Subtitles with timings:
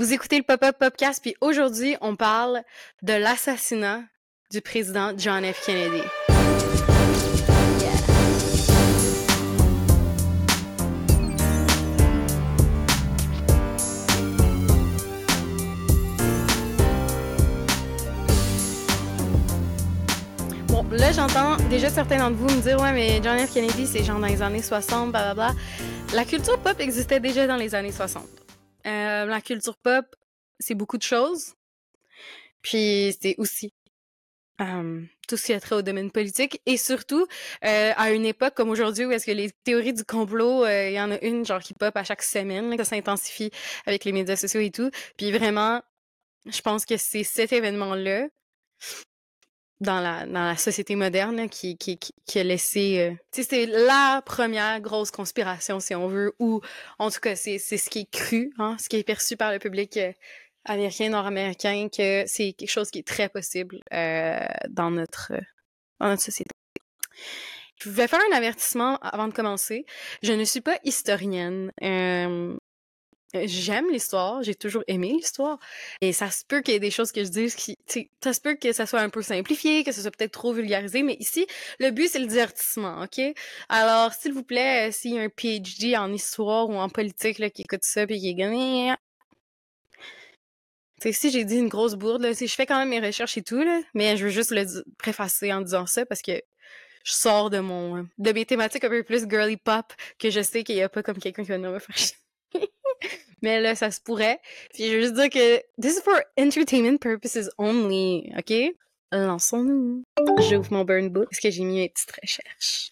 [0.00, 2.62] Vous écoutez le Pop-Up Podcast, puis aujourd'hui, on parle
[3.02, 4.00] de l'assassinat
[4.50, 5.66] du président John F.
[5.66, 6.00] Kennedy.
[20.68, 23.52] Bon, là, j'entends déjà certains d'entre vous me dire Ouais, mais John F.
[23.52, 25.52] Kennedy, c'est genre dans les années 60, blablabla.
[26.14, 28.22] La culture pop existait déjà dans les années 60.
[28.86, 30.04] Euh, la culture pop,
[30.58, 31.54] c'est beaucoup de choses.
[32.62, 33.72] Puis c'est aussi
[34.60, 37.26] euh, tout ce qui a trait au domaine politique et surtout
[37.64, 40.94] euh, à une époque comme aujourd'hui où est-ce que les théories du complot, euh, il
[40.94, 43.50] y en a une genre qui pop à chaque semaine, là, ça s'intensifie
[43.86, 44.90] avec les médias sociaux et tout.
[45.16, 45.80] Puis vraiment,
[46.46, 48.28] je pense que c'est cet événement-là
[49.80, 52.98] dans la, dans la société moderne là, qui, qui, qui, a laissé...
[52.98, 56.60] euh, c'est la première grosse conspiration, si on veut, ou
[56.98, 59.58] en tout cas, c'est ce qui est cru, hein, ce qui est perçu par le
[59.58, 60.12] public euh,
[60.64, 65.32] américain, nord-américain, que c'est quelque chose qui est très possible euh, dans, notre,
[65.98, 66.50] dans notre société.
[67.82, 69.86] Je vais faire un avertissement avant de commencer.
[70.22, 71.72] Je ne suis pas historienne.
[71.82, 72.54] Euh,
[73.32, 75.58] J'aime l'histoire, j'ai toujours aimé l'histoire,
[76.00, 77.76] et ça se peut qu'il y ait des choses que je dise qui,
[78.22, 81.04] ça se peut que ça soit un peu simplifié, que ce soit peut-être trop vulgarisé,
[81.04, 81.46] mais ici,
[81.78, 83.20] le but c'est le divertissement, ok?
[83.68, 87.38] Alors, s'il vous plaît, euh, s'il y a un PhD en histoire ou en politique
[87.38, 88.94] là, qui écoute ça puis qui est gagné,
[91.00, 93.00] tu sais, si j'ai dit une grosse bourde, là, sais, je fais quand même mes
[93.00, 94.66] recherches et tout, là, mais je veux juste le
[94.98, 96.32] préfacer en disant ça parce que
[97.04, 99.86] je sors de mon de mes thématiques un peu plus girly pop
[100.18, 101.96] que je sais qu'il y a pas comme quelqu'un qui va me faire.
[103.42, 104.40] Mais là, ça se pourrait.
[104.74, 108.74] Puis je veux juste dire que this is for entertainment purposes only, OK?
[109.12, 110.04] Lançons-nous.
[110.48, 112.90] J'ouvre mon burn book parce que j'ai mis mes petites recherches.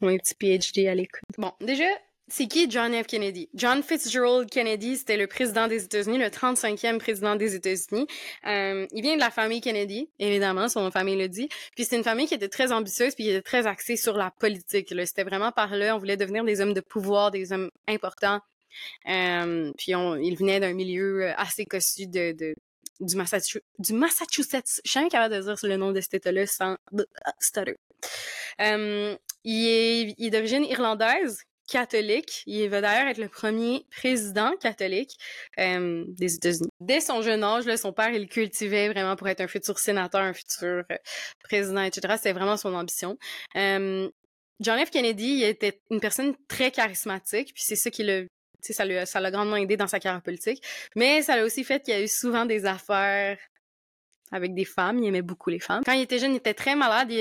[0.00, 1.22] Mon petit PhD à l'écoute.
[1.36, 1.84] Bon, déjà,
[2.28, 3.06] c'est qui John F.
[3.06, 3.50] Kennedy?
[3.52, 8.06] John Fitzgerald Kennedy, c'était le président des États-Unis, le 35e président des États-Unis.
[8.46, 11.50] Euh, il vient de la famille Kennedy, évidemment, son famille le dit.
[11.76, 14.30] Puis c'est une famille qui était très ambitieuse puis qui était très axée sur la
[14.30, 14.94] politique.
[15.04, 18.40] C'était vraiment par là, on voulait devenir des hommes de pouvoir, des hommes importants.
[19.04, 22.54] Puis on, il venait d'un milieu assez cossu de, de
[23.00, 24.80] du, Massachu- du Massachusetts.
[24.84, 26.76] Je suis jamais capable de dire le nom de cet état-là sans
[27.40, 27.76] stutter.
[28.60, 32.42] Euh, il est, d'origine irlandaise, catholique.
[32.46, 35.16] Il va d'ailleurs être le premier président catholique
[35.56, 36.68] des États-Unis.
[36.80, 40.34] Dès son jeune âge, son père, il cultivait vraiment pour être un futur sénateur, un
[40.34, 40.84] futur
[41.44, 42.14] président, etc.
[42.16, 43.16] C'était vraiment son ambition.
[43.54, 44.90] John F.
[44.90, 48.22] Kennedy, il était une personne très charismatique, puis c'est ça qui l'a
[48.62, 50.62] ça l'a ça grandement aidé dans sa carrière politique.
[50.96, 53.38] Mais ça l'a aussi fait qu'il y a eu souvent des affaires
[54.32, 54.98] avec des femmes.
[54.98, 55.82] Il aimait beaucoup les femmes.
[55.84, 57.12] Quand il était jeune, il était très malade.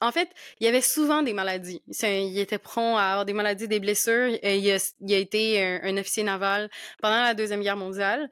[0.00, 0.28] En fait,
[0.60, 1.82] il y avait souvent des maladies.
[2.02, 4.28] Il était prompt à avoir des maladies, des blessures.
[4.42, 6.68] Il a, été un, officier naval
[7.00, 8.28] pendant la Deuxième Guerre mondiale.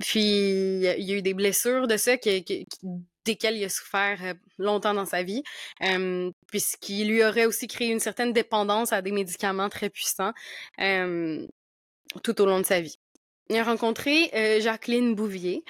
[0.00, 2.66] Puis, il y a eu des blessures de ça qui-
[3.24, 5.42] desquelles il a souffert euh, longtemps dans sa vie,
[5.82, 10.32] euh, puisqu'il lui aurait aussi créé une certaine dépendance à des médicaments très puissants
[10.80, 11.46] euh,
[12.22, 12.96] tout au long de sa vie.
[13.48, 15.64] Il a rencontré euh, Jacqueline Bouvier,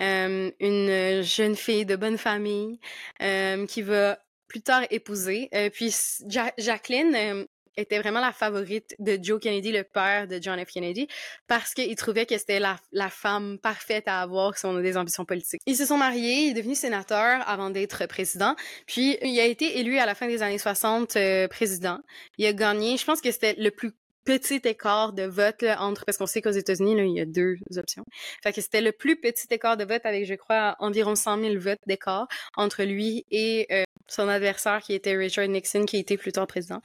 [0.00, 2.78] euh, une jeune fille de bonne famille
[3.22, 5.48] euh, qui va plus tard épouser.
[5.52, 5.92] Euh, puis
[6.28, 7.44] Ja- Jacqueline euh,
[7.76, 10.68] était vraiment la favorite de Joe Kennedy, le père de John F.
[10.72, 11.08] Kennedy,
[11.46, 14.96] parce qu'il trouvait que c'était la, la femme parfaite à avoir si on a des
[14.96, 15.60] ambitions politiques.
[15.66, 18.54] Ils se sont mariés, il est devenu sénateur avant d'être président,
[18.86, 21.98] puis il a été élu à la fin des années 60 euh, président.
[22.38, 23.92] Il a gagné, je pense que c'était le plus
[24.24, 28.04] petit écart de vote entre parce qu'on sait qu'aux États-Unis il y a deux options.
[28.42, 31.54] Fait que c'était le plus petit écart de vote avec je crois environ 100 000
[31.58, 36.32] votes d'écart entre lui et euh, son adversaire qui était Richard Nixon qui était plus
[36.32, 36.80] tard président.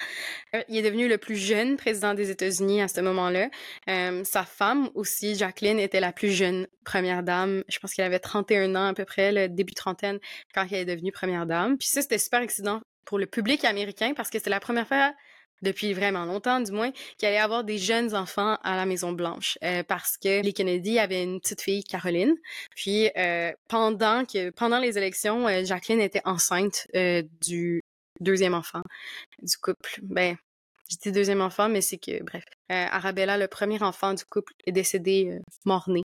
[0.55, 3.49] Euh, il est devenu le plus jeune président des États-Unis à ce moment-là.
[3.89, 7.63] Euh, sa femme aussi, Jacqueline, était la plus jeune première dame.
[7.67, 10.19] Je pense qu'elle avait 31 ans à peu près, le début trentaine,
[10.53, 11.77] quand elle est devenue première dame.
[11.77, 15.13] Puis ça, c'était super excitant pour le public américain parce que c'était la première fois
[15.61, 19.57] depuis vraiment longtemps du moins, qu'il allait avoir des jeunes enfants à la Maison Blanche
[19.63, 22.35] euh, parce que les Kennedy avaient une petite fille Caroline.
[22.75, 27.81] Puis euh, pendant que pendant les élections, euh, Jacqueline était enceinte euh, du
[28.19, 28.81] deuxième enfant
[29.41, 29.99] du couple.
[30.01, 30.35] Ben
[30.91, 34.53] je dis deuxième enfant, mais c'est que bref, euh, Arabella, le premier enfant du couple,
[34.65, 36.01] est décédé mort-né.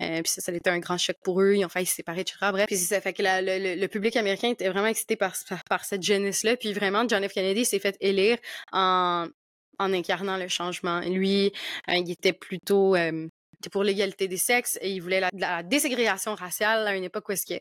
[0.00, 1.54] Euh, puis ça, ça a été un grand choc pour eux.
[1.54, 2.36] Ils ont failli se séparer, etc.
[2.52, 5.34] Bref, puis ça fait que la- le, le- public américain était vraiment excité par,
[5.68, 6.56] par, cette jeunesse-là.
[6.56, 7.32] Puis vraiment, John F.
[7.32, 8.38] Kennedy s'est fait élire
[8.72, 9.26] en,
[9.78, 11.00] en incarnant le changement.
[11.00, 11.52] Lui,
[11.88, 13.26] euh, il était plutôt euh,
[13.72, 17.32] pour l'égalité des sexes et il voulait la, la déségrégation raciale à une époque où
[17.32, 17.60] est-ce que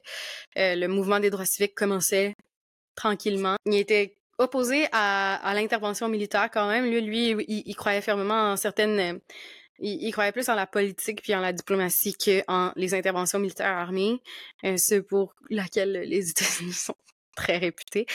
[0.55, 2.33] le mouvement des droits civiques commençait
[2.95, 3.55] tranquillement.
[3.65, 6.85] Il était opposé à, à l'intervention militaire quand même.
[6.85, 9.19] Lui, lui il, il croyait fermement en certaines
[9.79, 13.77] euh, il, croyait plus en la politique puis en la diplomatie qu'en les interventions militaires
[13.77, 14.21] armées,
[14.63, 16.95] euh, ce pour laquelle les États-Unis sont
[17.35, 18.05] très réputés.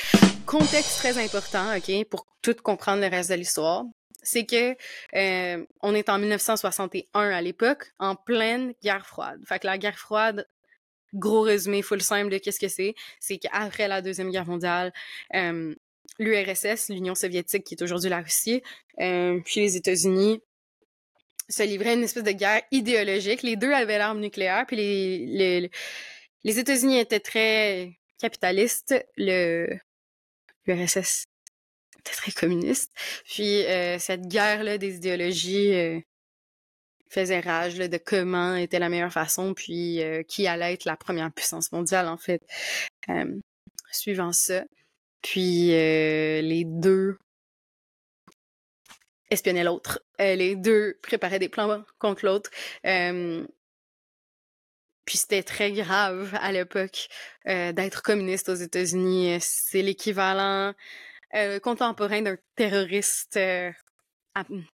[0.46, 3.84] Contexte très important, OK, pour tout comprendre le reste de l'histoire,
[4.22, 4.76] c'est que
[5.14, 9.40] euh, on est en 1961 à l'époque, en pleine guerre froide.
[9.46, 10.46] Fait que la guerre froide,
[11.14, 14.92] gros résumé full simple de qu'est-ce que c'est, c'est qu'après la deuxième guerre mondiale,
[15.34, 15.74] euh,
[16.18, 18.62] l'URSS, l'Union soviétique qui est aujourd'hui la Russie,
[19.00, 20.40] euh, puis les États-Unis
[21.50, 23.42] se livraient une espèce de guerre idéologique.
[23.42, 25.70] Les deux avaient l'arme nucléaire, puis les,
[26.44, 29.78] les, États-Unis étaient très capitalistes, le
[30.66, 31.26] l'URSS
[31.98, 32.92] était très communiste.
[33.24, 36.00] Puis euh, cette guerre-là des idéologies euh,
[37.08, 40.96] faisait rage là, de comment était la meilleure façon, puis euh, qui allait être la
[40.96, 42.42] première puissance mondiale, en fait,
[43.90, 44.64] suivant ça.
[45.22, 47.18] Puis les deux
[49.30, 50.00] espionnaient l'autre.
[50.18, 52.50] les deux préparaient des plans contre l'autre.
[52.82, 57.08] Puis c'était très grave à l'époque
[57.46, 59.38] d'être communiste aux États-Unis.
[59.40, 60.74] C'est l'équivalent
[61.34, 63.70] euh, contemporain d'un terroriste euh,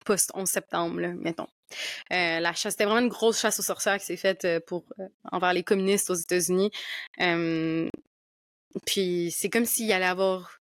[0.05, 1.47] post-11 septembre, là, mettons.
[2.11, 4.85] Euh, la chasse, c'était vraiment une grosse chasse aux sorcières qui s'est faite euh, pour
[5.31, 6.71] envers les communistes aux États-Unis.
[8.85, 10.59] puis c'est comme s'il allait avoir,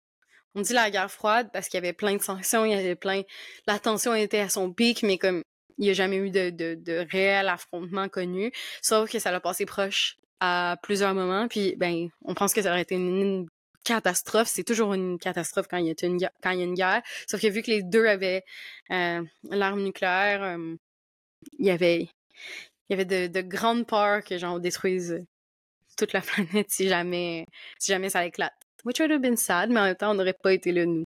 [0.56, 2.96] on dit la guerre froide parce qu'il y avait plein de sanctions, il y avait
[2.96, 3.24] plein,
[3.68, 5.42] la tension était à son pic, mais comme
[5.78, 8.52] il n'y a jamais eu de, de, de réel affrontement connu,
[8.82, 12.70] sauf que ça l'a passé proche à plusieurs moments, puis ben on pense que ça
[12.70, 13.48] aurait été une,
[13.84, 14.48] catastrophe.
[14.48, 17.02] C'est toujours une catastrophe quand il y a une, guerre.
[17.28, 18.44] Sauf que vu que les deux avaient
[18.92, 20.76] euh, l'arme nucléaire, euh,
[21.60, 22.08] il y avait,
[22.90, 25.26] de, de grandes peurs que genre détruise
[25.98, 27.46] toute la planète si jamais
[28.10, 28.54] ça éclate.
[28.85, 31.03] Which would have been sad, mais en même temps, on n'aurait pas été là, nous.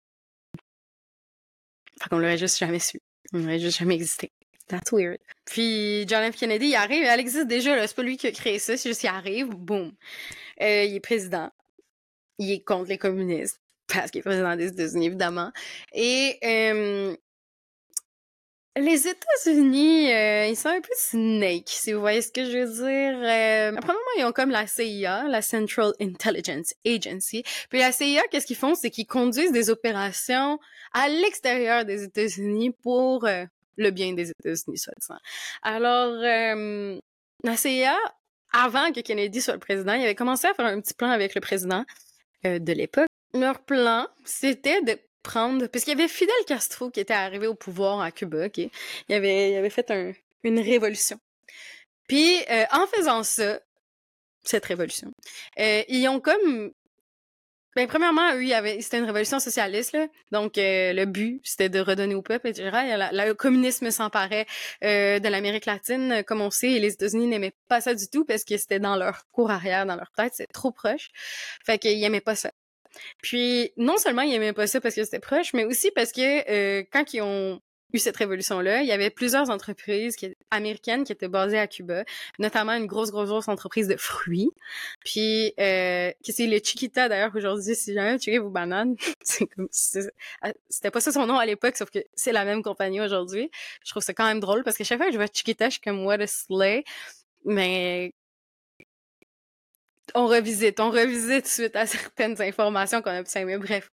[2.02, 3.00] Fait qu'on l'aurait juste jamais su.
[3.34, 4.32] On n'aurait juste jamais existé.
[4.68, 5.20] That's weird.
[5.46, 6.38] Puis John F.
[6.38, 9.02] Kennedy, il arrive, elle existe déjà, c'est pas lui qui a créé ça, c'est juste
[9.02, 9.94] qu'il arrive, boum.
[10.62, 11.52] Euh, il est président
[12.40, 15.52] il est contre les communistes parce qu'il est président des États-Unis, évidemment.
[15.94, 17.16] Et euh,
[18.78, 22.74] les États-Unis, euh, ils sont un peu snake, si vous voyez ce que je veux
[22.74, 23.18] dire.
[23.18, 27.44] Euh, premièrement, ils ont comme la CIA, la Central Intelligence Agency.
[27.70, 28.76] Puis la CIA, qu'est-ce qu'ils font?
[28.76, 30.60] C'est qu'ils conduisent des opérations
[30.94, 33.46] à l'extérieur des États-Unis pour euh,
[33.78, 35.20] le bien des États-Unis, soit disant.
[35.62, 37.00] Alors, euh,
[37.44, 37.96] la CIA,
[38.52, 41.36] avant que Kennedy soit le président, il avait commencé à faire un petit plan avec
[41.36, 41.86] le président
[42.46, 43.08] euh, de l'époque.
[43.34, 44.98] Leur plan, c'était de
[45.28, 45.68] prendre...
[45.68, 48.58] Parce qu'il y avait Fidel Castro qui était arrivé au pouvoir à Cuba, OK?
[48.58, 50.14] Il avait, fait un,
[50.44, 51.20] une révolution.
[52.08, 53.60] Puis, euh, en faisant ça,
[54.44, 55.12] cette révolution,
[55.60, 56.72] euh, ils ont comme
[57.76, 58.44] ben, premièrement, eux,
[58.82, 60.08] c'était une révolution socialiste, là.
[60.32, 62.72] Donc, euh, le but, c'était de redonner au peuple, etc.
[63.12, 64.48] le communisme s'emparait
[64.82, 68.46] de l'Amérique latine, comme on sait, et les États-Unis n'aimaient pas ça du tout parce
[68.46, 71.10] que c'était dans leur cour arrière, dans leur tête, c'est trop proche.
[71.66, 72.52] Fait qu'ils aimaient pas ça.
[73.22, 76.50] Puis, non seulement ils aimaient pas ça parce que c'était proche, mais aussi parce que
[76.50, 77.62] euh, quand ils ont
[77.94, 80.18] eu cette révolution-là, il y avait plusieurs entreprises
[80.52, 82.04] américaines qui étaient basées à Cuba,
[82.40, 84.50] notamment une grosse, grosse, grosse entreprise de fruits.
[85.06, 88.96] Puis, euh, que c'est le Chiquita, d'ailleurs, aujourd'hui, si jamais tu vos bananes,
[90.42, 93.50] ah, c'était pas ça son nom à l'époque, sauf que c'est la même compagnie aujourd'hui.
[93.86, 95.74] Je trouve ça quand même drôle, parce que chaque fois que je vois Chiquita, je
[95.74, 96.84] suis comme, what a slay.
[97.46, 98.14] Mais,
[100.16, 103.90] on revisite, on revisite suite à certaines informations qu'on a pu mais bref.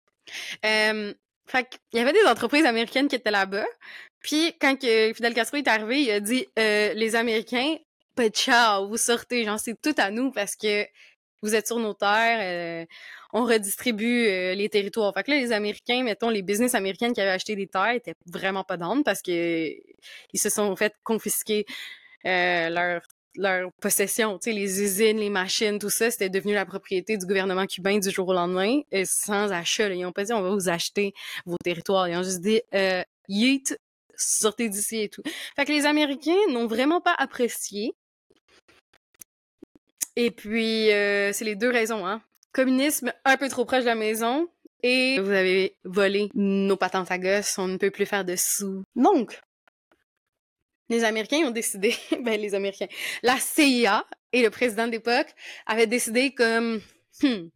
[0.66, 1.14] Euh,
[1.46, 3.66] fait qu'il y avait des entreprises américaines qui étaient là-bas.
[4.22, 7.76] Puis quand Fidel Castro est arrivé, il a dit euh, les Américains,
[8.18, 10.86] de ciao, vous sortez, j'en sais tout à nous parce que
[11.42, 12.86] vous êtes sur nos terres, euh,
[13.34, 15.12] on redistribue euh, les territoires.
[15.14, 18.14] Fait que là, les Américains, mettons, les business américains qui avaient acheté des terres étaient
[18.28, 21.66] vraiment pas d'âme parce que ils se sont fait confisquer
[22.24, 23.02] leur
[23.36, 27.26] leur possession, tu sais, les usines, les machines, tout ça, c'était devenu la propriété du
[27.26, 29.90] gouvernement cubain du jour au lendemain, et sans achat.
[29.90, 31.14] Ils ont pas dit on va vous acheter
[31.46, 32.08] vos territoires.
[32.08, 33.80] Ils ont juste dit euh, yeet,
[34.16, 35.24] sortez d'ici et tout.
[35.56, 37.94] Fait que les Américains n'ont vraiment pas apprécié.
[40.16, 42.22] Et puis, euh, c'est les deux raisons, hein.
[42.54, 44.50] Communisme un peu trop proche de la maison,
[44.84, 48.84] et vous avez volé nos patentes à gosses, on ne peut plus faire de sous.
[48.96, 49.40] Donc,
[50.92, 52.88] les Américains ont décidé, ben les Américains,
[53.24, 55.28] la CIA et le président d'époque
[55.66, 56.82] avaient décidé comme,
[57.24, 57.48] hmm,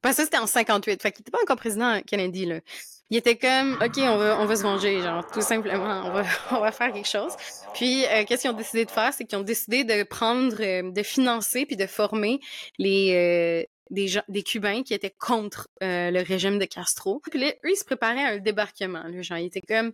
[0.00, 2.60] parce que c'était en 58, fait qu'il était pas encore président Kennedy là.
[3.08, 6.24] Il était comme, ok, on va, on va se venger, genre tout simplement, on va,
[6.50, 7.32] on va faire quelque chose.
[7.74, 10.90] Puis euh, qu'est-ce qu'ils ont décidé de faire, c'est qu'ils ont décidé de prendre, euh,
[10.90, 12.40] de financer puis de former
[12.78, 17.22] les euh, des gens, des Cubains qui étaient contre le régime de Castro.
[17.30, 19.04] Puis là, eux, ils se préparaient à un débarquement.
[19.04, 19.92] Là, genre, ils étaient comme,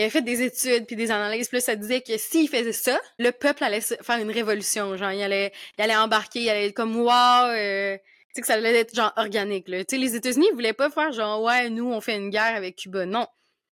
[0.00, 2.72] il avait fait des études puis des analyses, puis là, ça disait que s'il faisait
[2.72, 6.68] ça, le peuple allait faire une révolution, genre il allait il allait embarquer, il allait
[6.68, 9.84] être comme wow, euh, tu sais que ça allait être genre organique là.
[9.84, 12.56] Tu sais les États-Unis ils voulaient pas faire genre ouais, nous on fait une guerre
[12.56, 13.04] avec Cuba.
[13.04, 13.26] Non.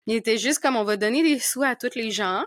[0.08, 2.46] Il était juste comme on va donner des sous à tous les gens.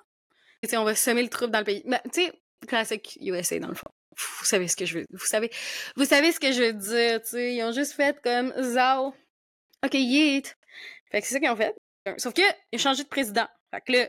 [0.63, 1.83] Tu sais on va semer le trouble dans le pays.
[1.85, 2.33] Mais tu sais
[2.67, 3.91] classique USA dans le fond.
[4.39, 5.51] Vous savez ce que je veux vous savez
[5.97, 9.15] vous savez ce que je veux dire, tu sais, ils ont juste fait comme zao.
[9.85, 10.57] OK, yeet.
[11.11, 11.75] Fait que c'est ça qu'ils ont fait.
[12.19, 12.43] Sauf que,
[12.73, 13.47] il a changé de président.
[13.71, 14.09] Fait que là,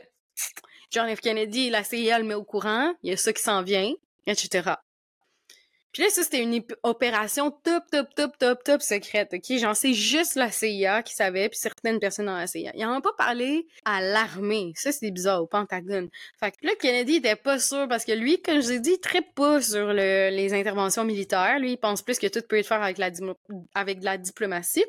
[0.90, 1.20] John F.
[1.20, 3.92] Kennedy, la CIA le met au courant, il y a ça qui s'en vient,
[4.26, 4.74] etc.
[5.92, 9.58] Puis là, ça, c'était une opération top, top, top, top, top secrète, OK?
[9.58, 12.72] J'en sais juste la CIA qui savait, puis certaines personnes dans la CIA.
[12.74, 14.72] Ils n'en ont pas parlé à l'armée.
[14.76, 16.08] Ça, c'est bizarre, au Pentagone.
[16.38, 18.92] Fait que là, Kennedy était pas sûr, parce que lui, comme je vous ai dit,
[18.92, 21.58] il traite pas sur les interventions militaires.
[21.58, 23.10] Lui, il pense plus que tout peut être fait avec, la,
[23.74, 24.84] avec de la diplomatie.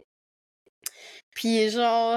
[1.34, 2.14] Puis genre.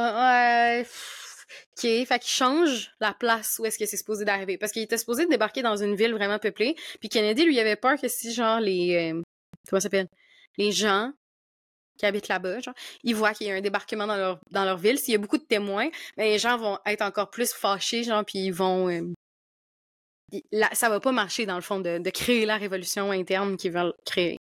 [1.72, 4.58] OK, fait qu'il change la place où est-ce que c'est supposé d'arriver.
[4.58, 6.74] Parce qu'il était supposé de débarquer dans une ville vraiment peuplée.
[7.00, 9.12] Puis Kennedy, lui, avait peur que si, genre, les...
[9.12, 9.22] Euh,
[9.68, 10.08] comment ça s'appelle?
[10.58, 11.12] Les gens
[11.98, 14.78] qui habitent là-bas, genre, ils voient qu'il y a un débarquement dans leur, dans leur
[14.78, 14.98] ville.
[14.98, 18.24] S'il y a beaucoup de témoins, ben, les gens vont être encore plus fâchés, genre,
[18.24, 18.88] puis ils vont...
[18.88, 19.12] Euh,
[20.72, 23.92] ça va pas marcher, dans le fond, de, de créer la révolution interne qu'ils veulent
[24.06, 24.38] créer.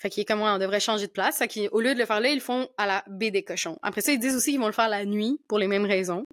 [0.00, 1.38] Fait qu'il est comme, on devrait changer de place.
[1.38, 3.78] Fait au lieu de le faire là, ils le font à la baie des cochons.
[3.82, 6.24] Après ça, ils disent aussi qu'ils vont le faire la nuit pour les mêmes raisons.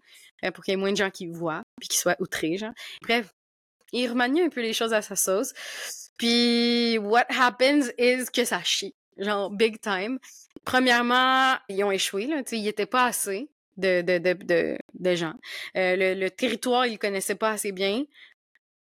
[0.46, 2.74] Euh, pour qu'il y ait moins de gens qui voient, puis qui soient outrés, genre.
[3.02, 3.34] Bref,
[3.92, 5.54] il remanie un peu les choses à sa sauce.
[6.18, 8.94] Puis, what happens is que ça chie.
[9.18, 10.20] Genre, big time.
[10.64, 12.44] Premièrement, ils ont échoué, là.
[12.44, 15.34] Tu sais, ils étaient pas assez de, de, de, de, gens.
[15.76, 18.04] Euh, le, le, territoire, ils connaissaient pas assez bien.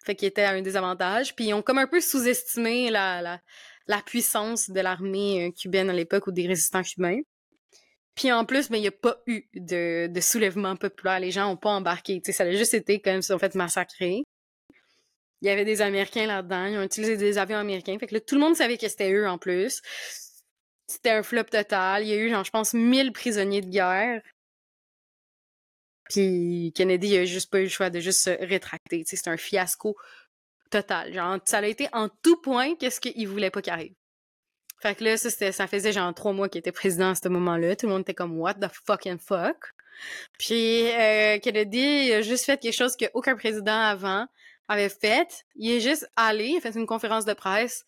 [0.05, 1.35] Fait qu'ils étaient à un désavantage.
[1.35, 3.40] Puis, ils ont comme un peu sous-estimé la, la,
[3.88, 7.21] la puissance de l'armée euh, cubaine à l'époque ou des résistants cubains.
[8.14, 11.21] Puis en plus, ben, il n'y a pas eu de, soulèvement populaire.
[11.21, 12.21] Les gens n'ont pas embarqué.
[12.25, 14.23] ça a juste été comme si on fait massacrer.
[15.43, 16.64] Il y avait des Américains là-dedans.
[16.66, 17.99] Ils ont utilisé des avions américains.
[17.99, 19.83] Fait tout le monde savait que c'était eux en plus.
[20.88, 22.05] C'était un flop total.
[22.05, 24.23] Il y a eu, genre, je pense, 1000 prisonniers de guerre.
[26.09, 29.02] Puis Kennedy a juste pas eu le choix de juste se rétracter.
[29.05, 29.97] C'est un fiasco
[30.70, 31.12] total.
[31.12, 33.94] Genre, ça a été en tout point qu'est-ce qu'il voulait pas qu'il arrive.
[34.82, 37.76] Fait que là, ça, ça faisait genre trois mois qu'il était président à ce moment-là.
[37.76, 39.56] Tout le monde était comme, what the fucking fuck?
[40.38, 44.26] Puis, euh, Kennedy a juste fait quelque chose qu'aucun président avant
[44.68, 45.44] avait fait.
[45.54, 47.85] Il est juste allé, il a fait une conférence de presse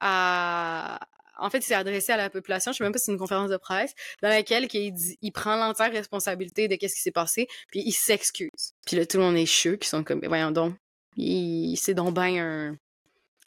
[0.00, 1.00] à...
[1.38, 3.18] En fait, il s'est adressé à la population, je sais même pas si c'est une
[3.18, 3.92] conférence de presse,
[4.22, 7.92] dans laquelle il, dit, il prend l'entière responsabilité de qu'est-ce qui s'est passé, puis il
[7.92, 8.72] s'excuse.
[8.86, 10.74] Puis là, tout le monde est chou, qui sont comme, voyons donc,
[11.16, 12.76] il, c'est donc bien un,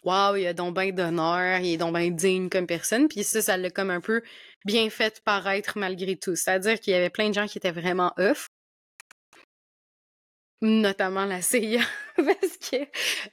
[0.04, 3.08] wow, il a donc bien d'honneur, il est donc bien digne comme personne.
[3.08, 4.22] Puis ça, ça l'a comme un peu
[4.66, 6.36] bien fait paraître malgré tout.
[6.36, 8.50] C'est-à-dire qu'il y avait plein de gens qui étaient vraiment off,
[10.62, 11.80] notamment la CIA
[12.18, 12.76] parce que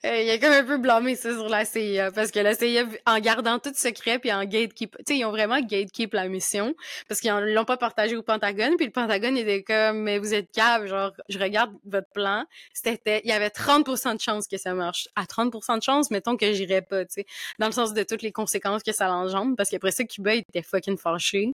[0.07, 2.85] euh, il a comme un peu blâmé ça sur la CIA parce que la CIA
[3.05, 6.75] en gardant tout secret puis en gatekeep tu sais ils ont vraiment gatekeep la mission
[7.09, 10.53] parce qu'ils l'ont pas partagé au Pentagone puis le Pentagone était comme mais vous êtes
[10.53, 14.75] cave genre je regarde votre plan c'était il y avait 30% de chances que ça
[14.75, 15.09] marche.
[15.17, 17.27] À 30% de chance mettons que j'irais pas tu sais
[17.59, 20.63] dans le sens de toutes les conséquences que ça l'engendre parce qu'après ça Cuba était
[20.63, 21.51] fucking fâché.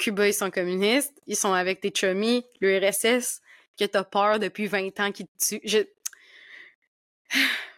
[0.00, 3.40] Cuba ils sont communistes ils sont avec des chummies l'URSS
[3.80, 5.60] que t'as peur depuis 20 ans qui te tue.
[5.64, 5.78] Je...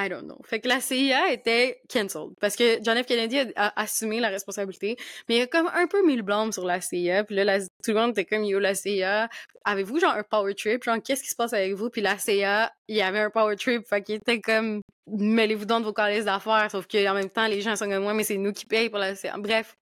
[0.00, 0.38] I don't know.
[0.44, 3.06] Fait que la CIA était cancelled parce que John F.
[3.06, 4.96] Kennedy a, assumé la responsabilité,
[5.28, 7.24] mais il a comme un peu mis le blâme sur la CIA.
[7.24, 9.28] Puis là, tout le monde était comme yo la CIA.
[9.64, 10.84] Avez-vous genre un power trip?
[10.84, 11.90] Genre qu'est-ce qui se passe avec vous?
[11.90, 15.80] Puis la CIA, il y avait un power trip, fait qu'il était comme mêlez-vous dans
[15.80, 16.70] vos calices d'affaires.
[16.70, 19.00] Sauf qu'en même temps, les gens sont comme moi, mais c'est nous qui payons pour
[19.00, 19.36] la CIA.
[19.36, 19.74] Bref,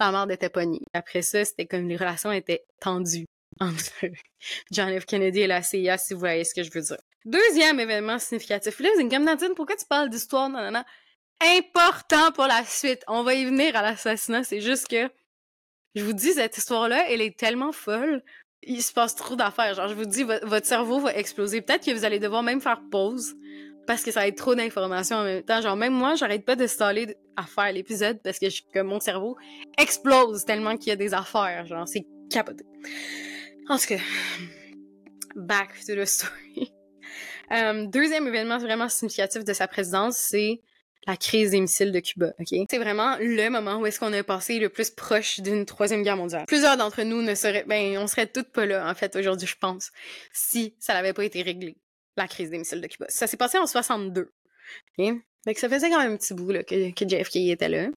[0.00, 0.82] la mort était pognée.
[0.92, 3.26] Après ça, c'était comme les relations étaient tendues
[3.60, 4.06] entre
[4.72, 5.04] John F.
[5.06, 6.98] Kennedy et la CIA, si vous voyez ce que je veux dire.
[7.24, 8.78] Deuxième événement significatif.
[8.80, 10.84] Là, c'est comme Nadine, pourquoi tu parles d'histoire, nanana?
[11.40, 13.02] Important pour la suite.
[13.08, 14.44] On va y venir à l'assassinat.
[14.44, 15.10] C'est juste que,
[15.94, 18.22] je vous dis, cette histoire-là, elle est tellement folle.
[18.62, 19.74] Il se passe trop d'affaires.
[19.74, 21.60] Genre, je vous dis, votre cerveau va exploser.
[21.62, 23.34] Peut-être que vous allez devoir même faire pause
[23.86, 25.60] parce que ça va être trop d'informations en même temps.
[25.60, 26.66] Genre, même moi, j'arrête pas de
[27.36, 29.36] à faire l'épisode parce que, que mon cerveau
[29.78, 31.66] explose tellement qu'il y a des affaires.
[31.66, 32.64] Genre, c'est capoté.
[33.68, 33.98] En tout cas,
[35.36, 36.72] back to the story.
[37.52, 40.62] Euh, deuxième événement vraiment significatif de sa présidence, c'est
[41.06, 42.32] la crise des missiles de Cuba.
[42.40, 46.02] Ok, c'est vraiment le moment où est-ce qu'on a passé le plus proche d'une troisième
[46.02, 46.44] guerre mondiale.
[46.48, 49.54] Plusieurs d'entre nous ne seraient, ben, on serait toutes pas là en fait aujourd'hui, je
[49.56, 49.92] pense,
[50.32, 51.76] si ça n'avait pas été réglé
[52.16, 53.06] la crise des missiles de Cuba.
[53.08, 54.32] Ça s'est passé en 62.
[54.98, 55.06] Ok,
[55.46, 57.90] donc ça faisait quand même un petit bout là, que, que JFK était là.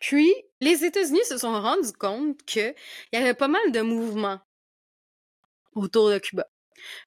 [0.00, 2.74] Puis, les États-Unis se sont rendus compte qu'il
[3.12, 4.40] y avait pas mal de mouvements
[5.74, 6.48] autour de Cuba.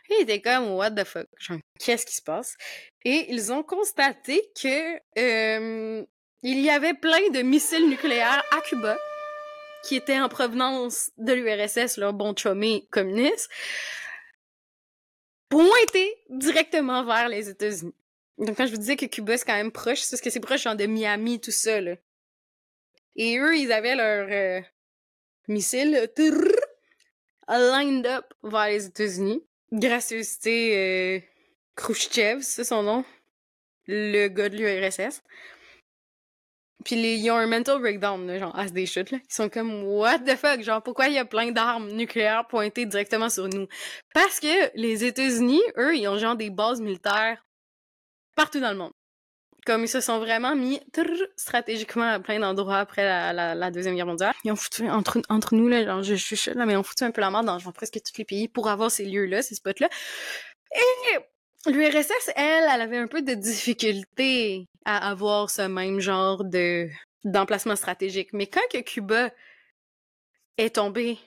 [0.10, 1.28] Ils étaient comme, what the fuck?
[1.38, 2.58] Genre, qu'est-ce qui se passe?
[3.06, 6.06] Et ils ont constaté que euh,
[6.44, 8.98] il y avait plein de missiles nucléaires à Cuba
[9.84, 13.50] qui étaient en provenance de l'URSS, leur bon chumé communiste,
[15.50, 17.96] pointés directement vers les États-Unis.
[18.38, 20.40] Donc quand je vous disais que Cuba c'est quand même proche, c'est parce que c'est
[20.40, 21.96] proche genre de Miami, tout ça, là.
[23.16, 24.62] Et eux, ils avaient leur euh,
[25.48, 26.10] missile
[27.48, 29.44] lined up vers les États-Unis.
[29.72, 31.20] Gracieuseté euh,
[31.76, 33.06] Khrushchev, c'est son nom.
[33.88, 35.22] Le gars de l'URSS.
[36.84, 39.20] Puis ils ont un mental breakdown, genre, à des chutes, là.
[39.30, 40.62] Ils sont comme, what the fuck?
[40.62, 43.68] Genre, pourquoi il y a plein d'armes nucléaires pointées directement sur nous?
[44.14, 47.46] Parce que les États-Unis, eux, ils ont genre des bases militaires
[48.36, 48.91] partout dans le monde.
[49.66, 50.82] Comme ils se sont vraiment mis
[51.36, 54.34] stratégiquement à plein d'endroits après la, Deuxième Guerre mondiale.
[54.44, 57.12] Ils ont foutu, entre, nous, là, genre, je, suis là, mais ils ont foutu un
[57.12, 59.88] peu la mort dans presque tous les pays pour avoir ces lieux-là, ces spots-là.
[60.74, 66.90] Et l'URSS, elle, elle avait un peu de difficulté à avoir ce même genre de
[67.24, 68.34] d'emplacement stratégique.
[68.34, 69.30] Mais quand que Cuba
[70.58, 71.20] est tombé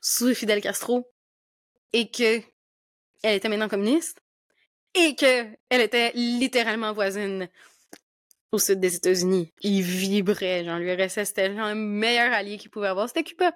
[0.00, 1.10] sous Fidel Castro
[1.92, 2.40] et que
[3.22, 4.20] elle était maintenant communiste
[4.94, 7.48] et que elle était littéralement voisine
[8.52, 10.64] au sud des États-Unis, il vibrait.
[10.64, 13.52] Genre, l'URSS, c'était genre le meilleur allié qu'il pouvait avoir, c'était Cuba.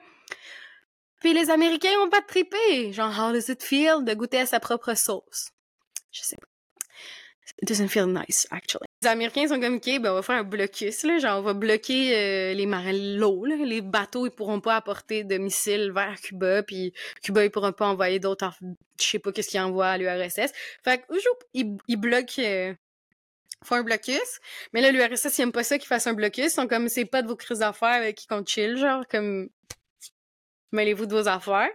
[1.20, 2.92] Puis les Américains ont pas trippé.
[2.92, 5.50] Genre, how does it feel de goûter à sa propre sauce?
[6.10, 6.48] Je sais pas.
[7.60, 8.86] It doesn't feel nice, actually.
[9.02, 11.18] Les Américains sont comme, OK, ben, on va faire un blocus, là.
[11.18, 13.44] Genre, on va bloquer euh, les marins l'eau.
[13.44, 17.86] Les bateaux, ils pourront pas apporter de missiles vers Cuba, puis Cuba, ils pourront pas
[17.86, 18.50] envoyer d'autres,
[19.00, 20.52] je sais pas qu'est-ce qu'ils envoient à l'URSS.
[20.82, 21.04] Fait que,
[21.54, 22.74] ils, ils bloquent, euh,
[23.62, 24.40] font un blocus.
[24.72, 26.46] Mais là, l'URSS, ils aiment pas ça qu'ils fassent un blocus.
[26.46, 29.48] Ils sont comme, c'est pas de vos crises d'affaires avec qui compte chill, genre, comme,
[30.72, 31.70] mêlez-vous de vos affaires.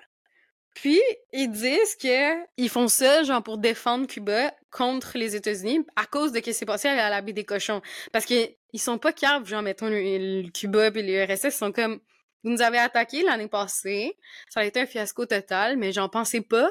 [0.76, 1.02] Puis,
[1.34, 6.32] ils disent que ils font ça, genre, pour défendre Cuba contre les États-Unis à cause
[6.32, 7.82] de ce qui s'est passé à la des cochons.
[8.12, 12.00] Parce que ils sont pas capables, genre, mettons, le, Cuba et l'URSS, ils sont comme,
[12.44, 14.18] vous nous avez attaqué l'année passée,
[14.50, 16.70] ça a été un fiasco total, mais j'en pensais pas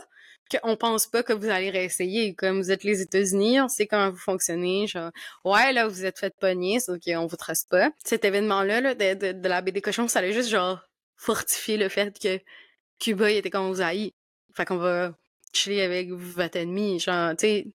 [0.50, 2.34] qu'on pense pas que vous allez réessayer.
[2.34, 4.86] Comme vous êtes les États-Unis, on sait comment vous fonctionnez.
[4.86, 5.10] Genre,
[5.44, 7.90] ouais, là, vous êtes fait pogner, ok, on vous trace pas.
[8.04, 10.80] Cet événement-là, là, de, de, la baie des cochons, ça allait juste, genre,
[11.16, 12.40] fortifier le fait que
[12.98, 14.12] Cuba, il était comme aux haïs.
[14.54, 15.12] Fait qu'on va
[15.52, 17.00] chiller avec votre ennemi.
[17.00, 17.72] Genre, tu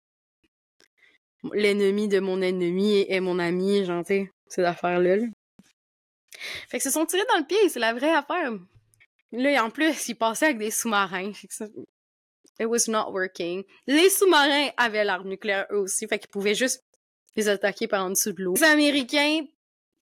[1.53, 5.17] l'ennemi de mon ennemi est mon ami, genre, tu sais, ces affaires-là.
[6.69, 8.51] Fait que se sont tirés dans le pied, c'est la vraie affaire.
[9.32, 11.32] Là, en plus, ils passaient avec des sous-marins.
[12.60, 13.63] It was not working.
[13.86, 16.84] Les sous-marins avaient l'arme nucléaire eux aussi, fait qu'ils pouvaient juste
[17.36, 18.56] les attaquer par en dessous de l'eau.
[18.56, 19.41] Les Américains,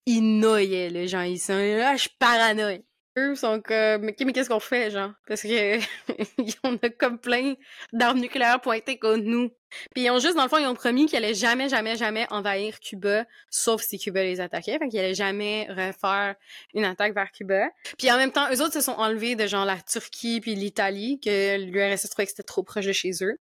[0.06, 1.22] ils noyaient les gens.
[1.22, 2.84] Ils sont là, je paranoïe
[3.18, 5.12] eux sont comme mais qu'est-ce qu'on fait genre?
[5.28, 5.80] Parce que
[6.64, 7.56] on a comme plein
[7.94, 9.50] d'armes nucléaires pointées contre nous.
[9.94, 12.28] Puis ils ont juste dans le fond ils ont promis qu'ils allaient jamais jamais jamais
[12.30, 14.78] envahir Cuba sauf si Cuba les attaquait.
[14.80, 16.36] Fait qu'ils allaient jamais refaire
[16.74, 17.68] une attaque vers Cuba.
[17.98, 21.20] Puis en même temps eux autres se sont enlevés de genre la Turquie puis l'Italie
[21.24, 23.38] que l'URSS trouvait que c'était trop proche de chez eux.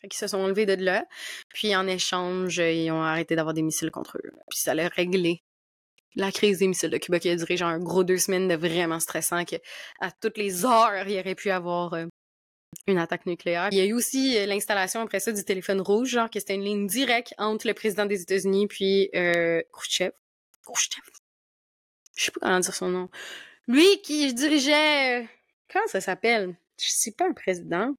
[0.00, 1.04] Fait qu'ils se sont enlevés de là.
[1.48, 4.30] Puis en échange, ils ont arrêté d'avoir des missiles contre eux.
[4.48, 5.42] Puis ça allait régler
[6.14, 8.54] la crise des missiles de Cuba qui a duré genre un gros deux semaines de
[8.54, 9.56] vraiment stressant que
[10.00, 12.06] à toutes les heures il aurait pu avoir euh,
[12.86, 13.68] une attaque nucléaire.
[13.72, 16.54] Il y a eu aussi euh, l'installation après ça du téléphone rouge, genre que c'était
[16.54, 20.12] une ligne directe entre le président des États-Unis puis euh, Khrushchev.
[20.64, 21.02] Khrushchev?
[22.16, 23.08] Je sais pas comment dire son nom.
[23.68, 25.26] Lui qui dirigeait euh,
[25.72, 26.56] comment ça s'appelle?
[26.80, 27.94] Je sais pas un président.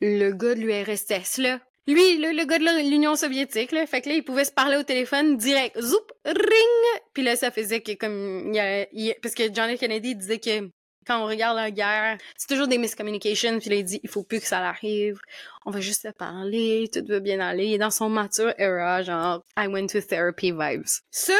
[0.00, 1.60] Le gars de l'URSS là.
[1.88, 4.82] Lui, le, gars de l'Union soviétique, là, fait que là, il pouvait se parler au
[4.82, 5.80] téléphone direct.
[5.80, 7.02] Zoup, ring!
[7.14, 8.52] Puis là, ça faisait que comme...
[8.92, 9.80] Il parce que John F.
[9.80, 10.68] Kennedy disait que
[11.06, 13.58] quand on regarde la guerre, c'est toujours des miscommunications.
[13.58, 15.18] Puis là, il dit, il faut plus que ça arrive.
[15.64, 17.68] On va juste se parler, tout va bien aller.
[17.68, 20.84] Il dans son mature era, genre, I went to therapy vibes.
[21.10, 21.32] Ça,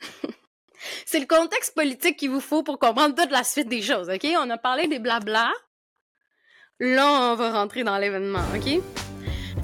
[1.06, 4.26] c'est le contexte politique qu'il vous faut pour comprendre toute la suite des choses, OK?
[4.40, 5.52] On a parlé des blabla.
[6.80, 8.82] Là, on va rentrer dans l'événement, OK?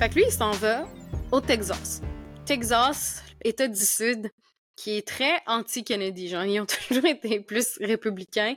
[0.01, 0.89] Fait que lui, il s'en va
[1.31, 2.01] au Texas.
[2.47, 4.31] Texas, État du Sud,
[4.75, 6.29] qui est très anti-Kennedy.
[6.29, 8.55] Genre, ils ont toujours été plus républicains.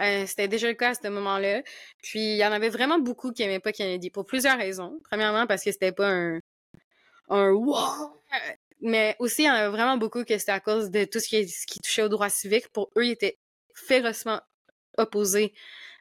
[0.00, 1.62] Euh, C'était déjà le cas à ce moment-là.
[2.02, 4.98] Puis, il y en avait vraiment beaucoup qui aimaient pas Kennedy, pour plusieurs raisons.
[5.10, 6.40] Premièrement, parce que c'était pas un...
[7.28, 8.22] un wow!
[8.80, 11.28] Mais aussi, il y en avait vraiment beaucoup que c'était à cause de tout ce
[11.28, 12.68] qui, ce qui touchait aux droits civiques.
[12.68, 13.36] Pour eux, ils étaient
[13.74, 14.40] férocement
[14.96, 15.52] opposés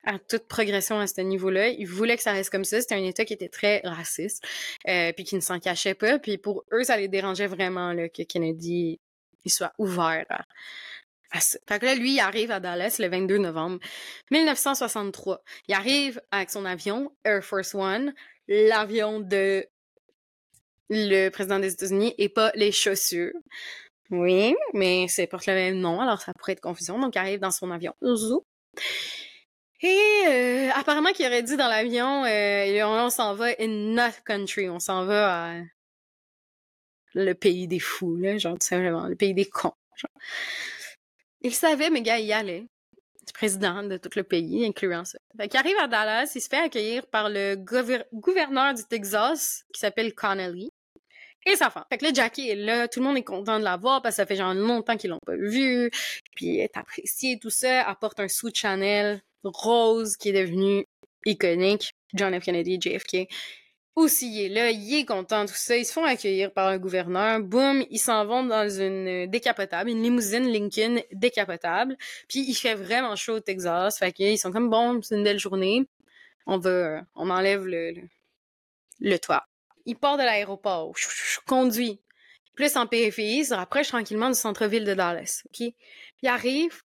[0.06, 1.70] à toute progression à ce niveau-là.
[1.70, 2.80] Ils voulaient que ça reste comme ça.
[2.82, 4.44] C'était un État qui était très raciste,
[4.88, 6.20] euh, puis qui ne s'en cachait pas.
[6.20, 9.00] Puis pour eux, ça les dérangeait vraiment que Kennedy
[9.50, 10.26] soit ouvert
[11.34, 13.80] Fait que là, lui, il arrive à Dallas le 22 novembre
[14.32, 15.44] 1963.
[15.68, 18.13] Il arrive avec son avion, Air Force One,
[18.48, 19.65] l'avion de
[20.89, 23.34] le président des États-Unis et pas les chaussures.
[24.12, 27.00] Oui, mais c'est porte le même nom, alors ça pourrait être confusion.
[27.00, 27.96] Donc, il arrive dans son avion.
[29.81, 34.69] Et euh, apparemment qu'il aurait dit dans l'avion, euh, on, s'en va in not country,
[34.69, 35.61] on s'en va à
[37.13, 39.73] le pays des fous, genre tout simplement, le pays des cons.
[41.41, 42.65] Il savait, mais gars, il y allait.
[43.33, 45.17] Président de tout le pays, incluant ça.
[45.35, 47.55] Fait qu'il arrive à Dallas, il se fait accueillir par le
[48.13, 50.71] gouverneur du Texas, qui s'appelle Connelly,
[51.45, 51.83] et sa femme.
[51.89, 54.15] Fait que là, Jackie est là, tout le monde est content de la voir parce
[54.15, 55.91] que ça fait genre longtemps qu'ils l'ont pas vu,
[56.35, 59.21] puis elle est appréciée, tout ça, apporte un sous Chanel
[59.53, 60.86] rose qui est devenu
[61.25, 62.43] iconique, John F.
[62.43, 63.27] Kennedy, JFK,
[63.95, 65.77] aussi, il est là, il est content, tout ça.
[65.77, 67.39] Ils se font accueillir par un gouverneur.
[67.39, 71.95] Boum, ils s'en vont dans une décapotable, une limousine Lincoln décapotable.
[72.27, 73.97] Puis il fait vraiment chaud au Texas.
[73.97, 75.88] Fait qu'ils sont comme, bon, c'est une belle journée.
[76.45, 77.93] On va, on enlève le,
[78.99, 79.47] le, toit.
[79.86, 80.93] Il part de l'aéroport,
[81.47, 82.01] conduit.
[82.55, 85.43] Plus en périphérie, il se rapproche tranquillement du centre-ville de Dallas.
[85.45, 85.73] OK?
[86.21, 86.81] Il arrive,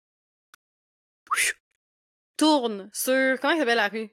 [2.37, 4.09] tourne sur, comment s'appelle la rue?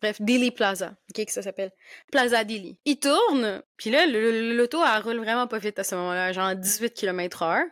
[0.00, 1.72] Bref, Dilly Plaza, ok, que ça s'appelle.
[2.10, 2.78] Plaza Dilly.
[2.86, 6.94] Il tourne, puis là, l'auto, elle roule vraiment pas vite à ce moment-là, genre 18
[6.94, 7.64] km heure.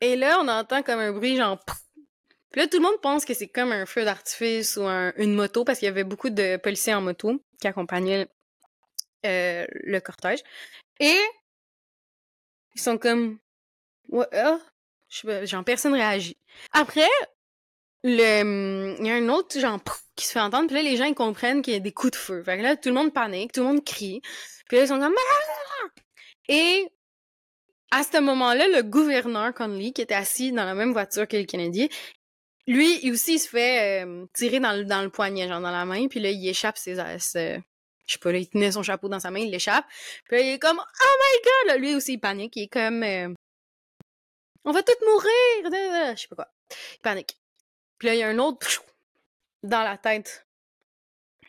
[0.00, 1.62] Et là, on entend comme un bruit, genre...
[2.50, 5.64] Puis là, tout le monde pense que c'est comme un feu d'artifice ou une moto,
[5.64, 8.26] parce qu'il y avait beaucoup de policiers en moto qui accompagnaient
[9.26, 10.40] euh, le cortège.
[10.98, 11.18] Et
[12.74, 13.38] ils sont comme...
[14.08, 14.28] What?
[14.32, 14.60] Oh?
[15.10, 16.38] Genre, personne réagit.
[16.72, 17.08] Après,
[18.08, 18.96] le...
[18.98, 19.78] il y a un autre, genre
[20.16, 20.66] qui se fait entendre.
[20.66, 22.42] Puis là, les gens, ils comprennent qu'il y a des coups de feu.
[22.42, 24.20] Fait que là, tout le monde panique, tout le monde crie.
[24.68, 25.14] Puis là, ils sont comme...
[25.16, 25.88] Ah!
[26.48, 26.88] Et
[27.90, 31.44] à ce moment-là, le gouverneur Conley, qui était assis dans la même voiture que le
[31.44, 31.88] Kennedy,
[32.66, 35.84] lui aussi, il se fait euh, tirer dans le, dans le poignet, genre dans la
[35.84, 36.08] main.
[36.08, 36.96] Puis là, il échappe ses...
[37.18, 37.62] ses
[38.06, 39.84] je sais pas, là, il tenait son chapeau dans sa main, il l'échappe.
[40.24, 42.56] Puis là, il est comme «Oh my God!» Lui aussi, il panique.
[42.56, 43.34] Il est comme euh,
[44.64, 46.48] On va tous mourir!» Je sais pas quoi.
[46.70, 47.36] Il panique.
[47.98, 48.84] Puis là, il y a un autre
[49.62, 50.46] dans la tête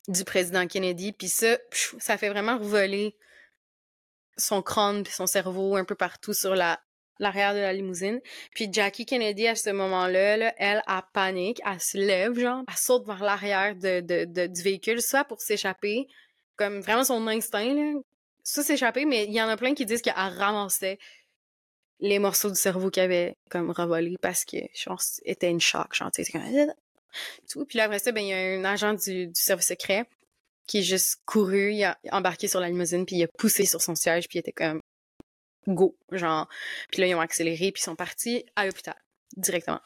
[0.07, 1.11] du président Kennedy.
[1.11, 1.57] Puis ça,
[1.99, 3.15] ça fait vraiment voler
[4.37, 6.79] son crâne puis son cerveau un peu partout sur la
[7.19, 8.21] l'arrière de la limousine.
[8.55, 12.77] Puis Jackie Kennedy, à ce moment-là, là, elle, a panique, elle se lève, genre, elle
[12.77, 16.07] saute vers l'arrière du véhicule, soit pour s'échapper,
[16.55, 17.99] comme vraiment son instinct, là,
[18.43, 20.97] ça s'échapper, mais il y en a plein qui disent qu'elle ramassait
[21.99, 26.11] les morceaux du cerveau qu'elle avait comme revolés parce que, genre, était une choc, genre,
[26.11, 26.73] tu comme,
[27.49, 27.65] tout.
[27.65, 30.05] Puis là, après ça, ben, il y a un agent du, du service secret
[30.67, 33.81] qui est juste couru, il a embarqué sur la limousine, puis il a poussé sur
[33.81, 34.81] son siège, puis il était comme
[35.67, 36.47] go, genre.
[36.91, 38.95] Puis là, ils ont accéléré, puis ils sont partis à l'hôpital,
[39.35, 39.81] directement.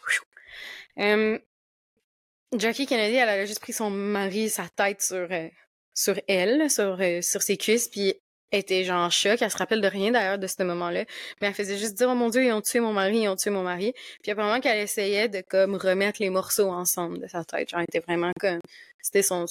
[2.56, 5.50] Jackie Kennedy, elle a juste pris son mari, sa tête sur, euh,
[5.96, 8.14] sur elle, sur, euh, sur ses cuisses, puis
[8.54, 9.42] était genre en choc.
[9.42, 11.06] Elle se rappelle de rien d'ailleurs de ce moment-là.
[11.42, 13.36] Mais elle faisait juste dire, oh mon dieu, ils ont tué mon mari, ils ont
[13.36, 13.94] tué mon mari.
[14.22, 17.70] Puis apparemment qu'elle essayait de comme remettre les morceaux ensemble de sa tête.
[17.70, 18.60] Genre, elle était vraiment comme,
[19.02, 19.46] c'était son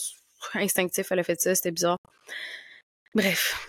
[0.55, 1.99] instinctif, elle a fait ça, c'était bizarre.
[3.15, 3.69] Bref.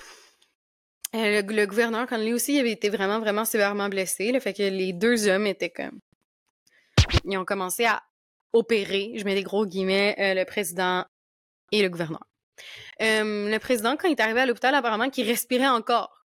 [1.15, 4.31] Euh, le, gouverneur, quand lui aussi, il avait été vraiment, vraiment sévèrement blessé.
[4.31, 5.99] Le fait que les deux hommes étaient comme,
[7.25, 8.01] ils ont commencé à
[8.51, 11.05] opérer, je mets des gros guillemets, euh, le président
[11.71, 12.23] et le gouverneur.
[12.99, 16.25] Le président, quand il est arrivé à l'hôpital, apparemment qu'il respirait encore.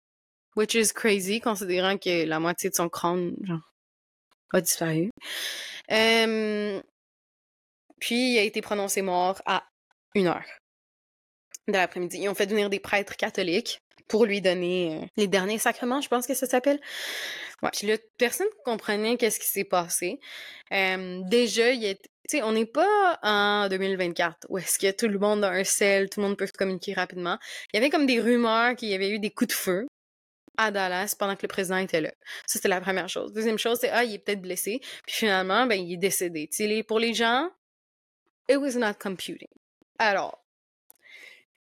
[0.57, 3.73] Which is crazy, considérant que la moitié de son crâne, genre,
[4.55, 5.11] a disparu.
[7.99, 9.65] Puis, il a été prononcé mort à
[10.15, 10.45] une heure
[11.69, 12.19] de l'après-midi.
[12.21, 16.09] Ils ont fait venir des prêtres catholiques pour lui donner euh, les derniers sacrements, je
[16.09, 16.81] pense que ça s'appelle.
[18.19, 20.21] Personne ne comprenait qu'est-ce qui s'est passé.
[20.71, 25.45] déjà, il est, sais, on n'est pas en 2024 où est-ce que tout le monde
[25.45, 27.39] a un sel, tout le monde peut communiquer rapidement.
[27.73, 29.87] Il y avait comme des rumeurs qu'il y avait eu des coups de feu
[30.57, 32.13] à Dallas pendant que le président était là.
[32.47, 33.33] Ça, c'était la première chose.
[33.33, 34.81] Deuxième chose, c'est, ah, il est peut-être blessé.
[35.07, 36.49] Puis finalement, ben, il est décédé.
[36.51, 37.51] sais, pour les gens,
[38.49, 39.49] it was not computing.
[39.99, 40.43] Alors,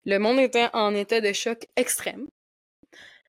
[0.04, 2.26] le monde était en état de choc extrême.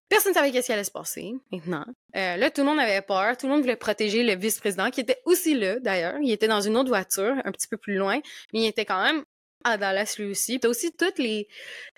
[0.09, 1.85] Personne ne savait qu'est-ce qui allait se passer maintenant.
[2.15, 3.35] Euh, là, tout le monde avait peur.
[3.35, 6.17] Tout le monde voulait protéger le vice-président, qui était aussi là, d'ailleurs.
[6.21, 8.19] Il était dans une autre voiture, un petit peu plus loin,
[8.53, 9.23] mais il était quand même
[9.63, 10.59] à Dallas lui aussi.
[10.59, 11.47] T'as aussi tous les,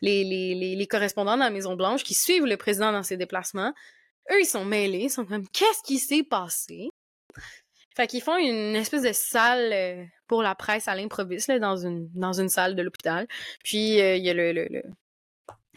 [0.02, 3.74] les, les, les, correspondants de la Maison-Blanche qui suivent le président dans ses déplacements.
[4.32, 6.90] Eux, ils sont mêlés, ils sont comme «Qu'est-ce qui s'est passé?»
[7.96, 12.10] Fait qu'ils font une espèce de salle euh, pour la presse à l'improviste, dans une,
[12.14, 13.28] dans une salle de l'hôpital.
[13.64, 14.84] Puis, euh, il y a le, le le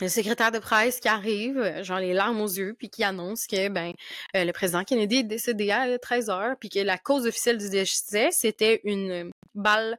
[0.09, 3.93] secrétaire de presse qui arrive, genre les larmes aux yeux, puis qui annonce que ben
[4.35, 8.31] le président Kennedy est décédé à 13 heures, puis que la cause officielle du décès,
[8.31, 9.97] c'était une balle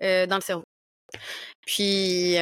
[0.00, 0.64] dans le cerveau.
[1.66, 2.36] Puis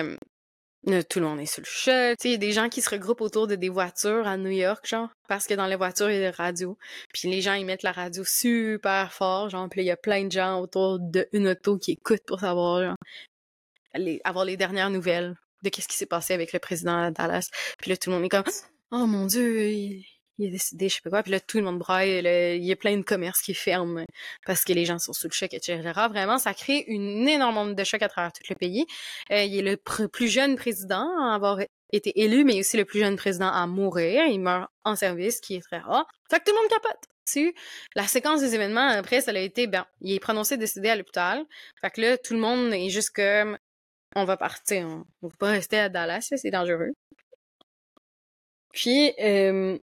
[1.08, 2.16] tout le monde est sur le choc.
[2.24, 5.10] Il y des gens qui se regroupent autour de des voitures à New York, genre,
[5.28, 6.78] parce que dans les voitures, il y a des radios.
[7.12, 10.24] Puis les gens, ils mettent la radio super fort, genre, puis il y a plein
[10.24, 12.96] de gens autour d'une auto qui écoutent pour savoir, genre,
[14.24, 17.48] avoir les dernières nouvelles de qu'est-ce qui s'est passé avec le président de Dallas.
[17.78, 18.44] Puis là, tout le monde est comme,
[18.90, 20.04] oh mon dieu, il
[20.40, 21.22] est décidé, je sais pas quoi.
[21.22, 22.20] Puis là, tout le monde braille.
[22.56, 24.04] il y a plein de commerces qui ferment
[24.46, 25.80] parce que les gens sont sous le choc, etc.
[26.08, 28.86] Vraiment, ça crée une énorme nombre de chocs à travers tout le pays.
[29.30, 31.60] Euh, il est le plus jeune président à avoir
[31.92, 34.24] été élu, mais aussi le plus jeune président à mourir.
[34.26, 36.06] Il meurt en service, qui est très rare.
[36.30, 37.10] Fait que tout le monde capote.
[37.94, 41.44] La séquence des événements, après, ça a été, ben, il est prononcé décédé à l'hôpital.
[41.80, 43.56] Fait que là, tout le monde est juste comme,
[44.16, 46.92] on va partir, on, va pas rester à Dallas, c'est dangereux.
[48.72, 49.78] Puis, euh,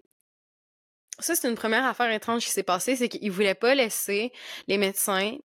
[1.19, 4.31] ça, c'est une première affaire étrange qui s'est passée, c'est qu'ils voulaient pas laisser
[4.67, 5.37] les médecins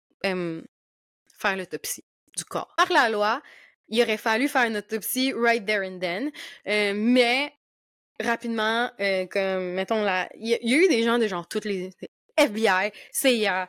[1.38, 2.04] faire l'autopsie
[2.36, 2.74] du corps.
[2.76, 3.42] Par la loi,
[3.88, 6.30] il aurait fallu faire une autopsie right there and then,
[6.66, 7.52] euh, mais
[8.20, 11.90] rapidement, euh, comme, mettons, là, il y, a eu des gens de genre toutes les
[12.36, 13.68] FBI, CIA,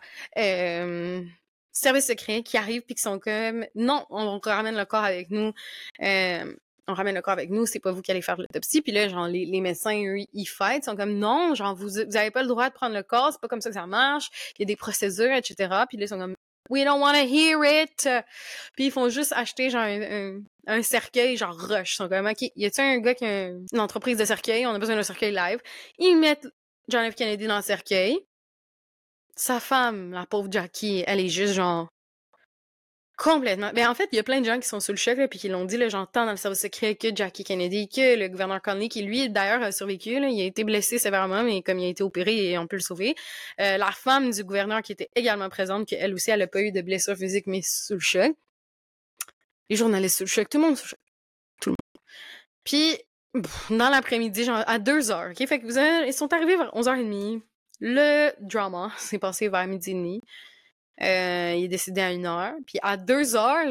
[1.77, 5.53] services secrets qui arrivent puis qui sont comme, non, on ramène le corps avec nous.
[6.01, 6.53] Euh,
[6.87, 8.81] on ramène le corps avec nous, c'est pas vous qui allez faire l'autopsie.
[8.81, 11.89] Puis là, genre, les, les médecins, eux, ils fêtent, ils sont comme, non, genre, vous,
[11.89, 13.85] vous avez pas le droit de prendre le corps, c'est pas comme ça que ça
[13.87, 15.55] marche, il y a des procédures, etc.
[15.89, 16.35] Puis là, ils sont comme,
[16.69, 18.09] we don't want to hear it.
[18.75, 21.93] Puis ils font juste acheter, genre, un, un, cercueil, genre, rush.
[21.93, 24.71] Ils sont comme, OK, y a-tu un gars qui a une entreprise de cercueil, on
[24.71, 25.59] a besoin d'un cercueil live.
[25.99, 26.47] Ils mettent
[26.87, 27.15] John F.
[27.15, 28.19] Kennedy dans le cercueil.
[29.37, 31.87] Sa femme, la pauvre Jackie, elle est juste genre
[33.17, 33.71] Complètement.
[33.73, 35.39] Ben, en fait, il y a plein de gens qui sont sous le choc, puis
[35.39, 38.89] qui l'ont dit, j'entends dans le service secret que Jackie Kennedy, que le gouverneur Conley,
[38.89, 42.03] qui lui, d'ailleurs, a survécu, il a été blessé sévèrement, mais comme il a été
[42.03, 43.15] opéré, on peut le sauver.
[43.59, 46.71] Euh, la femme du gouverneur qui était également présente, qu'elle aussi, elle a pas eu
[46.71, 48.35] de blessure physique, mais sous le choc.
[49.71, 50.99] Les journalistes sous le choc, tout le monde sous le choc.
[51.59, 52.03] Tout le monde.
[52.63, 52.97] Puis,
[53.75, 55.47] dans l'après-midi, genre, à 2 heures, OK?
[55.47, 57.41] Fait que vous ils sont arrivés vers 11h30.
[57.79, 60.21] Le drama s'est passé vers midi et demi.
[61.01, 62.53] Euh, il est décédé à une heure.
[62.65, 63.67] Puis à deux heures,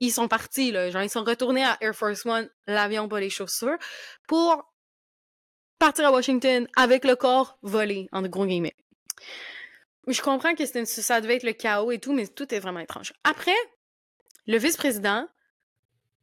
[0.00, 0.90] ils sont partis, là.
[0.90, 3.76] Genre, ils sont retournés à Air Force One, l'avion, pas les chaussures,
[4.26, 4.72] pour
[5.78, 8.76] partir à Washington avec le corps volé, en gros guillemets.
[10.08, 13.12] Je comprends que ça devait être le chaos et tout, mais tout est vraiment étrange.
[13.24, 13.54] Après,
[14.46, 15.28] le vice-président,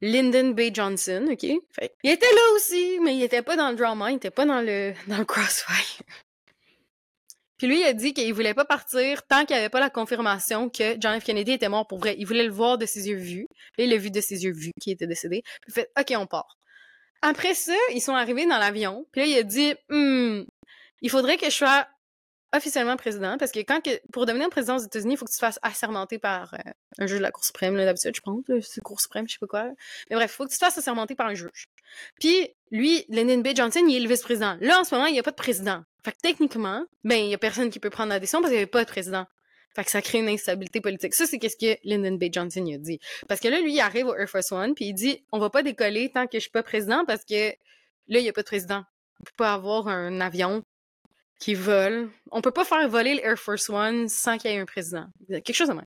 [0.01, 0.73] Lyndon B.
[0.73, 1.43] Johnson, OK?
[1.43, 4.61] Il était là aussi, mais il était pas dans le drama, il était pas dans
[4.61, 6.05] le, dans le crossfire.
[7.59, 9.89] Puis lui, il a dit qu'il voulait pas partir tant qu'il n'y avait pas la
[9.89, 11.25] confirmation que John F.
[11.25, 12.15] Kennedy était mort pour vrai.
[12.17, 13.47] Il voulait le voir de ses yeux vus.
[13.73, 15.43] Puis il l'a vu de ses yeux vus qu'il était décédé.
[15.61, 16.57] Puis il fait OK, on part.
[17.21, 19.05] Après ça, ils sont arrivés dans l'avion.
[19.11, 20.45] Puis là, il a dit hmm,
[21.01, 21.85] il faudrait que je sois
[22.55, 25.37] officiellement président parce que quand que, pour devenir président aux États-Unis, il faut que tu
[25.37, 28.81] te fasses assermenter par euh, un juge de la Cour suprême d'habitude, je pense, c'est
[28.81, 29.63] Cour suprême, je sais pas quoi.
[30.09, 31.67] Mais bref, il faut que tu te fasses assermenter par un juge.
[32.19, 33.55] Puis lui, Lyndon B.
[33.55, 34.57] Johnson, il est le vice-président.
[34.61, 35.83] Là, en ce moment, il n'y a pas de président.
[36.03, 38.57] Fait que techniquement, ben, il y a personne qui peut prendre la décision parce qu'il
[38.57, 39.25] n'y avait pas de président.
[39.75, 41.13] Fait que ça crée une instabilité politique.
[41.13, 42.25] Ça, c'est qu'est-ce que Lyndon B.
[42.31, 42.99] Johnson a dit.
[43.27, 45.49] Parce que là, lui, il arrive au Air Force One, puis il dit on va
[45.49, 47.49] pas décoller tant que je suis pas président parce que
[48.07, 48.83] là, il n'y a pas de président.
[49.19, 50.63] On peut pas avoir un avion
[51.39, 52.09] qui vole.
[52.31, 55.05] On peut pas faire voler l'Air Force One sans qu'il y ait un président.
[55.29, 55.85] Quelque chose de même.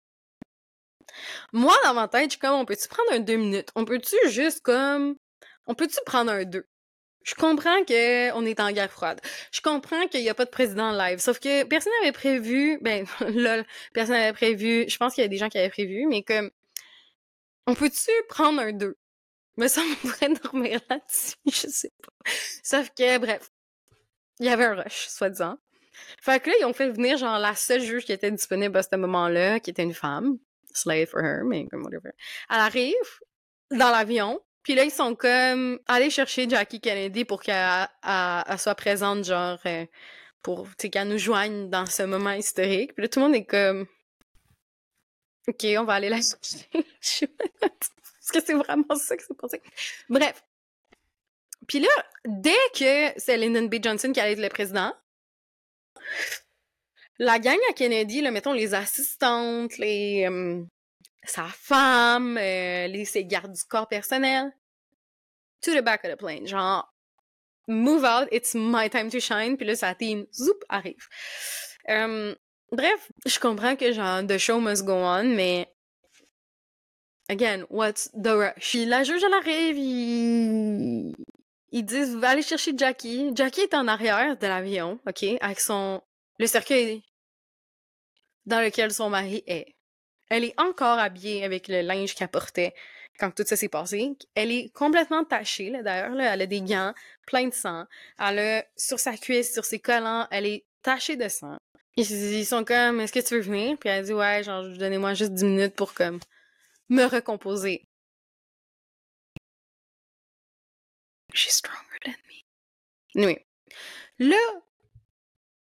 [1.53, 3.71] Moi, dans ma tête, comme, on peut-tu prendre un deux minutes?
[3.75, 5.17] On peut-tu juste comme,
[5.71, 6.67] on peut-tu prendre un deux?
[7.23, 9.21] Je comprends que on est en guerre froide.
[9.53, 11.21] Je comprends qu'il n'y a pas de président live.
[11.21, 15.29] Sauf que personne n'avait prévu, ben, lol, personne n'avait prévu, je pense qu'il y a
[15.29, 16.51] des gens qui avaient prévu, mais comme,
[17.69, 18.99] on peut-tu prendre un deux?
[19.57, 22.33] Mais ça, on pourrait dormir là-dessus, je sais pas.
[22.65, 23.51] Sauf que, bref,
[24.41, 25.57] il y avait un rush, soi-disant.
[26.21, 28.83] Fait que là, ils ont fait venir, genre, la seule juge qui était disponible à
[28.83, 30.39] ce moment-là, qui était une femme.
[30.73, 32.11] Slave for her, mais comme whatever.
[32.49, 32.95] Elle arrive
[33.71, 37.89] dans l'avion, puis là, ils sont comme allez chercher Jackie Kennedy pour qu'elle
[38.59, 39.87] soit présente, genre, euh,
[40.43, 42.95] pour, qu'elle nous joigne dans ce moment historique.
[42.95, 43.87] Puis là, tout le monde est comme
[45.49, 46.69] OK, on va aller la chercher.
[47.63, 49.63] Est-ce que c'est vraiment ça que c'est passé?
[50.09, 50.45] Bref.
[51.67, 51.89] Puis là,
[52.25, 53.77] dès que c'est Lyndon B.
[53.83, 54.93] Johnson qui allait être le président,
[57.19, 60.63] la gang à Kennedy, là, mettons les assistantes, les euh,
[61.25, 64.53] sa femme, euh, les, ses gardes du corps personnel,
[65.63, 66.87] to the back of the plane, genre
[67.69, 71.09] move out, it's my time to shine, puis là sa team, zoup, arrive.
[71.89, 72.35] Euh,
[72.73, 75.69] bref, je comprends que genre the show must go on, mais
[77.29, 78.75] again, what's the rush?
[78.75, 81.15] La juge elle arrive, il
[81.73, 83.31] ils disent, va aller chercher Jackie.
[83.35, 86.03] Jackie est en arrière de l'avion, OK, avec son,
[86.39, 87.03] le cercueil
[88.47, 89.77] dans lequel son mari est.
[90.31, 92.73] Elle est encore habillée avec le linge qu'elle portait
[93.19, 94.17] quand tout ça s'est passé.
[94.35, 96.15] Elle est complètement tachée, là, d'ailleurs.
[96.15, 96.33] Là.
[96.33, 96.95] Elle a des gants
[97.27, 97.85] pleins de sang.
[98.19, 101.59] Elle a, sur sa cuisse, sur ses collants, elle est tachée de sang.
[101.97, 103.77] Ils, sont comme, est-ce que tu veux venir?
[103.79, 106.21] Puis elle dit, ouais, genre, donnez-moi juste 10 minutes pour, comme,
[106.89, 107.87] me recomposer.
[111.35, 113.27] She's stronger than me.
[113.27, 113.39] Oui.
[114.19, 114.37] Là,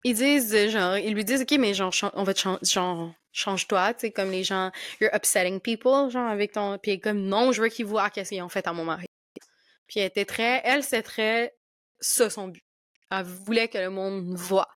[0.06, 3.96] ils disent, genre, ils lui disent, OK, mais genre, on va te changer, genre, change-toi,
[3.96, 6.78] tu sais, comme les gens, you're upsetting people, genre, avec ton.
[6.78, 9.08] Puis comme, non, je veux qu'ils voient qu'est-ce qu'ils ont fait à mon mari.
[9.88, 11.56] Puis elle était très, elle, c'est très,
[12.00, 12.64] ça son but.
[13.10, 14.70] Elle voulait que le monde voit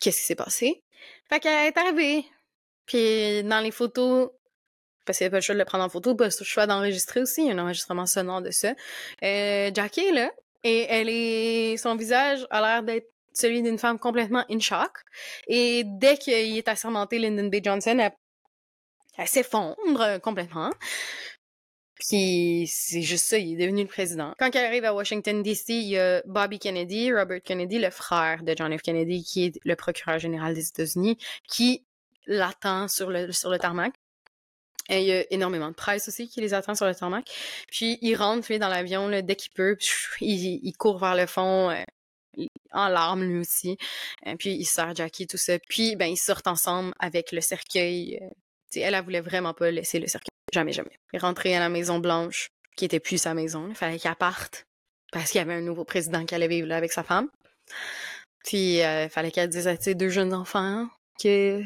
[0.00, 0.82] qu'est-ce qui s'est passé.
[1.28, 2.26] Fait qu'elle est arrivée.
[2.84, 4.30] Puis dans les photos,
[5.06, 6.66] parce qu'il n'y a pas le choix de le prendre en photo, pas le choix
[6.66, 8.74] d'enregistrer aussi, il y a un enregistrement sonore de ça.
[9.22, 10.32] Euh, Jackie là,
[10.64, 13.08] et elle est, son visage a l'air d'être
[13.38, 14.90] celui d'une femme complètement in shock.
[15.46, 17.56] Et dès qu'il est assermenté, Lyndon B.
[17.62, 17.98] Johnson,
[19.16, 20.70] elle, s'effondre complètement.
[21.98, 24.32] Puis c'est juste ça, il est devenu le président.
[24.38, 28.42] Quand elle arrive à Washington, D.C., il y a Bobby Kennedy, Robert Kennedy, le frère
[28.44, 28.82] de John F.
[28.82, 31.84] Kennedy, qui est le procureur général des États-Unis, qui
[32.26, 33.94] l'attend sur le, sur le tarmac.
[34.90, 37.28] Et il y a énormément de presse aussi qui les attend sur le tarmac.
[37.70, 39.76] Puis il rentre, puis dans l'avion, dès qu'il peut,
[40.20, 41.82] il, il, court vers le fond, euh,
[42.72, 43.76] en larmes lui aussi.
[44.24, 45.58] Et euh, puis il sert Jackie, tout ça.
[45.68, 48.18] Puis ben ils sortent ensemble avec le cercueil.
[48.22, 48.28] Euh,
[48.76, 50.28] elle, elle voulait vraiment pas laisser le cercueil.
[50.52, 50.98] Jamais, jamais.
[51.12, 53.66] Il rentrait à la Maison Blanche, qui était plus sa maison.
[53.68, 54.66] Il fallait qu'elle parte.
[55.12, 57.28] Parce qu'il y avait un nouveau président qui allait vivre là avec sa femme.
[58.44, 60.86] Puis euh, il fallait qu'elle dise à ses deux jeunes enfants
[61.20, 61.62] que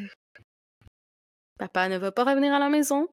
[1.59, 3.09] papa ne va pas revenir à la maison.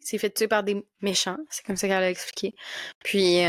[0.00, 1.38] Il s'est fait tuer par des méchants.
[1.50, 2.54] C'est comme ça qu'elle a expliqué.
[3.04, 3.40] Puis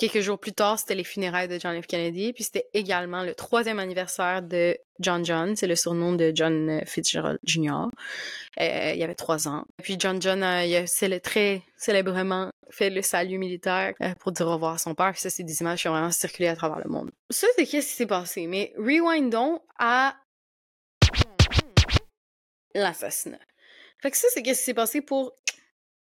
[0.00, 1.86] Quelques jours plus tard, c'était les funérailles de John F.
[1.86, 6.80] Kennedy, puis c'était également le troisième anniversaire de John John, c'est le surnom de John
[6.86, 7.88] Fitzgerald Jr.
[8.58, 9.66] Euh, il y avait trois ans.
[9.82, 14.46] Puis John John a, il a très célèbrement fait le salut militaire euh, pour dire
[14.46, 15.12] au revoir à son père.
[15.12, 17.10] Puis ça, c'est des images qui ont vraiment circulé à travers le monde.
[17.28, 18.46] Ça, c'est qu'est-ce qui s'est passé?
[18.46, 20.16] Mais rewindons à
[22.74, 23.40] l'assassinat.
[24.00, 25.34] Fait que ça, c'est qu'est-ce qui s'est passé pour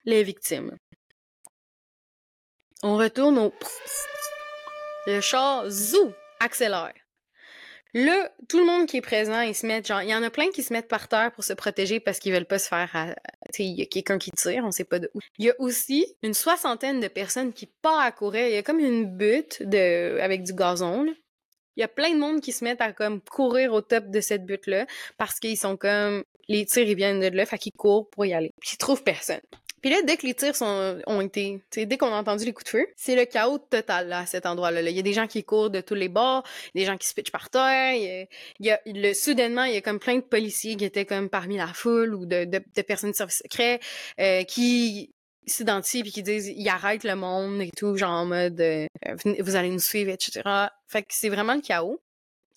[0.04, 0.76] les victimes.
[2.82, 3.52] On retourne au...
[5.06, 6.94] Le char, zou, accélère.
[7.92, 10.30] Là, tout le monde qui est présent, ils se mettent, genre, il y en a
[10.30, 13.14] plein qui se mettent par terre pour se protéger parce qu'ils veulent pas se faire,
[13.52, 15.18] tu sais, il y a quelqu'un qui tire, on sait pas de où.
[15.38, 18.46] Il y a aussi une soixantaine de personnes qui partent à courir.
[18.46, 21.06] Il y a comme une butte de, avec du gazon.
[21.76, 24.20] Il y a plein de monde qui se mettent à comme courir au top de
[24.20, 24.86] cette butte-là
[25.18, 28.32] parce qu'ils sont comme les tirs ils viennent de là, fait qu'ils courent pour y
[28.32, 28.52] aller.
[28.60, 29.40] Puis ils trouvent personne.
[29.80, 32.64] Puis là, dès que les tirs sont, ont été, dès qu'on a entendu les coups
[32.64, 34.82] de feu, c'est le chaos total là, à cet endroit-là.
[34.82, 36.42] Il y a des gens qui courent de tous les bords,
[36.74, 37.94] des gens qui se pitchent par terre.
[37.94, 41.28] Il y a, le, soudainement, il y a comme plein de policiers qui étaient comme
[41.28, 43.80] parmi la foule ou de, de, de personnes de service secret
[44.20, 45.12] euh, qui
[45.46, 48.86] s'identifient puis qui disent ils arrêtent le monde et tout, genre en mode euh,
[49.38, 50.42] vous allez nous suivre, etc.
[50.86, 52.00] Fait que c'est vraiment le chaos.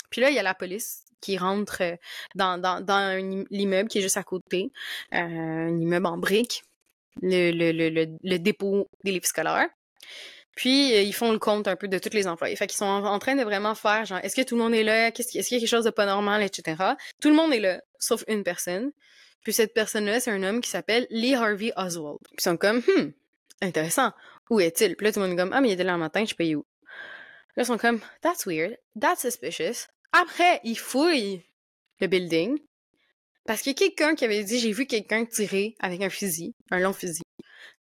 [0.09, 1.95] Puis là, il y a la police qui rentre euh,
[2.35, 4.71] dans, dans, dans l'immeuble qui est juste à côté,
[5.13, 6.63] euh, un immeuble en briques
[7.21, 9.69] le, le, le, le dépôt des livres scolaires.
[10.55, 12.55] Puis, euh, ils font le compte un peu de tous les employés.
[12.55, 14.83] Fait qu'ils sont en, train de vraiment faire, genre, est-ce que tout le monde est
[14.83, 15.07] là?
[15.07, 16.75] Est-ce qu'il y a quelque chose de pas normal, etc.
[17.21, 18.91] Tout le monde est là, sauf une personne.
[19.43, 22.19] Puis cette personne-là, c'est un homme qui s'appelle Lee Harvey Oswald.
[22.23, 23.11] Puis ils sont comme, hmm,
[23.61, 24.11] intéressant.
[24.49, 24.95] Où est-il?
[24.95, 26.35] Puis là, tout le monde est comme, ah, mais il était là le matin, je
[26.35, 26.65] paye où?
[27.55, 29.87] Là, ils sont comme, that's weird, that's suspicious.
[30.11, 31.43] Après, ils fouillent
[31.99, 32.59] le building,
[33.45, 36.53] parce qu'il y a quelqu'un qui avait dit j'ai vu quelqu'un tirer avec un fusil,
[36.71, 37.23] un long fusil,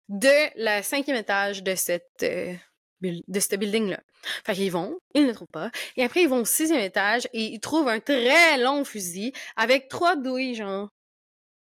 [0.08, 2.54] de la cinquième étage de cette euh,
[3.00, 4.00] de ce building-là.
[4.44, 5.70] Fait qu'ils vont, ils ne trouvent pas.
[5.96, 9.88] Et après, ils vont au sixième étage et ils trouvent un très long fusil avec
[9.88, 10.88] trois douilles, genre,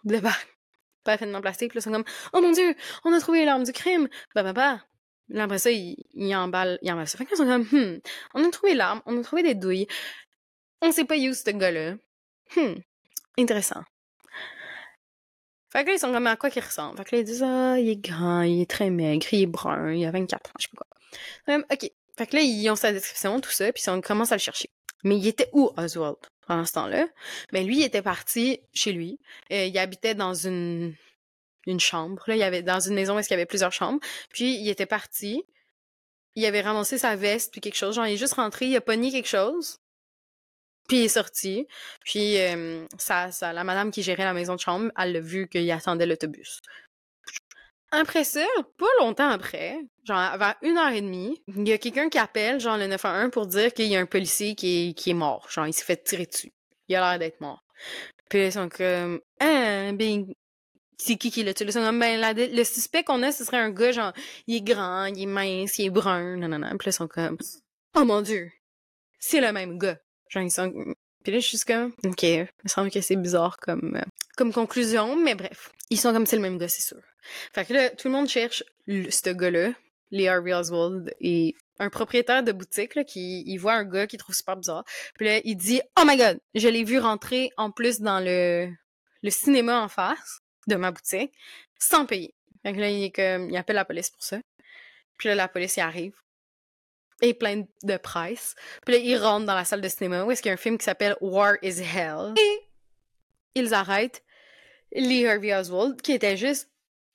[0.04, 0.36] de pas
[1.04, 1.70] parfaitement plastique.
[1.70, 4.08] Puis là, ils sont comme, oh mon dieu, on a trouvé l'arme du crime.
[4.34, 4.82] Bah, bah, bah.
[5.28, 7.18] Là, après ça, ils, ils emballent, ils emballent ça.
[7.18, 8.00] Fait qu'ils sont comme, hmm,
[8.34, 9.86] on a trouvé l'arme, on a trouvé des douilles.
[10.82, 11.94] On sait pas où ce gars-là.
[12.54, 12.74] Hmm,
[13.38, 13.82] Intéressant.
[15.72, 16.96] Fait que là, ils sont comme à quoi qu'il ressemble.
[16.96, 19.46] Fait que là, ils disent, ah, il est grand, il est très maigre, il est
[19.46, 21.66] brun, il a 24 ans, je sais pas quoi.
[21.70, 21.90] ok.
[22.16, 24.70] Fait que là, ils ont sa description, tout ça, puis on commence à le chercher.
[25.04, 27.06] Mais il était où, Oswald, pendant ce temps-là?
[27.52, 29.18] Ben, lui, il était parti chez lui.
[29.52, 30.94] Euh, il habitait dans une,
[31.66, 32.22] une chambre.
[32.26, 34.00] Là, il y avait, dans une maison où il y avait plusieurs chambres.
[34.30, 35.44] Puis, il était parti.
[36.36, 37.96] Il avait ramassé sa veste, puis quelque chose.
[37.96, 39.78] Genre, il est juste rentré, il a pogné quelque chose.
[40.88, 41.66] Puis il est sorti.
[42.04, 42.36] Puis
[42.98, 46.60] ça, la madame qui gérait la maison de chambre, elle a vu qu'il attendait l'autobus.
[47.92, 48.44] Après ça,
[48.78, 52.58] pas longtemps après, genre vers une heure et demie, il y a quelqu'un qui appelle,
[52.58, 55.48] genre le 911, pour dire qu'il y a un policier qui est, qui est mort.
[55.50, 56.52] Genre, il s'est fait tirer dessus.
[56.88, 57.62] Il a l'air d'être mort.
[58.28, 60.26] Puis ils sont comme, ah, ben,
[60.98, 61.66] c'est qui qui l'a tué?
[61.72, 64.12] Comme, ben, la- le suspect qu'on a, ce serait un gars, genre,
[64.48, 66.48] il est grand, il est mince, il est brun, non.
[66.60, 67.38] Puis là, ils sont comme,
[67.96, 68.50] oh mon dieu,
[69.20, 69.98] c'est le même gars.
[70.42, 70.72] Ils sont,
[71.22, 74.04] puis là, je suis comme, ok, il me semble que c'est bizarre comme, euh,
[74.36, 75.72] comme conclusion, mais bref.
[75.90, 77.00] Ils sont comme, c'est le même gars, c'est sûr.
[77.52, 79.72] Fait que là, tout le monde cherche ce gars-là,
[80.12, 84.18] Lee Harvey Oswald, et un propriétaire de boutique, là, qui, il voit un gars qu'il
[84.18, 84.84] trouve super bizarre.
[85.16, 88.70] Puis là, il dit, oh my god, je l'ai vu rentrer en plus dans le,
[89.22, 91.32] le cinéma en face de ma boutique,
[91.78, 92.34] sans payer.
[92.62, 94.38] Fait que là, il est comme, il appelle la police pour ça.
[95.18, 96.14] Puis là, la police, y arrive.
[97.22, 98.54] Et plein de presse.
[98.84, 100.58] Puis là, ils rentrent dans la salle de cinéma où est-ce qu'il y a un
[100.58, 102.34] film qui s'appelle War is Hell.
[102.38, 102.60] Et
[103.54, 104.22] ils arrêtent
[104.92, 106.70] Lee Harvey Oswald, qui était juste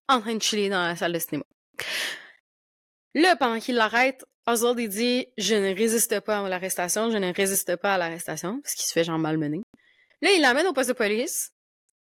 [0.09, 1.43] en train de chiller dans la salle de cinéma.
[3.13, 7.31] Là, pendant qu'il l'arrête, Oswald, il dit «Je ne résiste pas à l'arrestation, je ne
[7.31, 9.61] résiste pas à l'arrestation», parce qu'il se fait genre malmener.
[10.21, 11.51] Là, il l'amène au poste de police,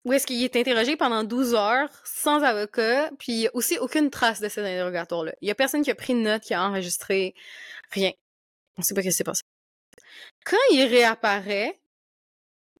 [0.05, 3.79] où est-ce qu'il est interrogé pendant 12 heures, sans avocat, puis il y a aussi
[3.79, 5.33] aucune trace de cet interrogatoire-là.
[5.41, 7.35] Il y a personne qui a pris de note, qui a enregistré,
[7.91, 8.13] rien.
[8.77, 9.43] On sait pas ce qui s'est passé.
[10.45, 11.81] Quand il réapparaît,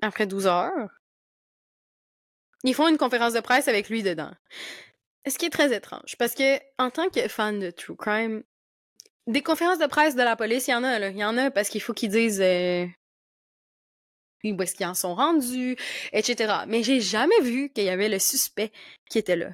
[0.03, 1.01] après 12 heures,
[2.63, 4.33] ils font une conférence de presse avec lui dedans.
[5.27, 8.43] Ce qui est très étrange, parce que en tant que fan de True Crime,
[9.27, 11.09] des conférences de presse de la police, il y en a, là.
[11.09, 12.87] Il y en a parce qu'il faut qu'ils disent euh,
[14.53, 15.77] où est-ce qu'ils en sont rendus,
[16.13, 16.53] etc.
[16.69, 18.73] Mais j'ai jamais vu qu'il y avait le suspect
[19.11, 19.51] qui était là.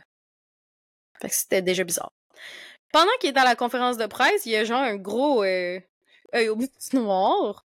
[1.20, 2.12] Fait que c'était déjà bizarre.
[2.92, 5.78] Pendant qu'il est à la conférence de presse, il y a genre un gros euh,
[6.34, 7.64] œil au bout noir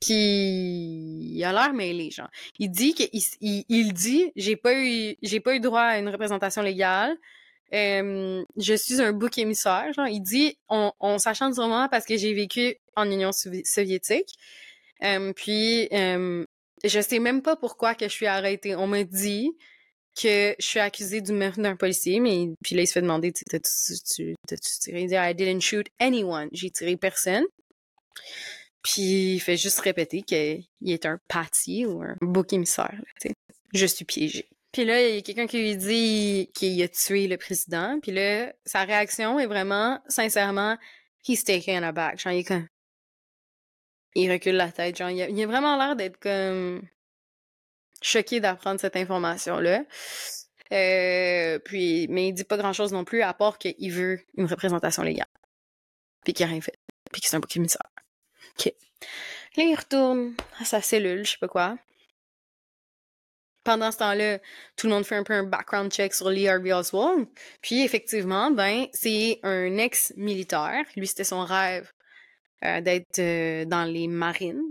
[0.00, 2.30] qui il a l'air mêlé genre.
[2.58, 3.08] Il dit qu'il
[3.40, 7.16] il, il dit j'ai pas eu j'ai pas eu droit à une représentation légale.
[7.72, 12.16] Euh, je suis un bouc émissaire, genre il dit on, on s'achante sûrement parce que
[12.16, 14.34] j'ai vécu en Union sovi- soviétique.
[15.04, 16.44] Euh, puis euh,
[16.84, 18.74] je sais même pas pourquoi que je suis arrêtée.
[18.74, 19.50] On m'a dit
[20.20, 23.32] que je suis accusée du meurtre d'un policier, mais puis là il se fait demander
[23.32, 23.70] tu t'as-tu
[24.14, 25.02] tu- t'as-tu tiré?
[25.02, 26.48] Il dit I didn't shoot anyone.
[26.52, 27.44] J'ai tiré personne.
[28.82, 32.98] Puis il fait juste répéter qu'il est un pâtier ou un bouc émissaire.
[33.74, 34.48] Je suis piégé.
[34.72, 37.98] Puis là, il y a quelqu'un qui lui dit qu'il a tué le président.
[38.00, 40.78] Puis là, sa réaction est vraiment, sincèrement,
[41.26, 42.20] he's taken aback.
[42.20, 42.52] Genre, il est.
[44.14, 44.96] Il recule la tête.
[44.96, 46.82] Genre, il a, vraiment l'air d'être comme...
[48.02, 49.84] choqué d'apprendre cette information-là.
[50.72, 55.02] Euh, puis, mais il dit pas grand-chose non plus, à part qu'il veut une représentation
[55.02, 55.26] légale.
[56.24, 56.78] Puis qu'il a rien fait.
[57.12, 57.90] Puis que c'est un bouc émissaire.
[58.58, 58.72] OK.
[59.56, 61.76] Là, il retourne à sa cellule, je sais pas quoi.
[63.64, 64.38] Pendant ce temps-là,
[64.76, 67.26] tout le monde fait un peu un background check sur Lee Harvey Oswald.
[67.60, 70.84] Puis, effectivement, ben, c'est un ex-militaire.
[70.96, 71.92] Lui, c'était son rêve
[72.64, 74.62] euh, d'être euh, dans les marines.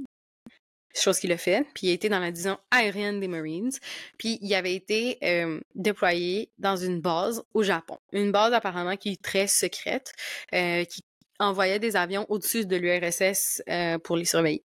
[0.95, 1.65] Chose qu'il a fait.
[1.73, 3.71] Puis, il a été dans la division aérienne des Marines.
[4.17, 7.97] Puis, il avait été euh, déployé dans une base au Japon.
[8.11, 10.13] Une base, apparemment, qui est très secrète,
[10.51, 11.01] qui
[11.39, 13.61] envoyait des avions au-dessus de l'URSS
[14.03, 14.63] pour les surveiller.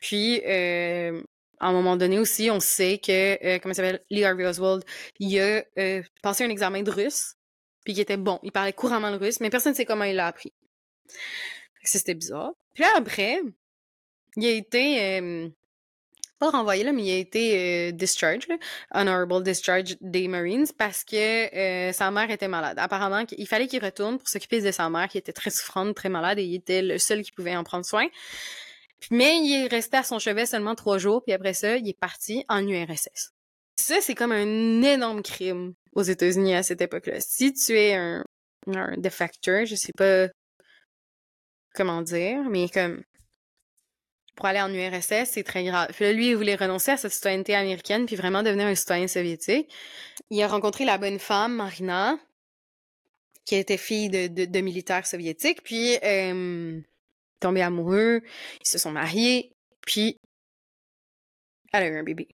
[0.00, 4.84] Puis, à un moment donné aussi, on sait que, comment il s'appelle, Lee Harvey Oswald,
[5.18, 5.64] il a
[6.22, 7.36] passé un examen de russe,
[7.84, 8.38] puis qu'il était bon.
[8.42, 10.52] Il parlait couramment le russe, mais personne ne sait comment il l'a appris.
[11.82, 12.52] C'était bizarre.
[12.74, 13.40] Puis là, après,
[14.36, 15.48] il a été, euh,
[16.38, 18.56] pas renvoyé, là, mais il a été euh,
[18.92, 22.78] honorable discharge des Marines, parce que euh, sa mère était malade.
[22.78, 26.08] Apparemment, il fallait qu'il retourne pour s'occuper de sa mère, qui était très souffrante, très
[26.08, 28.06] malade, et il était le seul qui pouvait en prendre soin.
[29.10, 31.98] Mais il est resté à son chevet seulement trois jours, puis après ça, il est
[31.98, 33.32] parti en URSS.
[33.76, 37.20] Ça, c'est comme un énorme crime aux États-Unis à cette époque-là.
[37.20, 38.24] Si tu es un,
[38.68, 40.28] un defector, je sais pas
[41.74, 43.02] comment dire, mais comme
[44.36, 45.90] pour aller en URSS, c'est très grave.
[46.00, 49.70] Lui, il voulait renoncer à sa citoyenneté américaine puis vraiment devenir un citoyen soviétique.
[50.30, 52.18] Il a rencontré la bonne femme, Marina,
[53.44, 55.98] qui était fille de, militaires soviétiques, puis
[57.40, 58.22] tombé amoureux,
[58.60, 59.52] ils se sont mariés,
[59.82, 60.16] puis
[61.72, 62.28] elle a eu un bébé.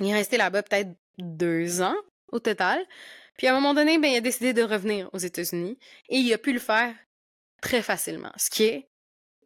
[0.00, 1.96] Il est resté là-bas peut-être deux ans
[2.32, 2.84] au total.
[3.36, 5.78] Puis à un moment donné, ben, il a décidé de revenir aux États-Unis
[6.08, 6.94] et il a pu le faire
[7.60, 8.88] très facilement, ce qui est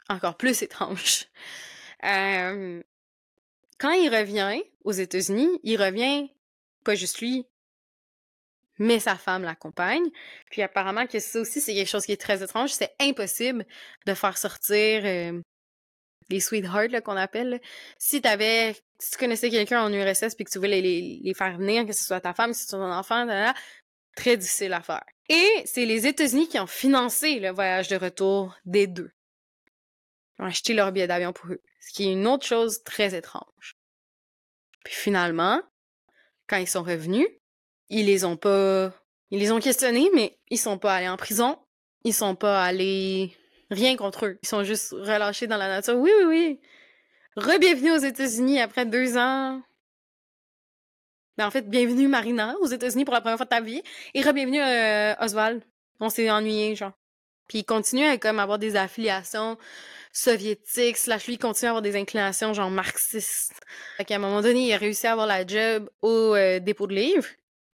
[0.08, 1.26] encore plus étrange.
[2.02, 6.30] Quand il revient aux États-Unis, il revient
[6.84, 7.46] pas juste lui,
[8.78, 10.04] mais sa femme l'accompagne.
[10.50, 12.70] Puis apparemment que ça aussi, c'est quelque chose qui est très étrange.
[12.70, 13.66] C'est impossible
[14.06, 15.02] de faire sortir
[16.30, 17.60] les sweethearts qu'on appelle.
[17.98, 21.86] Si t'avais, si tu connaissais quelqu'un en URSS puis que tu voulais les, faire venir,
[21.86, 23.26] que ce soit ta femme, que ce soit ton enfant,
[24.16, 25.04] très difficile à faire.
[25.28, 29.10] Et c'est les États-Unis qui ont financé le voyage de retour des deux.
[30.38, 33.14] Ils ont acheté leur billet d'avion pour eux, ce qui est une autre chose très
[33.14, 33.76] étrange.
[34.84, 35.62] Puis finalement,
[36.46, 37.26] quand ils sont revenus,
[37.88, 38.92] ils les ont pas...
[39.30, 41.58] Ils les ont questionnés, mais ils sont pas allés en prison.
[42.04, 43.36] Ils sont pas allés...
[43.70, 44.38] Rien contre eux.
[44.42, 45.96] Ils sont juste relâchés dans la nature.
[45.96, 46.60] Oui, oui, oui.
[47.36, 49.62] Re-bienvenue aux États-Unis après deux ans.
[51.36, 53.82] Ben, en fait, bienvenue Marina aux États-Unis pour la première fois de ta vie.
[54.14, 55.64] Et re-bienvenue euh, Oswald.
[55.98, 56.92] On s'est ennuyé, genre.
[57.48, 59.58] Puis il continue à comme avoir des affiliations
[60.12, 63.60] soviétiques, slash lui il continue à avoir des inclinations genre marxistes.
[63.96, 66.86] Fait qu'à un moment donné, il a réussi à avoir la job au euh, dépôt
[66.86, 67.26] de livres.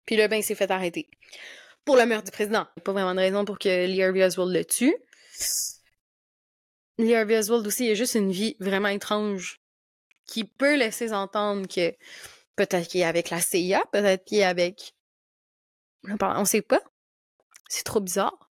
[0.07, 1.07] Puis là, ben, il s'est fait arrêter.
[1.85, 2.65] Pour le meurtre du président.
[2.83, 4.95] Pas vraiment de raison pour que Lee Harvey Oswald le tue.
[6.97, 9.61] Lee Harvey Oswald aussi a juste une vie vraiment étrange
[10.25, 11.93] qui peut laisser entendre que
[12.65, 14.93] peut-être qu'il est avec la CIA, peut-être qu'il est avec...
[16.21, 16.81] On sait pas.
[17.69, 18.49] C'est trop bizarre.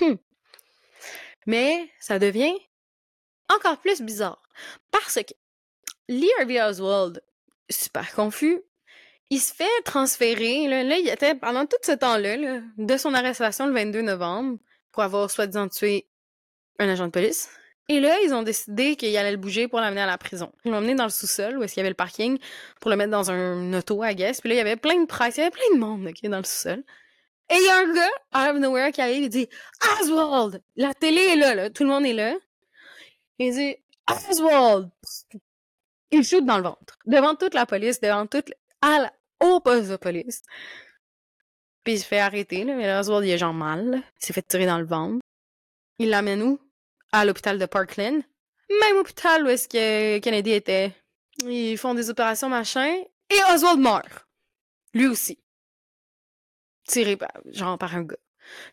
[0.00, 0.14] Hmm.
[1.46, 2.54] Mais ça devient
[3.48, 4.42] encore plus bizarre.
[4.90, 5.34] Parce que
[6.08, 7.22] Lee Harvey Oswald,
[7.70, 8.62] super confus,
[9.30, 13.72] il se fait transférer, là, il était, pendant tout ce temps-là, de son arrestation le
[13.72, 14.58] 22 novembre,
[14.92, 16.08] pour avoir soi-disant tué
[16.78, 17.48] un agent de police.
[17.88, 20.50] Et là, ils ont décidé qu'il allait le bouger pour l'amener à la prison.
[20.64, 22.38] Ils l'ont emmené dans le sous-sol, où est-ce qu'il y avait le parking,
[22.80, 24.40] pour le mettre dans un auto, à guess.
[24.40, 26.22] Puis là, il y avait plein de presse, il y avait plein de monde, OK,
[26.30, 26.82] dans le sous-sol.
[27.50, 29.48] Et il y a un gars, out of nowhere, qui arrive, il dit
[30.00, 30.62] «Oswald!
[30.76, 31.68] La télé est là, là.
[31.68, 32.34] Tout le monde est là.»
[33.38, 33.76] Il dit
[34.30, 34.90] «Oswald!»
[36.10, 36.96] Il shoot dans le ventre.
[37.04, 38.50] Devant toute la police, devant toute...
[38.82, 39.12] La...
[39.40, 40.42] au poste de police.
[41.82, 42.74] Puis il se fait arrêter, là.
[42.76, 44.02] Mais là, Oswald, il est genre mal.
[44.22, 45.20] Il s'est fait tirer dans le ventre.
[45.98, 46.58] Il l'amène où?
[47.14, 48.22] À l'hôpital de Parkland.
[48.80, 50.92] Même hôpital où est-ce que Kennedy était.
[51.44, 52.92] Ils font des opérations, machin.
[53.30, 54.26] Et Oswald meurt.
[54.94, 55.38] Lui aussi
[56.86, 58.16] tiré par, genre par un gars.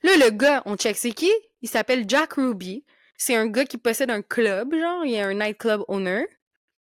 [0.03, 1.31] Là, le gars, on check c'est qui?
[1.61, 2.85] Il s'appelle Jack Ruby.
[3.17, 6.25] C'est un gars qui possède un club, genre, il est un nightclub owner.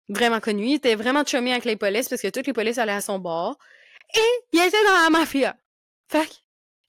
[0.10, 0.66] Vraiment connu.
[0.66, 3.20] Il était vraiment chumé avec les polices parce que toutes les polices allaient à son
[3.20, 3.58] bord.
[4.16, 5.56] Et il était dans la mafia.
[6.10, 6.30] Fait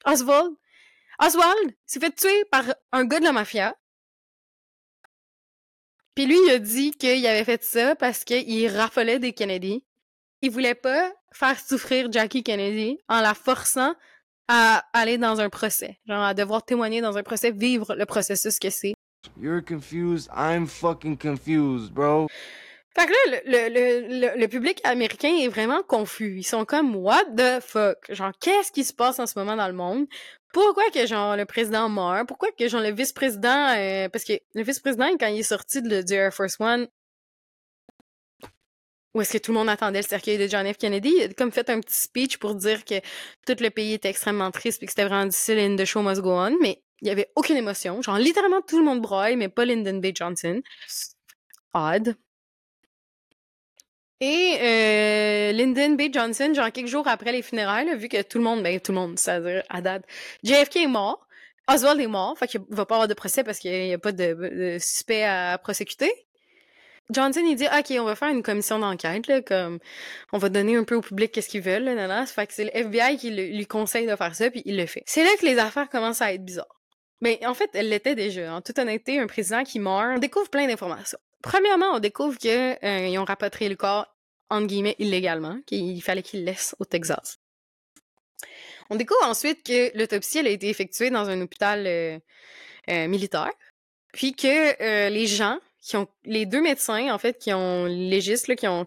[0.04, 0.54] Oswald,
[1.18, 3.74] Oswald s'est fait tuer par un gars de la mafia.
[6.16, 9.84] Puis lui, il a dit qu'il avait fait ça parce qu'il raffolait des Kennedy.
[10.40, 13.94] Il voulait pas faire souffrir Jackie Kennedy en la forçant
[14.48, 18.58] à aller dans un procès, genre à devoir témoigner dans un procès, vivre le processus
[18.58, 18.94] que c'est.
[19.38, 22.28] You're confused, I'm fucking confused, bro.
[22.96, 26.38] Fait que là, le, le, le, le, public américain est vraiment confus.
[26.38, 27.98] Ils sont comme, what the fuck?
[28.08, 30.06] Genre, qu'est-ce qui se passe en ce moment dans le monde?
[30.54, 32.26] Pourquoi que, genre, le président meurt?
[32.26, 36.00] Pourquoi que, genre, le vice-président, euh, parce que le vice-président, quand il est sorti de,
[36.00, 36.88] de Air Force One,
[39.12, 40.78] où est-ce que tout le monde attendait le cercueil de John F.
[40.78, 42.94] Kennedy, il a comme fait un petit speech pour dire que
[43.46, 46.22] tout le pays était extrêmement triste et que c'était vraiment difficile and the show must
[46.22, 48.00] go on, mais il y avait aucune émotion.
[48.00, 50.06] Genre, littéralement, tout le monde broye, mais pas Lyndon B.
[50.14, 50.62] Johnson.
[51.74, 52.16] Odd.
[54.20, 56.12] Et euh, Lyndon B.
[56.12, 58.98] Johnson, genre quelques jours après les funérailles, vu que tout le monde, ben tout le
[58.98, 60.04] monde, c'est-à-dire à date,
[60.42, 61.26] JFK est mort,
[61.68, 64.12] Oswald est mort, fait qu'il va pas avoir de procès parce qu'il n'y a pas
[64.12, 66.10] de, suspect à prosécuter.
[67.10, 69.78] Johnson, il dit, OK, on va faire une commission d'enquête, là, comme,
[70.32, 72.64] on va donner un peu au public qu'est-ce qu'ils veulent, là, là, Fait que c'est
[72.64, 75.02] le FBI qui lui conseille de faire ça, puis il le fait.
[75.06, 76.80] C'est là que les affaires commencent à être bizarres.
[77.20, 78.54] Mais en fait, elle l'était déjà.
[78.54, 81.18] En toute honnêteté, un président qui meurt, on découvre plein d'informations.
[81.46, 84.12] Premièrement, on découvre que euh, ont rapatrié le corps,
[84.50, 87.38] entre guillemets, illégalement, qu'il fallait qu'il laisse au Texas.
[88.90, 92.18] On découvre ensuite que l'autopsie, a été effectuée dans un hôpital euh,
[92.90, 93.52] euh, militaire,
[94.12, 98.56] puis que les gens qui ont les deux médecins en fait qui ont légiste là,
[98.56, 98.84] qui ont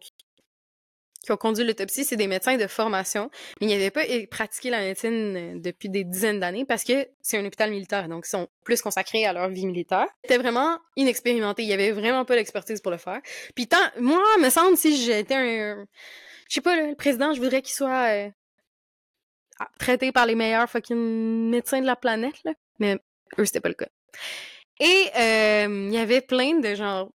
[1.23, 4.79] qui ont conduit l'autopsie, c'est des médecins de formation, mais ils n'avaient pas pratiqué la
[4.79, 8.47] médecine euh, depuis des dizaines d'années parce que c'est un hôpital militaire, donc ils sont
[8.63, 10.07] plus consacrés à leur vie militaire.
[10.23, 13.19] C'était vraiment inexpérimenté, il y avait vraiment pas l'expertise pour le faire.
[13.55, 15.85] Puis tant, moi, me semble si j'étais un,
[16.47, 18.29] je sais pas, le président, je voudrais qu'il soit euh,
[19.77, 22.53] traité par les meilleurs fucking médecins de la planète, là.
[22.79, 22.97] mais
[23.37, 23.89] eux c'était pas le cas.
[24.79, 27.11] Et euh, il y avait plein de genre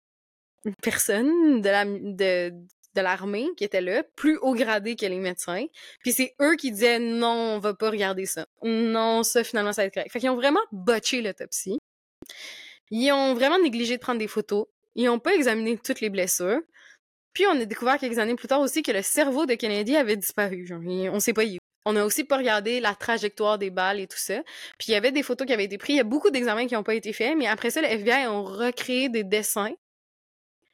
[0.82, 2.54] personnes de la de,
[2.96, 5.66] de l'armée qui étaient là, plus haut gradés que les médecins.
[6.02, 8.46] Puis c'est eux qui disaient non, on va pas regarder ça.
[8.64, 10.12] Non, ça finalement ça va être correct.
[10.12, 11.78] Fait qu'ils ont vraiment botché l'autopsie.
[12.92, 14.66] Ils ont vraiment négligé de prendre des photos.
[14.96, 16.60] Ils ont pas examiné toutes les blessures.
[17.34, 20.18] Puis on a découvert quelques années plus tard aussi que le cerveau de Kennedy avait
[20.18, 20.68] disparu.
[21.12, 21.58] On sait pas où.
[21.86, 24.44] On a aussi pas regardé la trajectoire des balles et tout ça.
[24.78, 25.96] Puis il y avait des photos qui avaient été prises.
[25.96, 28.28] Il y a beaucoup d'examens qui n'ont pas été faits, mais après ça, le FBI
[28.28, 29.74] ont recréé des dessins.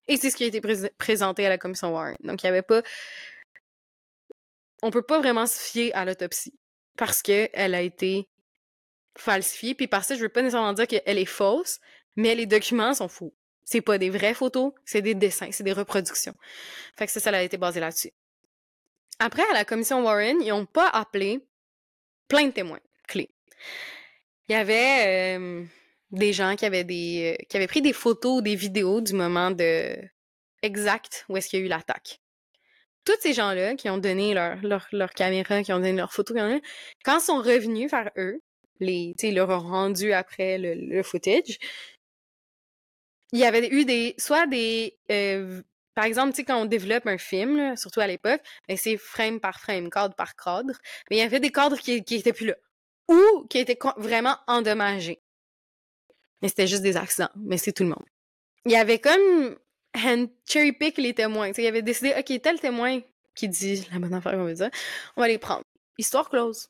[0.08, 0.62] Et c'est ce qui a été
[0.98, 2.18] présenté à la commission Warren.
[2.24, 2.84] Donc il y avait pas.
[4.82, 6.54] On peut pas vraiment se fier à l'autopsie.
[6.98, 8.28] parce qu'elle a été
[9.18, 9.76] falsifiée.
[9.76, 11.80] Puis par ça, je veux pas nécessairement dire qu'elle est fausse,
[12.16, 13.34] mais les documents sont faux.
[13.64, 16.36] C'est pas des vraies photos, c'est des dessins, c'est des reproductions.
[16.98, 18.12] Fait que ça, ça a été basé là-dessus.
[19.18, 21.40] Après, à la commission Warren, ils ont pas appelé
[22.28, 23.32] plein de témoins clés.
[24.48, 25.66] Il y avait euh,
[26.16, 29.52] des gens qui avaient des euh, qui avaient pris des photos, des vidéos du moment
[29.52, 29.96] de
[30.62, 32.20] exact où est-ce qu'il y a eu l'attaque.
[33.06, 36.38] Tous ces gens-là qui ont donné leur, leur, leur caméra, qui ont donné leurs photos,
[37.04, 38.42] quand ils sont revenus vers eux,
[38.80, 41.60] les, ils leur ont rendu après le, le footage,
[43.32, 45.62] il y avait eu des, soit des, euh,
[45.94, 49.90] par exemple, quand on développe un film, surtout à l'époque, ben c'est frame par frame,
[49.90, 50.74] cadre par cadre,
[51.10, 52.56] mais il y avait des cadres qui, qui plus là.
[53.08, 55.22] Ou qui étaient vraiment endommagés.
[56.46, 58.06] Mais c'était juste des accidents, mais c'est tout le monde.
[58.66, 59.58] Il y avait comme
[59.96, 61.48] un cherry pick les témoins.
[61.48, 63.00] Tu sais, il avait décidé, OK, tel témoin
[63.34, 64.70] qui dit la bonne affaire, on va dire,
[65.18, 65.64] on va les prendre.
[65.98, 66.70] Histoire close.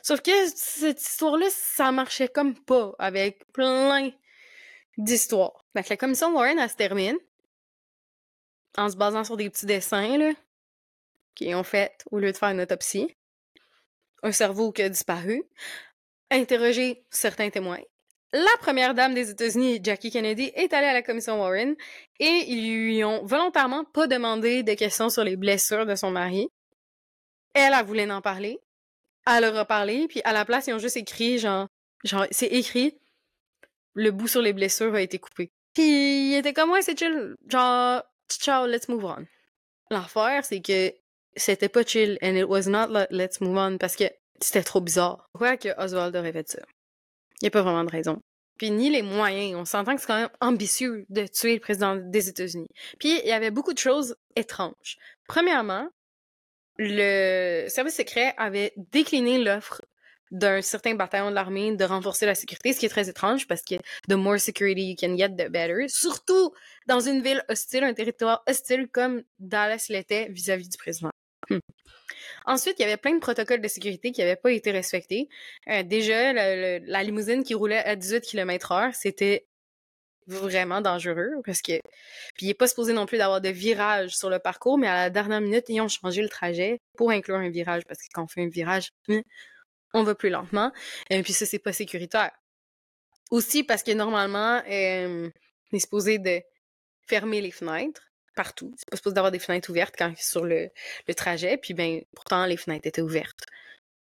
[0.00, 4.10] Sauf que cette histoire-là, ça marchait comme pas avec plein
[4.96, 5.66] d'histoires.
[5.76, 7.18] Fait que la commission Warren, elle se termine
[8.78, 10.32] en se basant sur des petits dessins, là,
[11.34, 13.14] qui ont fait au lieu de faire une autopsie.
[14.22, 15.42] Un cerveau qui a disparu.
[16.30, 17.82] Interroger certains témoins.
[18.32, 21.74] La première dame des États-Unis, Jackie Kennedy, est allée à la commission Warren
[22.20, 26.50] et ils lui ont volontairement pas demandé de questions sur les blessures de son mari.
[27.54, 28.60] Elle a voulu en parler.
[29.26, 31.68] Elle leur a parlé, puis à la place, ils ont juste écrit, genre,
[32.04, 32.98] genre, c'est écrit,
[33.94, 35.50] le bout sur les blessures a été coupé.
[35.74, 39.26] Puis il était comme, ouais, c'est chill, genre, ciao, let's move on.
[39.90, 40.92] L'affaire, c'est que
[41.34, 44.04] c'était pas chill, and it was not let's move on, parce que
[44.40, 45.28] c'était trop bizarre.
[45.32, 46.60] Pourquoi que Oswald aurait fait ça?
[47.40, 48.20] Il n'y a pas vraiment de raison.
[48.58, 49.54] Puis ni les moyens.
[49.56, 52.68] On s'entend que c'est quand même ambitieux de tuer le président des États-Unis.
[52.98, 54.96] Puis il y avait beaucoup de choses étranges.
[55.28, 55.88] Premièrement,
[56.76, 59.82] le service secret avait décliné l'offre
[60.30, 63.62] d'un certain bataillon de l'armée de renforcer la sécurité, ce qui est très étrange parce
[63.62, 63.76] que
[64.08, 65.88] the more security you can get, the better.
[65.88, 66.52] Surtout
[66.86, 71.10] dans une ville hostile, un territoire hostile comme Dallas l'était vis-à-vis du président.
[71.50, 71.58] Hmm.
[72.46, 75.28] Ensuite, il y avait plein de protocoles de sécurité qui n'avaient pas été respectés.
[75.68, 79.46] Euh, déjà, la limousine qui roulait à 18 km heure, c'était
[80.28, 81.80] vraiment dangereux parce que
[82.34, 84.94] puis il est pas supposé non plus d'avoir de virage sur le parcours mais à
[85.04, 88.24] la dernière minute ils ont changé le trajet pour inclure un virage parce que quand
[88.24, 89.20] on fait un virage hmm,
[89.94, 90.70] on va plus lentement
[91.08, 92.30] et puis ça c'est pas sécuritaire
[93.30, 95.30] aussi parce que normalement euh,
[95.72, 96.42] on est supposé de
[97.06, 98.07] fermer les fenêtres
[98.38, 98.72] partout.
[98.76, 100.70] C'est pas supposé d'avoir des fenêtres ouvertes quand sur le,
[101.08, 103.44] le trajet, puis ben pourtant les fenêtres étaient ouvertes.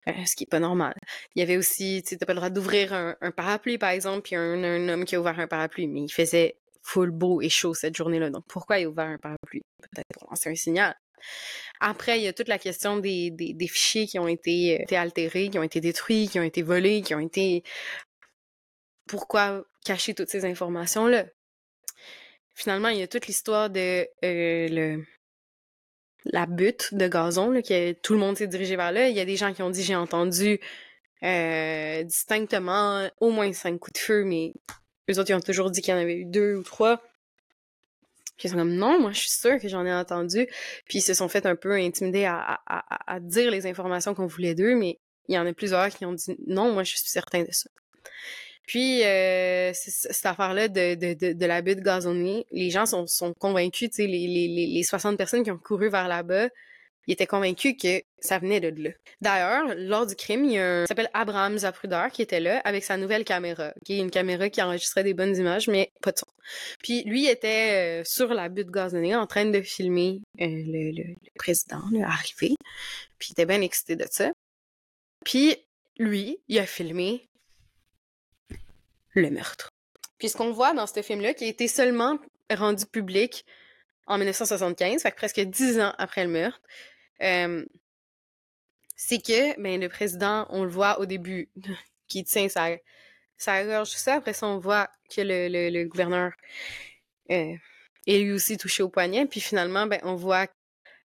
[0.09, 0.93] Euh, ce qui est pas normal.
[1.33, 4.23] Il y avait aussi, tu t'as pas le droit d'ouvrir un, un, parapluie, par exemple,
[4.23, 7.49] puis un, un, homme qui a ouvert un parapluie, mais il faisait full beau et
[7.49, 8.29] chaud cette journée-là.
[8.29, 9.63] Donc, pourquoi il a ouvert un parapluie?
[9.81, 10.93] Peut-être pour lancer un signal.
[11.79, 14.83] Après, il y a toute la question des, des, des fichiers qui ont été, euh,
[14.83, 17.63] été, altérés, qui ont été détruits, qui ont été volés, qui ont été...
[19.07, 21.25] Pourquoi cacher toutes ces informations-là?
[22.55, 24.97] Finalement, il y a toute l'histoire de euh,
[26.25, 29.09] la butte de gazon, là, que tout le monde s'est dirigé vers là.
[29.09, 30.59] Il y a des gens qui ont dit j'ai entendu
[31.23, 34.53] euh, distinctement au moins cinq coups de feu, mais
[35.09, 37.01] eux autres, ils ont toujours dit qu'il y en avait eu deux ou trois.
[38.37, 40.47] Puis ils sont comme non, moi je suis sûre que j'en ai entendu.
[40.85, 44.55] Puis ils se sont fait un peu intimider à, à dire les informations qu'on voulait
[44.55, 47.43] d'eux, mais il y en a plusieurs qui ont dit non, moi je suis certain
[47.43, 47.69] de ça.
[48.67, 53.33] Puis, euh, cette affaire-là de, de, de, de la butte gazonnée, les gens sont, sont
[53.33, 56.49] convaincus, tu sais, les, les, les 60 personnes qui ont couru vers là-bas,
[57.07, 58.89] ils étaient convaincus que ça venait de là.
[59.21, 62.83] D'ailleurs, lors du crime, il y a un s'appelle Abraham Zapruder qui était là avec
[62.83, 66.17] sa nouvelle caméra, qui est une caméra qui enregistrait des bonnes images, mais pas de
[66.17, 66.25] son.
[66.83, 71.03] Puis lui était euh, sur la butte gazonnée en train de filmer euh, le, le,
[71.03, 72.55] le, président là, arrivé.
[73.19, 74.31] Puis il était bien excité de ça.
[75.23, 75.55] Puis
[75.97, 77.27] lui, il a filmé
[79.21, 79.69] le meurtre.
[80.17, 82.17] Puis ce qu'on voit dans ce film-là, qui a été seulement
[82.51, 83.45] rendu public
[84.07, 86.61] en 1975, fait que presque dix ans après le meurtre,
[87.21, 87.65] euh,
[88.95, 91.49] c'est que ben, le président, on le voit au début,
[92.07, 92.69] qui tient sa,
[93.37, 94.15] sa gorge, ça.
[94.15, 96.31] Après ça, on voit que le, gouverneur
[97.31, 97.55] euh,
[98.07, 99.25] est lui aussi touché au poignet.
[99.25, 100.47] Puis finalement, ben, on voit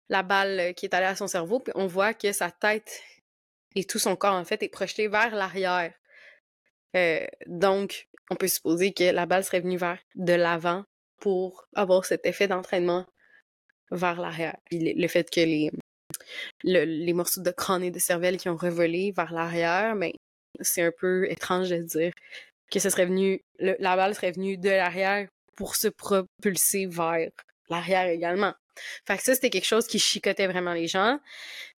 [0.08, 3.02] la balle qui est allée à son cerveau, puis on voit que sa tête
[3.74, 5.92] et tout son corps, en fait, est projeté vers l'arrière.
[6.96, 10.84] Euh, donc, on peut supposer que la balle serait venue vers de l'avant
[11.20, 13.06] pour avoir cet effet d'entraînement
[13.90, 14.56] vers l'arrière.
[14.70, 15.70] Le, fait que les,
[16.62, 20.82] les morceaux de crâne et de cervelle qui ont revolé vers l'arrière, mais ben, c'est
[20.82, 22.12] un peu étrange de dire
[22.70, 27.30] que ce serait venu, la balle serait venue de l'arrière pour se propulser vers
[27.68, 28.54] l'arrière également.
[29.06, 31.18] Fait que ça, c'était quelque chose qui chicotait vraiment les gens.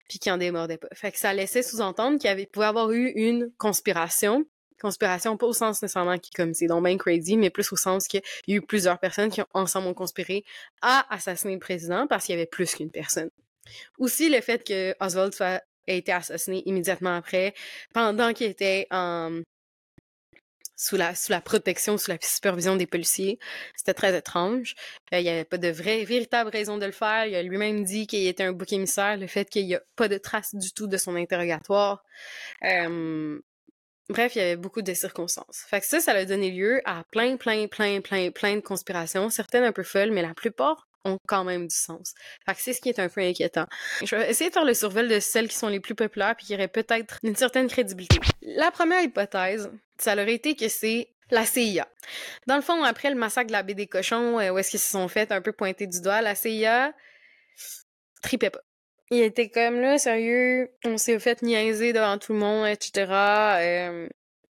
[0.07, 0.89] puis qui en démordait pas.
[0.93, 4.45] Fait que ça laissait sous-entendre qu'il y pouvait avoir eu une conspiration.
[4.81, 8.21] Conspiration, pas au sens nécessairement qui, comme c'est donc crazy, mais plus au sens qu'il
[8.47, 10.43] y a eu plusieurs personnes qui ont ensemble conspiré
[10.81, 13.29] à assassiner le président parce qu'il y avait plus qu'une personne.
[13.99, 17.53] Aussi, le fait que Oswald soit, été assassiné immédiatement après,
[17.93, 18.87] pendant qu'il était
[20.81, 23.37] sous la, protection, sous la supervision des policiers.
[23.75, 24.73] C'était très étrange.
[25.13, 27.25] Euh, il n'y avait pas de vraie, véritable raison de le faire.
[27.27, 30.07] Il a lui-même dit qu'il était un bouc émissaire, le fait qu'il n'y a pas
[30.07, 32.03] de traces du tout de son interrogatoire.
[32.63, 33.39] Euh,
[34.09, 35.63] bref, il y avait beaucoup de circonstances.
[35.69, 39.29] Fait que ça, ça a donné lieu à plein, plein, plein, plein, plein de conspirations,
[39.29, 42.13] certaines un peu folles, mais la plupart ont quand même du sens.
[42.45, 43.65] Fait c'est ce qui est un peu inquiétant.
[44.03, 46.45] Je vais essayer de faire le survol de celles qui sont les plus populaires puis
[46.45, 48.19] qui auraient peut-être une certaine crédibilité.
[48.41, 51.87] La première hypothèse, ça aurait été que c'est la CIA.
[52.45, 54.79] Dans le fond, après le massacre de la baie des cochons, euh, où est-ce qu'ils
[54.79, 56.93] se sont fait un peu pointer du doigt, la CIA
[58.21, 58.61] tripait pas.
[59.11, 64.09] Il était comme là, sérieux, on s'est fait niaiser devant tout le monde, etc.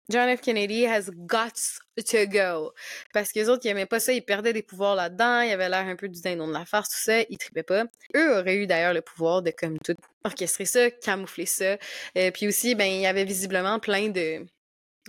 [0.09, 0.41] John F.
[0.41, 1.55] Kennedy has got
[1.97, 2.73] to go.
[3.11, 5.67] Parce que les autres, ils aimaient pas ça, ils perdaient des pouvoirs là-dedans, il avait
[5.67, 7.85] l'air un peu du dindon de la farce, tout ça, ils tripaient pas.
[8.15, 11.77] Eux auraient eu d'ailleurs le pouvoir de, comme tout, orchestrer ça, camoufler ça.
[12.17, 14.45] euh, puis aussi, ben, il y avait visiblement plein de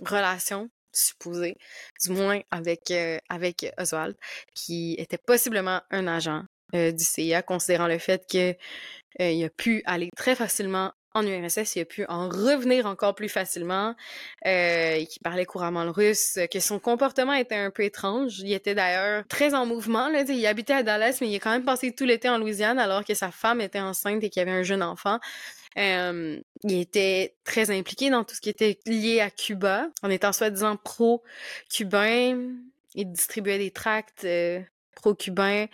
[0.03, 1.57] relations supposées,
[2.01, 4.15] du moins avec, euh, avec Oswald,
[4.55, 6.43] qui était possiblement un agent
[6.73, 8.55] euh, du CIA, considérant le fait que
[9.19, 13.29] il a pu aller très facilement en URSS, il a pu en revenir encore plus
[13.29, 13.95] facilement,
[14.45, 18.39] euh, parlait couramment le russe, que son comportement était un peu étrange.
[18.39, 20.09] Il était d'ailleurs très en mouvement.
[20.09, 22.79] Là, il habitait à Dallas, mais il a quand même passé tout l'été en Louisiane
[22.79, 25.19] alors que sa femme était enceinte et qu'il avait un jeune enfant.
[25.77, 30.33] Euh, il était très impliqué dans tout ce qui était lié à Cuba, en étant
[30.33, 32.53] soi-disant pro-cubain.
[32.95, 34.59] Il distribuait des tracts euh,
[34.97, 35.67] pro-cubains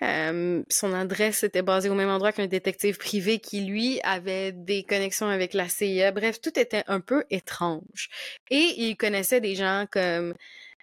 [0.00, 5.28] son adresse était basée au même endroit qu'un détective privé qui, lui, avait des connexions
[5.28, 6.12] avec la CIA.
[6.12, 8.08] Bref, tout était un peu étrange.
[8.50, 10.34] Et il connaissait des gens comme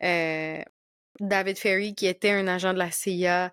[0.04, 0.62] euh,
[1.20, 3.52] David Ferry, qui était un agent de la CIA,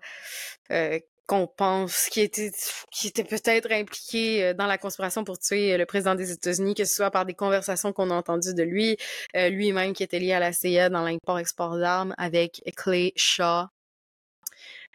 [0.71, 2.51] euh, qu'on pense qui était
[2.91, 6.83] qui était peut-être impliqué euh, dans la conspiration pour tuer le président des États-Unis, que
[6.83, 8.97] ce soit par des conversations qu'on a entendues de lui,
[9.33, 13.67] lui-même qui était lié à la CIA dans l'import-export d'armes avec Clay Shaw,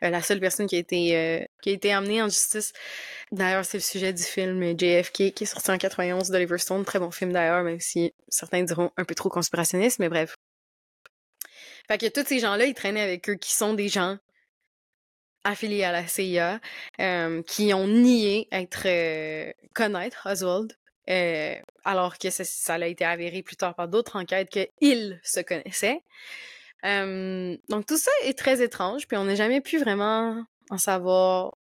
[0.00, 2.72] la seule personne qui a été euh, qui a été amenée en justice.
[3.32, 6.98] D'ailleurs, c'est le sujet du film JFK qui est sorti en 91 d'Oliver Stone, très
[6.98, 10.36] bon film d'ailleurs, même si certains diront un peu trop conspirationniste, mais bref.
[11.88, 14.18] Fait que tous ces gens-là, ils traînaient avec eux, qui sont des gens
[15.44, 16.60] affiliés à la CIA,
[17.00, 18.86] euh, qui ont nié être
[19.72, 20.74] connaître Oswald,
[21.84, 26.02] alors que ça, ça, a été avéré plus tard par d'autres enquêtes qu'ils se connaissaient
[26.82, 31.56] donc tout ça est très étrange, puis on n'a jamais pu vraiment en savoir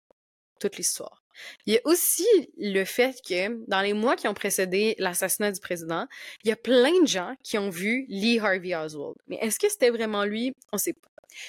[0.60, 1.22] toute l'histoire.
[1.66, 5.60] Il y a aussi le fait que dans les mois qui ont précédé l'assassinat du
[5.60, 6.06] président,
[6.44, 9.16] il y a plein de gens qui ont vu Lee Harvey Oswald.
[9.26, 10.54] Mais est-ce que c'était vraiment lui?
[10.72, 11.08] On sait pas.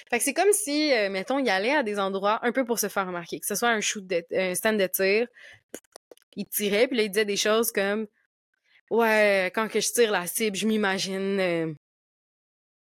[0.10, 2.80] Fait que c'est comme si, euh, mettons, il allait à des endroits un peu pour
[2.80, 5.28] se faire remarquer, que ce soit un shoot de, un stand de tir,
[6.36, 8.08] il tirait, puis là, il disait des choses comme
[8.90, 11.74] Ouais, quand que je tire la cible, je m'imagine euh,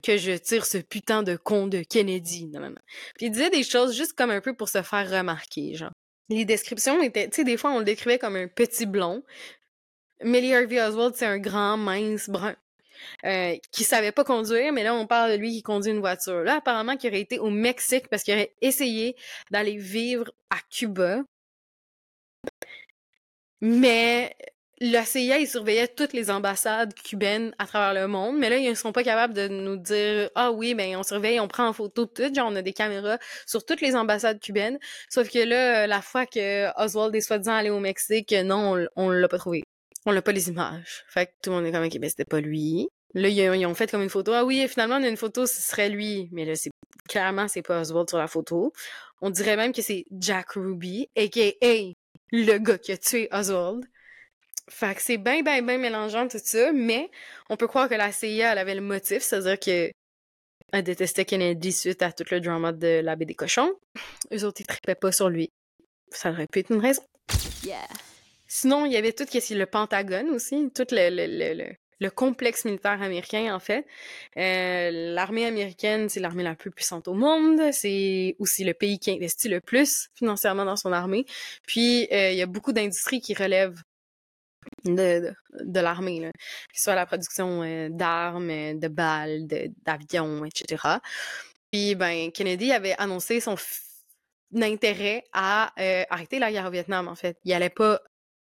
[0.03, 2.51] que je tire ce putain de con de Kennedy.
[3.17, 5.93] Puis il disait des choses juste comme un peu pour se faire remarquer, genre.
[6.29, 9.23] Les descriptions étaient, tu sais, des fois on le décrivait comme un petit blond.
[10.23, 12.57] Millie Harvey Oswald, c'est un grand, mince, brun.
[13.25, 16.43] Euh, qui savait pas conduire, mais là, on parle de lui qui conduit une voiture.
[16.43, 19.17] Là, apparemment, qu'il aurait été au Mexique parce qu'il aurait essayé
[19.51, 21.23] d'aller vivre à Cuba.
[23.61, 24.37] Mais
[24.81, 28.69] la CIA, ils surveillaient toutes les ambassades cubaines à travers le monde, mais là, ils
[28.69, 31.73] ne sont pas capables de nous dire Ah oui, ben on surveille, on prend en
[31.73, 34.79] photo tout, genre on a des caméras sur toutes les ambassades cubaines.
[35.09, 39.11] Sauf que là, la fois que Oswald est soi-disant allé au Mexique, non, on, on
[39.11, 39.65] l'a pas trouvé.
[40.07, 41.05] On l'a pas les images.
[41.09, 42.89] Fait que tout le monde est comme OK, ben c'était pas lui.
[43.15, 44.33] Là, ils ont, fait comme une photo.
[44.33, 46.29] Ah oui, finalement, on a une photo, ce serait lui.
[46.31, 46.71] Mais là, c'est
[47.09, 48.73] clairement, c'est pas Oswald sur la photo.
[49.23, 51.95] On dirait même que c'est Jack Ruby, a.k.a.
[52.33, 53.85] le gars qui a tué Oswald.
[54.69, 57.11] Fait que c'est bien, bien, bien mélangeant tout ça, mais
[57.49, 59.91] on peut croire que la CIA, elle avait le motif, c'est-à-dire que
[60.73, 63.73] elle détestait Kennedy suite à tout le drama de la baie des cochons.
[64.33, 65.51] Eux autres, ils tripaient pas sur lui.
[66.11, 67.03] Ça aurait pu être une raison.
[68.47, 72.65] Sinon, il y avait tout ce le Pentagone aussi, tout le, le, le, le complexe
[72.65, 73.87] militaire américain, en fait.
[74.37, 77.61] Euh, l'armée américaine, c'est l'armée la plus puissante au monde.
[77.73, 81.27] C'est aussi le pays qui investit le plus financièrement dans son armée.
[81.67, 83.83] Puis, euh, il y a beaucoup d'industries qui relèvent
[84.85, 89.47] de, de, l'armée, que ce soit la production euh, d'armes, euh, de balles,
[89.85, 90.83] d'avions, etc.
[91.71, 93.57] Puis, ben, Kennedy avait annoncé son
[94.61, 97.39] intérêt à euh, arrêter la guerre au Vietnam, en fait.
[97.45, 98.01] Il allait pas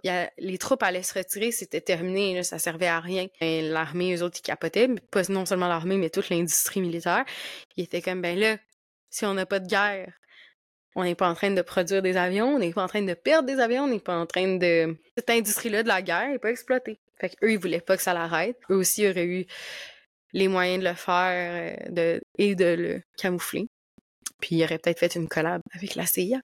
[0.02, 3.26] les troupes allaient se retirer, c'était terminé, là, ça servait à rien.
[3.40, 7.24] L'armée, eux autres, ils capotaient, pas non seulement l'armée, mais toute l'industrie militaire.
[7.76, 8.56] Ils étaient comme, ben là,
[9.10, 10.12] si on n'a pas de guerre,
[10.96, 13.14] on n'est pas en train de produire des avions, on n'est pas en train de
[13.14, 14.96] perdre des avions, on n'est pas en train de...
[15.16, 16.98] Cette industrie-là de la guerre n'est pas exploitée.
[17.20, 18.56] Fait qu'eux, ils voulaient pas que ça l'arrête.
[18.70, 19.46] Eux aussi auraient eu
[20.32, 23.66] les moyens de le faire euh, et de le camoufler.
[24.40, 26.40] Puis ils auraient peut-être fait une collab avec la CIA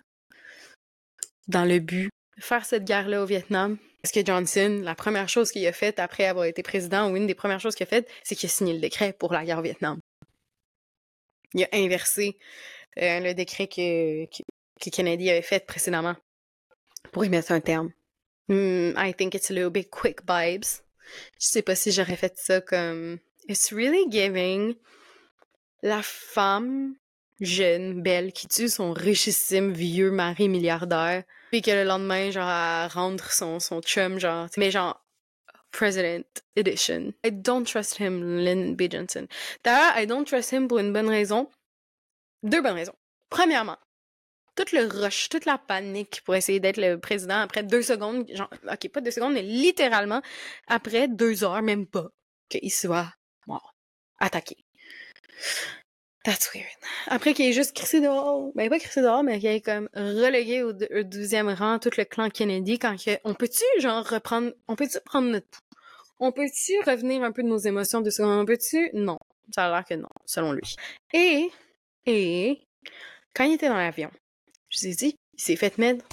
[1.48, 3.78] dans le but de faire cette guerre-là au Vietnam.
[4.02, 7.26] Parce que Johnson, la première chose qu'il a faite après avoir été président, ou une
[7.26, 9.58] des premières choses qu'il a faites, c'est qu'il a signé le décret pour la guerre
[9.58, 9.98] au Vietnam.
[11.54, 12.36] Il a inversé
[13.00, 16.16] euh, le décret que, que, Kennedy avait fait précédemment
[17.12, 17.92] pour y mettre un terme.
[18.48, 20.66] Hmm, I think it's a little bit quick vibes.
[21.40, 23.18] Je sais pas si j'aurais fait ça comme
[23.48, 24.74] It's really giving
[25.82, 26.96] la femme
[27.40, 32.90] jeune, belle, qui tue son richissime vieux mari milliardaire, puis que le lendemain, genre, elle
[32.90, 35.02] rentre son, son chum, genre, mais genre,
[35.70, 36.24] President
[36.56, 37.12] Edition.
[37.22, 38.90] I don't trust him, Lyndon B.
[38.90, 39.26] Johnson.
[39.62, 41.50] D'ailleurs, I don't trust him pour une bonne raison.
[42.46, 42.94] Deux bonnes raisons.
[43.28, 43.76] Premièrement,
[44.54, 48.48] tout le rush, toute la panique pour essayer d'être le président après deux secondes, genre,
[48.72, 50.22] ok, pas deux secondes, mais littéralement
[50.68, 52.06] après deux heures, même pas,
[52.48, 53.12] qu'il soit
[53.48, 53.74] mort,
[54.20, 54.56] attaqué.
[56.24, 56.66] That's weird.
[57.08, 60.62] Après qu'il ait juste crissé dehors, ben pas crissé dehors, mais qu'il ait comme relégué
[60.62, 64.98] au, deuxième rang tout le clan Kennedy quand que, on peut-tu genre reprendre, on peut-tu
[65.04, 65.46] prendre notre
[66.20, 68.40] On peut-tu revenir un peu de nos émotions de secondes?
[68.40, 68.90] On peut-tu?
[68.94, 69.18] Non.
[69.54, 70.76] Ça a l'air que non, selon lui.
[71.12, 71.50] Et,
[72.06, 72.66] et,
[73.34, 74.10] quand il était dans l'avion,
[74.70, 76.04] je vous ai dit, il s'est fait mettre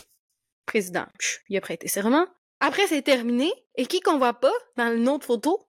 [0.65, 1.05] président.
[1.49, 2.27] il a prêté serment.
[2.59, 3.51] Après, c'est terminé.
[3.75, 5.67] Et qui qu'on voit pas dans une autre photo?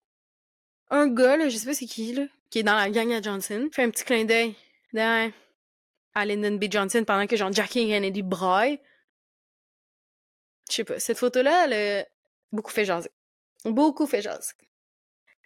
[0.90, 3.20] Un gars, là, je sais pas c'est qui, là, qui est dans la gang à
[3.20, 4.54] Johnson, fait un petit clin d'œil
[4.96, 6.64] à Lyndon B.
[6.70, 8.78] Johnson pendant que genre Jackie Kennedy braille.
[10.70, 12.06] Je sais pas, cette photo-là, elle a
[12.52, 13.10] beaucoup fait jaser.
[13.64, 14.52] Beaucoup fait jaser.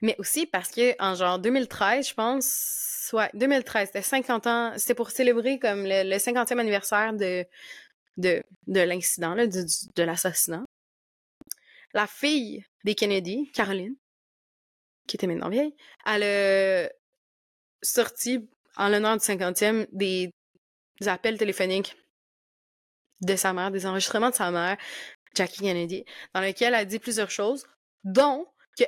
[0.02, 4.94] Mais aussi parce que en genre 2013, je pense, ouais, 2013, c'était 50 ans, c'était
[4.94, 7.44] pour célébrer comme le, 50e anniversaire de,
[8.16, 10.64] de, de l'incident, de l'assassinat.
[11.94, 13.96] La fille des Kennedy, Caroline,
[15.06, 16.88] qui était maintenant vieille, a
[17.82, 20.30] sorti en l'honneur du 50e des,
[21.06, 21.96] appels téléphoniques
[23.20, 24.76] de sa mère, des enregistrements de sa mère,
[25.34, 26.04] Jackie Kennedy,
[26.34, 27.66] dans lesquels elle a dit plusieurs choses,
[28.04, 28.46] dont
[28.76, 28.84] que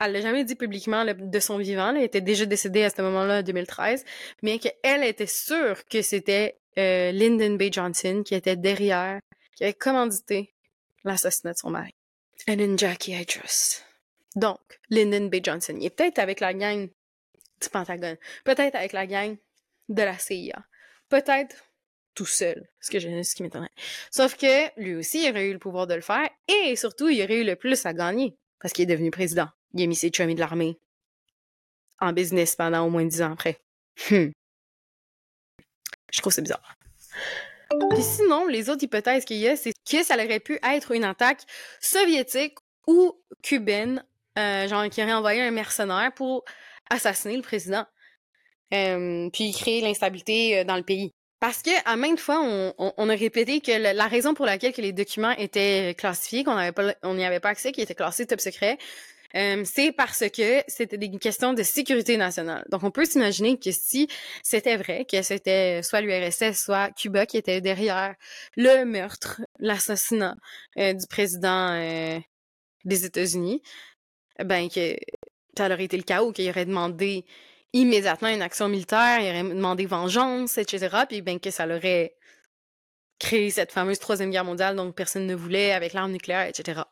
[0.00, 3.40] elle, l'a jamais dit publiquement de son vivant, elle était déjà décédée à ce moment-là,
[3.40, 4.04] en 2013,
[4.42, 7.72] mais qu'elle était sûre que c'était euh, Lyndon B.
[7.72, 9.20] Johnson qui était derrière,
[9.56, 10.54] qui avait commandité
[11.04, 11.94] l'assassinat de son mari.
[12.48, 13.84] And in Jackie I trust.
[14.36, 15.36] Donc, Lyndon B.
[15.42, 16.88] Johnson, il est peut-être avec la gang
[17.60, 19.36] du Pentagone, peut-être avec la gang
[19.88, 20.64] de la CIA,
[21.08, 21.56] peut-être
[22.14, 23.70] tout seul, ce, que je, ce qui m'étonnerait.
[24.10, 27.22] Sauf que lui aussi, il aurait eu le pouvoir de le faire et surtout, il
[27.22, 29.48] aurait eu le plus à gagner parce qu'il est devenu président.
[29.74, 30.78] Il a mis ses chummies de l'armée
[32.00, 33.58] en business pendant au moins dix ans après.
[34.10, 34.30] Hmm.
[36.12, 36.76] Je trouve c'est bizarre.
[37.90, 41.04] Puis sinon, les autres hypothèses qu'il y a, c'est que ça aurait pu être une
[41.04, 41.42] attaque
[41.80, 42.56] soviétique
[42.86, 44.02] ou cubaine
[44.38, 46.44] euh, genre qui aurait envoyé un mercenaire pour
[46.90, 47.84] assassiner le président,
[48.72, 51.10] euh, puis créer l'instabilité euh, dans le pays.
[51.40, 52.40] Parce que à maintes fois,
[52.78, 56.72] on, a répété que la raison pour laquelle que les documents étaient classifiés, qu'on n'avait
[56.72, 58.76] pas, n'y avait pas accès, qu'ils étaient classés top secret,
[59.32, 62.64] c'est parce que c'était des questions de sécurité nationale.
[62.70, 64.08] Donc, on peut s'imaginer que si
[64.42, 68.14] c'était vrai, que c'était soit l'URSS, soit Cuba qui était derrière
[68.56, 70.36] le meurtre, l'assassinat
[70.76, 71.78] du président
[72.84, 73.62] des États-Unis,
[74.44, 74.96] ben que
[75.56, 77.24] ça aurait été le chaos, qu'il aurait demandé
[77.72, 81.04] immédiatement une action militaire, il aurait demandé vengeance, etc.
[81.08, 82.14] Puis ben que ça l'aurait
[83.18, 86.82] créé cette fameuse troisième guerre mondiale dont personne ne voulait avec l'arme nucléaire, etc.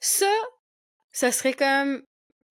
[0.00, 0.26] Ça,
[1.14, 2.02] ça serait comme,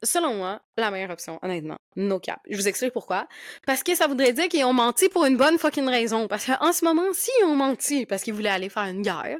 [0.02, 1.78] selon moi, la meilleure option, honnêtement.
[1.96, 2.40] No cap.
[2.50, 3.28] Je vous explique pourquoi.
[3.68, 6.28] Parce que ça voudrait dire qu'ils ont menti pour une bonne fucking raison.
[6.28, 9.38] Parce qu'en ce moment, s'ils ont menti parce qu'ils voulaient aller faire une guerre,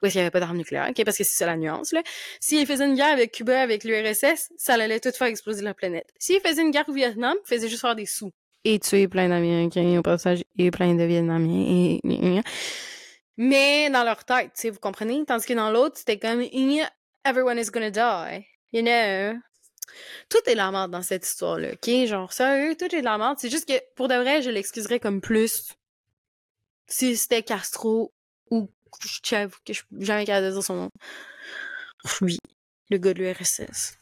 [0.00, 2.02] parce qu'il n'y avait pas d'armes nucléaires, parce que c'est ça la nuance, là.
[2.40, 6.12] S'il faisait une guerre avec Cuba, avec l'URSS, ça allait tout faire exploser la planète.
[6.18, 8.30] S'il faisait une guerre au Vietnam, il faisait juste faire des sous.
[8.64, 12.40] Et tuer plein d'Américains au passage, et plein de Vietnamiens, et...
[13.36, 15.24] Mais dans leur tête, tu sais, vous comprenez?
[15.26, 16.42] Tandis que dans l'autre, c'était comme,
[17.24, 18.46] everyone is gonna die.
[18.72, 19.38] You know?
[20.28, 22.06] Tout est la merde dans cette histoire-là, ok?
[22.06, 23.38] Genre, sérieux, tout est de la merde.
[23.38, 25.74] C'est juste que, pour de vrai, je l'excuserais comme plus
[26.86, 28.12] si c'était Castro
[28.50, 30.90] ou Khrushchev, que je suis jamais capable de dire son nom.
[32.20, 32.38] Oui,
[32.90, 33.96] le gars de l'URSS.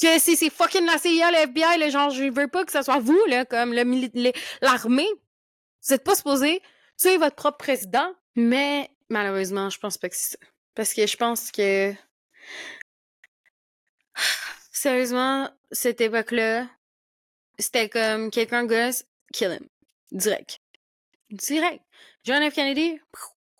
[0.00, 2.82] Que si c'est fucking la CIA, le FBI, le genre, je veux pas que ce
[2.82, 5.08] soit vous, là, comme l'armée.
[5.82, 6.62] Vous êtes pas supposé
[6.98, 10.38] tuer votre propre président, mais malheureusement, je pense pas que c'est ça.
[10.74, 11.92] Parce que je pense que.
[14.72, 16.68] Sérieusement, cette époque-là,
[17.58, 19.68] c'était comme quelqu'un gosse, kill him.
[20.12, 20.60] Direct.
[21.30, 21.82] Direct.
[22.24, 22.54] John F.
[22.54, 23.00] Kennedy,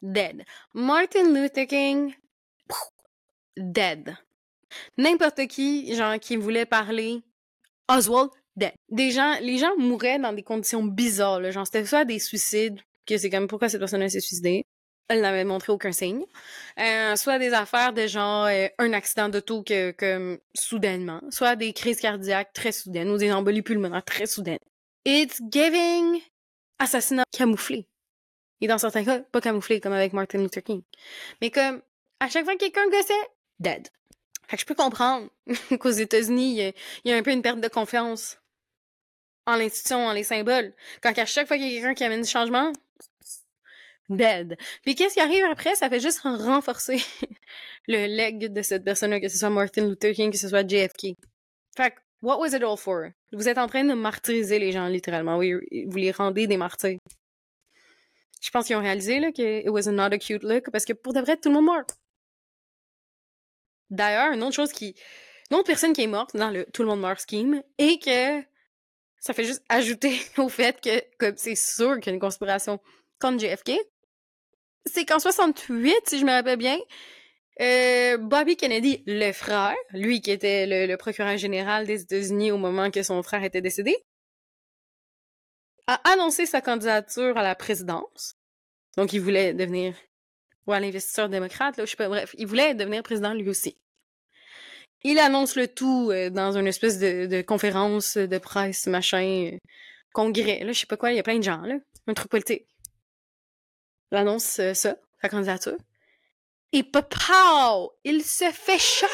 [0.00, 0.44] dead.
[0.74, 2.14] Martin Luther King,
[3.56, 4.16] dead.
[4.96, 7.22] N'importe qui, genre, qui voulait parler,
[7.88, 8.72] Oswald, dead.
[8.88, 11.50] Des gens, les gens mouraient dans des conditions bizarres.
[11.50, 14.64] Genre, c'était soit des suicides, que c'est comme pourquoi cette personne s'est suicidée.
[15.08, 16.24] Elle n'avait montré aucun signe.
[16.78, 21.72] Euh, soit des affaires de genre euh, un accident d'auto que, que soudainement, soit des
[21.72, 24.58] crises cardiaques très soudaines ou des embolies pulmonaires très soudaines.
[25.06, 26.20] It's giving
[26.78, 27.88] assassinat camouflé.
[28.60, 30.82] Et dans certains cas, pas camouflé, comme avec Martin Luther King.
[31.40, 31.80] Mais comme,
[32.20, 33.14] à chaque fois que quelqu'un gossait,
[33.60, 33.88] dead.
[34.48, 35.28] Fait que je peux comprendre
[35.78, 38.38] qu'aux États-Unis, il y, a un peu une perte de confiance
[39.46, 40.74] en l'institution, en les symboles.
[41.02, 42.72] Quand à chaque fois qu'il y a quelqu'un qui amène du changement,
[44.08, 44.56] dead.
[44.82, 45.74] Puis qu'est-ce qui arrive après?
[45.74, 46.98] Ça fait juste renforcer
[47.88, 51.14] le leg de cette personne-là, que ce soit Martin Luther King, que ce soit JFK.
[51.76, 53.08] Fait que, what was it all for?
[53.32, 55.36] Vous êtes en train de martyriser les gens, littéralement.
[55.36, 55.54] Oui,
[55.86, 56.98] vous les rendez des martyrs.
[58.40, 60.92] Je pense qu'ils ont réalisé, là, que it was not a cute look, parce que
[60.92, 61.96] pour de vrai, tout le monde meurt.
[63.90, 64.94] D'ailleurs, une autre chose qui...
[65.50, 68.42] Une autre personne qui est morte dans le tout le monde meurt scheme, et que
[69.18, 72.78] ça fait juste ajouter au fait que, que c'est sûr qu'il y a une conspiration
[73.18, 73.72] contre JFK,
[74.92, 76.78] c'est qu'en 68, si je me rappelle bien,
[77.60, 82.90] euh, Bobby Kennedy, le frère, lui qui était le, procureur général des États-Unis au moment
[82.90, 83.96] que son frère était décédé,
[85.86, 88.34] a annoncé sa candidature à la présidence.
[88.96, 89.94] Donc, il voulait devenir,
[90.66, 93.76] ou à l'investisseur démocrate, là, je sais pas, bref, il voulait devenir président lui aussi.
[95.02, 99.58] Il annonce le tout euh, dans une espèce de, conférence de presse, machin, euh,
[100.12, 101.76] congrès, là, je sais pas quoi, il y a plein de gens, là,
[102.06, 102.66] un truc politique.
[104.12, 105.76] Il annonce ça, sa candidature.
[106.72, 107.92] Et pow!
[108.04, 109.06] Il se fait shot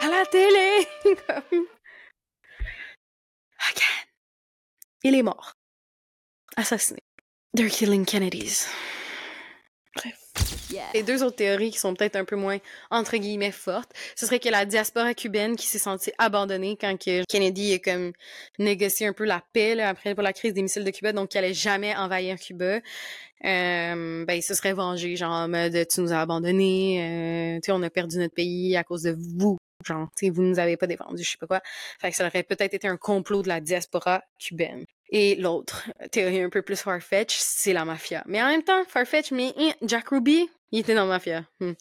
[0.00, 0.86] à la télé!
[3.70, 4.04] Again.
[5.04, 5.54] Il est mort.
[6.56, 7.02] Assassiné.
[7.54, 8.66] They're killing Kennedys.
[9.94, 10.23] Bref.
[10.94, 12.58] Et deux autres théories qui sont peut-être un peu moins,
[12.90, 17.24] entre guillemets, fortes, ce serait que la diaspora cubaine qui s'est sentie abandonnée quand que
[17.24, 18.12] Kennedy a comme
[18.58, 21.38] négocié un peu la paix après pour la crise des missiles de Cuba, donc qu'il
[21.38, 22.80] allait jamais envahir Cuba,
[23.44, 27.66] euh, ben il se serait vengé, genre en mode tu nous as abandonnés, euh, tu
[27.66, 30.58] sais on a perdu notre pays à cause de vous, genre tu sais vous nous
[30.58, 31.60] avez pas défendu, je sais pas quoi.
[32.00, 34.84] Fait que ça aurait peut-être été un complot de la diaspora cubaine.
[35.10, 38.22] Et l'autre théorie un peu plus farfetch, c'est la mafia.
[38.26, 41.44] Mais en même temps, farfetch, mais hein, Jack Ruby, il était dans la mafia.
[41.60, 41.72] Hmm.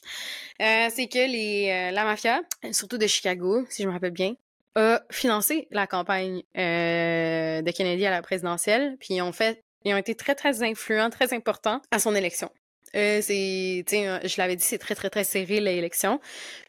[0.62, 4.36] Euh, c'est que euh, la mafia, surtout de Chicago, si je me rappelle bien,
[4.76, 9.94] a financé la campagne euh, de Kennedy à la présidentielle, puis ils ont fait, ils
[9.94, 12.50] ont été très très influents, très importants à son élection.
[12.96, 16.20] Euh, je l'avais dit, c'est très très très serré l'élection.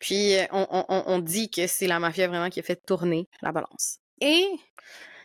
[0.00, 3.52] Puis on, on, on dit que c'est la mafia vraiment qui a fait tourner la
[3.52, 3.98] balance.
[4.22, 4.46] Et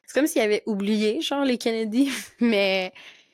[0.09, 2.91] c'est comme s'il avait oublié, genre, les Kennedy, mais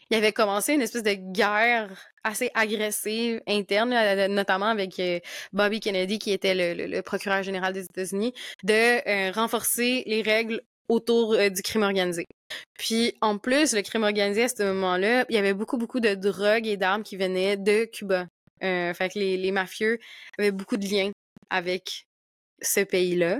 [0.09, 1.89] il avait commencé une espèce de guerre
[2.25, 3.91] assez agressive interne,
[4.27, 5.21] notamment avec euh,
[5.53, 11.35] Bobby Kennedy, qui était le, procureur général des États-Unis, de euh, renforcer les règles autour
[11.35, 12.25] euh, du crime organisé.
[12.77, 16.13] Puis en plus, le crime organisé à ce moment-là, il y avait beaucoup beaucoup de
[16.13, 18.27] drogues et d'armes qui venaient de Cuba.
[18.59, 19.97] fait que les mafieux
[20.37, 21.11] avaient beaucoup de liens
[21.49, 22.05] avec
[22.61, 23.39] ce pays-là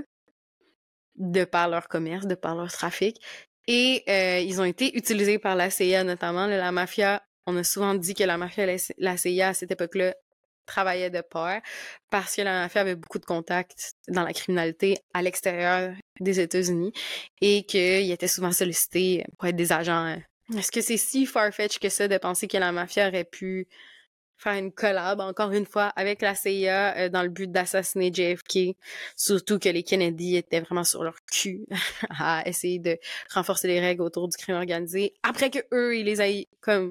[1.16, 3.20] de par leur commerce, de par leur trafic.
[3.66, 6.46] Et euh, ils ont été utilisés par la CIA notamment.
[6.46, 8.66] la mafia, on a souvent dit que la mafia
[8.98, 10.14] la CIA à cette époque-là
[10.66, 11.62] travaillaient de pair
[12.10, 16.92] parce que la mafia avait beaucoup de contacts dans la criminalité à l'extérieur des États-Unis
[17.40, 20.16] et qu'ils étaient souvent sollicités pour être des agents.
[20.56, 23.68] Est-ce que c'est si farfetch que ça de penser que la mafia aurait pu
[24.36, 28.76] faire une collab, encore une fois, avec la CIA euh, dans le but d'assassiner JFK.
[29.16, 31.66] Surtout que les Kennedy étaient vraiment sur leur cul
[32.10, 32.98] à essayer de
[33.32, 35.14] renforcer les règles autour du crime organisé.
[35.22, 36.90] Après que eux, ils les aient comme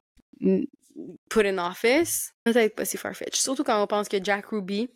[1.29, 3.35] put in office, peut-être pas si farfetch.
[3.35, 4.89] Surtout quand on pense que Jack Ruby,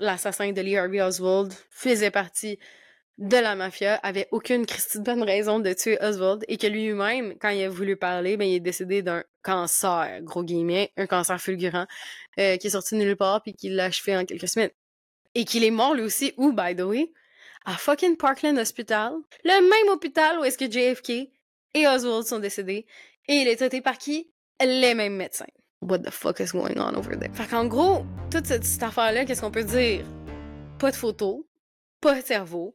[0.00, 2.58] l'assassin de Lee Harvey Oswald, faisait partie
[3.18, 4.64] de la mafia avait aucune
[4.96, 8.54] bonne raison de tuer Oswald et que lui-même, quand il a voulu parler, ben, il
[8.54, 11.86] est décédé d'un cancer, gros guillemets, un cancer fulgurant,
[12.38, 14.70] euh, qui est sorti de nulle part puis qui l'a achevé en quelques semaines.
[15.34, 17.12] Et qu'il est mort lui aussi, où, by the way,
[17.64, 19.12] à fucking Parkland Hospital,
[19.44, 21.30] le même hôpital où est-ce que JFK
[21.74, 22.86] et Oswald sont décédés,
[23.28, 24.30] et il est traité par qui?
[24.60, 25.46] Les mêmes médecins.
[25.80, 27.32] What the fuck is going on over there?
[27.34, 30.04] Fait qu'en gros, toute cette affaire-là, qu'est-ce qu'on peut dire?
[30.78, 31.44] Pas de photos,
[32.00, 32.74] pas de cerveau,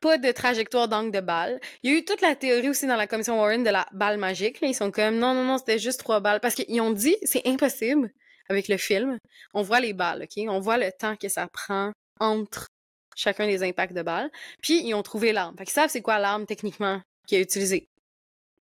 [0.00, 1.60] pas de trajectoire d'angle de balle.
[1.82, 4.18] Il y a eu toute la théorie aussi dans la commission Warren de la balle
[4.18, 4.58] magique.
[4.62, 6.40] Ils sont comme non, non, non, c'était juste trois balles.
[6.40, 8.10] Parce qu'ils ont dit, c'est impossible
[8.48, 9.18] avec le film.
[9.54, 10.44] On voit les balles, OK?
[10.48, 12.68] On voit le temps que ça prend entre
[13.16, 14.30] chacun des impacts de balles.
[14.62, 15.56] Puis, ils ont trouvé l'arme.
[15.58, 17.88] Fait qu'ils savent c'est quoi l'arme, techniquement, qui est utilisée.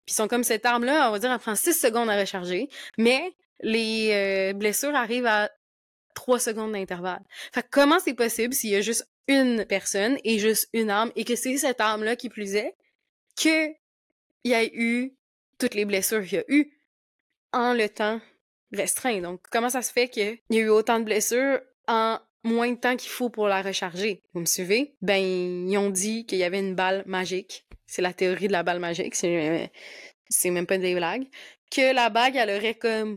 [0.06, 2.68] Puis, ils sont comme cette arme-là, on va dire, elle prend 6 secondes à recharger.
[2.98, 5.50] Mais les euh, blessures arrivent à
[6.14, 7.22] 3 secondes d'intervalle.
[7.52, 11.12] Fait que comment c'est possible s'il y a juste une personne et juste une arme
[11.16, 12.74] et que c'est cette arme-là qui plus est
[13.40, 13.68] que
[14.44, 15.16] il y a eu
[15.58, 16.72] toutes les blessures qu'il y a eu
[17.52, 18.20] en le temps
[18.72, 19.20] restreint.
[19.20, 22.76] Donc, comment ça se fait qu'il y a eu autant de blessures en moins de
[22.76, 24.22] temps qu'il faut pour la recharger?
[24.34, 24.94] Vous me suivez?
[25.02, 25.22] Ben,
[25.68, 27.66] ils ont dit qu'il y avait une balle magique.
[27.86, 29.14] C'est la théorie de la balle magique.
[29.14, 29.70] C'est,
[30.28, 31.26] c'est même pas des blagues.
[31.70, 33.16] Que la bague, elle aurait comme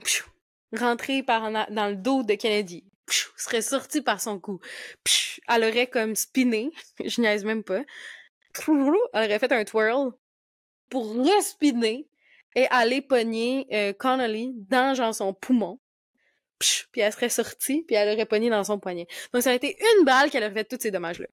[0.76, 2.89] rentré par dans le dos de Kennedy.
[3.38, 4.60] Serait sortie par son cou.
[5.48, 6.72] Elle aurait comme spiné.
[7.04, 7.84] Je niaise même pas.
[8.68, 8.74] Elle
[9.14, 10.12] aurait fait un twirl
[10.90, 12.08] pour respiner
[12.56, 15.80] et aller pogner euh, Connolly dans son poumon.
[16.60, 19.08] puis elle serait sortie, puis elle aurait pogné dans son poignet.
[19.34, 21.28] Donc ça aurait été une balle qui aurait fait tous ces dommages-là.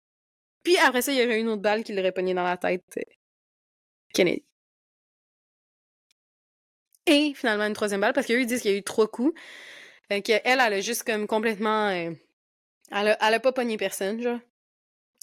[0.62, 2.84] Puis après ça, il y aurait une autre balle qui l'aurait pogné dans la tête
[2.98, 3.02] euh,
[4.12, 4.44] Kennedy.
[7.06, 9.32] Et finalement une troisième balle, parce qu'eux ils disent qu'il y a eu trois coups.
[10.12, 11.88] Euh, qu'elle, elle a juste comme complètement...
[11.88, 12.12] Euh,
[12.92, 14.38] elle, a, pas pogné personne, genre.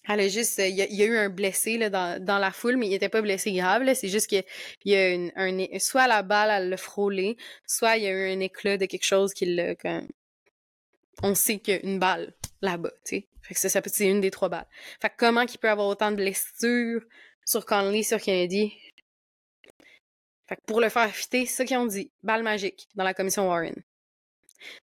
[0.09, 2.93] Elle a juste, il y, a, eu un blessé là, dans, la foule, mais il
[2.93, 3.83] était pas blessé grave.
[3.93, 4.43] C'est juste qu'il
[4.83, 8.33] y a une, un, soit la balle, elle l'a frôlé, soit il y a eu
[8.33, 9.75] un éclat de quelque chose qui l'a.
[11.21, 13.27] On sait qu'il y a une balle là-bas, tu sais.
[13.43, 14.67] Fait que ça, peut c'est une des trois balles.
[15.01, 17.03] Fait que comment qu'il peut avoir autant de blessures
[17.45, 18.73] sur Conley, sur Kennedy?
[20.47, 22.11] Fait que pour le faire fitter, c'est ça qu'ils ont dit.
[22.23, 23.83] Balle magique dans la commission Warren.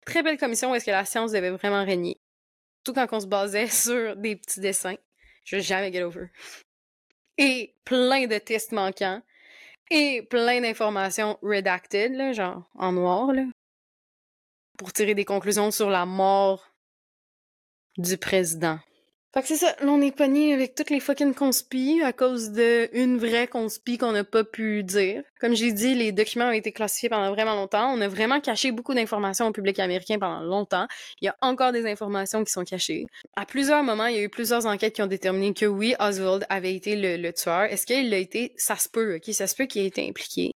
[0.05, 2.19] Très belle commission où est-ce que la science devait vraiment régner.
[2.83, 4.97] Tout quand on se basait sur des petits dessins.
[5.45, 6.27] Je vais jamais get over.
[7.37, 9.21] Et plein de tests manquants.
[9.91, 13.31] Et plein d'informations redacted, genre en noir,
[14.77, 16.71] pour tirer des conclusions sur la mort
[17.97, 18.79] du président.
[19.31, 22.49] Fait que c'est ça, là on est pogné avec toutes les fucking conspis à cause
[22.49, 25.21] de une vraie conspi qu'on n'a pas pu dire.
[25.39, 27.93] Comme j'ai dit, les documents ont été classifiés pendant vraiment longtemps.
[27.93, 30.87] On a vraiment caché beaucoup d'informations au public américain pendant longtemps.
[31.21, 33.05] Il y a encore des informations qui sont cachées.
[33.35, 36.47] À plusieurs moments, il y a eu plusieurs enquêtes qui ont déterminé que oui, Oswald
[36.49, 37.65] avait été le, tueur.
[37.65, 38.53] Est-ce qu'il l'a été?
[38.57, 39.31] Ça se peut, ok?
[39.35, 40.51] Ça se peut qu'il ait été impliqué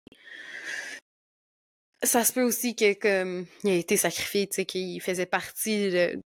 [2.02, 5.90] ça se peut aussi que comme il a été sacrifié, tu sais, qu'il faisait partie
[5.90, 6.18] de,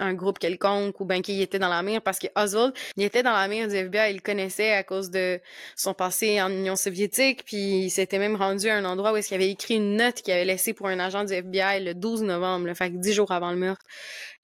[0.00, 3.22] un groupe quelconque ou bien qu'il était dans la mire parce que Oswald, il était
[3.22, 5.40] dans la mire du FBI, il le connaissait à cause de
[5.76, 9.34] son passé en Union soviétique, puis il s'était même rendu à un endroit où il
[9.34, 12.66] avait écrit une note qu'il avait laissée pour un agent du FBI le 12 novembre,
[12.66, 13.84] le fait que dix jours avant le meurtre.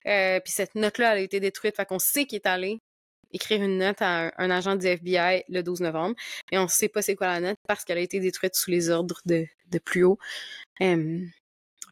[0.07, 2.79] Euh, puis cette note-là, elle a été détruite, fait qu'on sait qu'il est allé
[3.33, 6.15] écrire une note à un, agent du FBI le 12 novembre,
[6.51, 8.89] mais on sait pas c'est quoi la note parce qu'elle a été détruite sous les
[8.89, 10.17] ordres de, de plus haut.
[10.81, 11.21] Euh,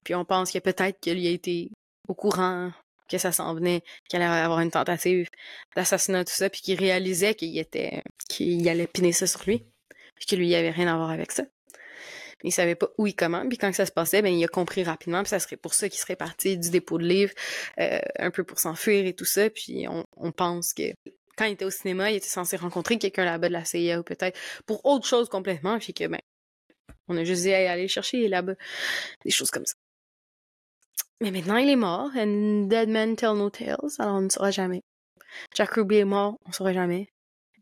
[0.04, 1.72] puis on pense que peut-être qu'il a été
[2.08, 2.72] au courant
[3.10, 5.30] que ça s'en venait, qu'il allait avoir une tentative
[5.76, 9.66] d'assassinat, tout ça, puis qu'il réalisait qu'il était, qu'il allait piner ça sur lui,
[10.16, 11.44] puis que lui, il avait rien à voir avec ça.
[12.44, 14.84] Il savait pas où et comment, puis quand ça se passait, ben il a compris
[14.84, 17.34] rapidement, puis ça serait pour ça qu'il serait parti du dépôt de livres,
[17.80, 20.94] euh, un peu pour s'enfuir et tout ça, puis on, pense que
[21.36, 24.04] quand il était au cinéma, il était censé rencontrer quelqu'un là-bas de la CIA ou
[24.04, 26.20] peut-être pour autre chose complètement, puis que ben
[27.10, 28.54] on a juste dit aller chercher là-bas
[29.26, 29.76] des choses comme ça.
[31.22, 32.12] Mais maintenant, il est mort.
[32.16, 33.96] And dead men tell no tales.
[34.00, 34.82] Alors, on ne saura jamais.
[35.56, 36.38] Jack Ruby est mort.
[36.46, 37.08] On ne saura jamais.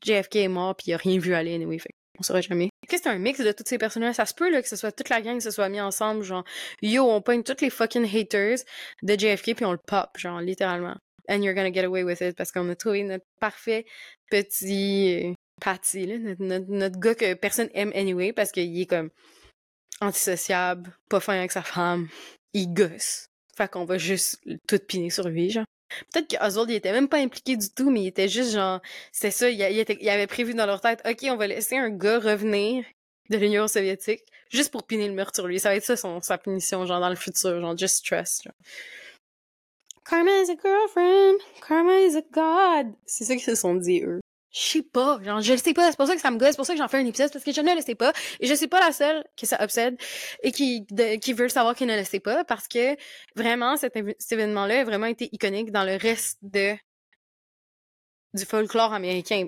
[0.03, 1.79] JFK est mort, puis il a rien vu aller, anyway.
[1.79, 1.89] Fait
[2.19, 2.69] on saura jamais.
[2.87, 4.13] Qu'est-ce que c'est un mix de toutes ces personnes-là?
[4.13, 6.23] Ça se peut, là, que ce soit toute la gang qui se soit mis ensemble,
[6.23, 6.43] genre,
[6.81, 8.59] yo, on pogne tous les fucking haters
[9.03, 10.95] de JFK, puis on le pop, genre, littéralement.
[11.29, 13.85] And you're gonna get away with it, parce qu'on a trouvé notre parfait
[14.31, 19.09] petit euh, Patty, là, notre, notre, gars que personne aime anyway, parce qu'il est comme
[20.01, 22.07] antisociable, pas fin avec sa femme,
[22.53, 23.27] il gosse.
[23.57, 25.65] Fait qu'on va juste tout piner sur lui, genre.
[26.13, 28.81] Peut-être que Oswald, il était même pas impliqué du tout, mais il était juste genre,
[29.11, 32.19] c'est ça, il, il, avait prévu dans leur tête, ok, on va laisser un gars
[32.19, 32.83] revenir
[33.29, 35.59] de l'Union soviétique juste pour piner le meurtre sur lui.
[35.59, 38.53] Ça va être ça son, sa punition, genre, dans le futur, genre, just trust, genre.
[40.05, 42.93] Karma is a girlfriend, karma is a god.
[43.05, 44.21] C'est ça qu'ils se sont dit, eux.
[44.57, 46.49] Je sais pas, genre, je le sais pas, c'est pour ça que ça me gosse,
[46.51, 48.11] c'est pour ça que j'en fais un épisode, parce que je ne le sais pas,
[48.39, 49.95] et je suis pas la seule que ça obsède,
[50.41, 50.83] et qui,
[51.33, 52.95] veut savoir qu'il ne le sait pas, parce que,
[53.35, 56.75] vraiment, cet, cet événement-là a vraiment été iconique dans le reste de,
[58.33, 59.45] du folklore américain.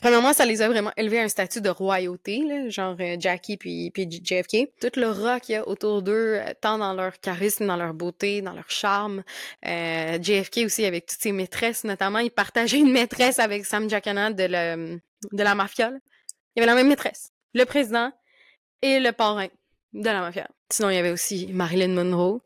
[0.00, 3.58] Premièrement, ça les a vraiment élevés à un statut de royauté, là, genre euh, Jackie
[3.58, 4.70] puis, puis JFK.
[4.80, 7.92] Toute le rock qu'il y a autour d'eux, euh, tant dans leur charisme, dans leur
[7.92, 9.22] beauté, dans leur charme.
[9.66, 14.30] Euh, JFK aussi avec toutes ses maîtresses, notamment, il partageait une maîtresse avec Sam Giancana
[14.30, 15.90] de, de la mafia.
[16.56, 18.10] Il y avait la même maîtresse, le président
[18.80, 19.48] et le parrain
[19.92, 20.48] de la mafia.
[20.70, 22.40] Sinon, il y avait aussi Marilyn Monroe,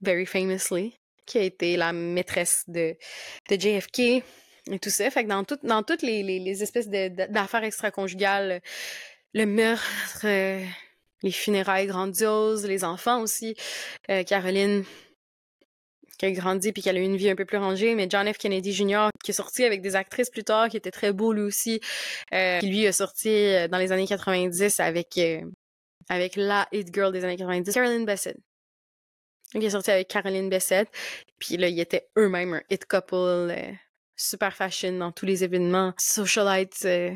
[0.00, 2.96] very famously, qui a été la maîtresse de,
[3.48, 4.24] de JFK
[4.72, 5.10] et tout ça.
[5.10, 8.60] Fait que dans, tout, dans toutes les, les, les espèces d'affaires extra-conjugales,
[9.34, 10.64] le meurtre, euh,
[11.22, 13.54] les funérailles grandioses, les enfants aussi,
[14.10, 14.84] euh, Caroline
[16.18, 18.32] qui a grandi puis qui a eu une vie un peu plus rangée, mais John
[18.32, 18.38] F.
[18.38, 19.10] Kennedy Jr.
[19.22, 21.80] qui est sorti avec des actrices plus tard, qui était très beau lui aussi,
[22.34, 25.20] euh, qui lui a sorti dans les années 90 avec
[26.08, 28.38] avec la hit girl des années 90, Caroline Bessette.
[29.54, 30.88] Il est sorti avec Caroline Bessette,
[31.38, 33.54] puis là, ils étaient eux-mêmes un hit couple,
[34.18, 37.14] super fashion dans tous les événements, socialites, euh,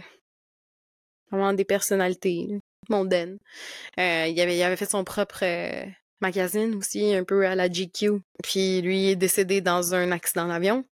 [1.30, 2.48] vraiment des personnalités
[2.88, 3.38] mondaines.
[3.98, 5.44] Euh, il, avait, fait son propre
[6.20, 8.22] magazine aussi, un peu à la GQ.
[8.42, 10.84] Puis lui est décédé dans un accident d'avion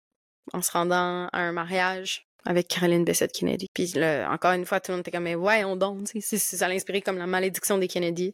[0.53, 3.67] en se rendant à un mariage avec Caroline Bessette Kennedy.
[3.73, 6.67] Puis là, encore une fois, tout le monde était comme, mais ouais, on donne, ça
[6.67, 8.33] l'a inspiré comme la malédiction des Kennedy.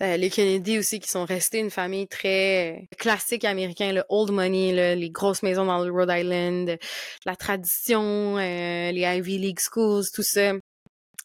[0.00, 4.94] Euh, les Kennedy aussi qui sont restés une famille très classique américaine, le old money,
[4.94, 6.78] les grosses maisons dans le Rhode Island,
[7.24, 10.52] la tradition, euh, les Ivy League schools, tout ça.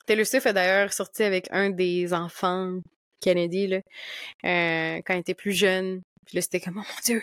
[0.07, 2.79] Taylor Swift a d'ailleurs sorti avec un des enfants
[3.21, 3.77] Kennedy là,
[4.45, 6.01] euh, quand il était plus jeune.
[6.25, 7.21] Puis là, c'était comme, oh mon Dieu,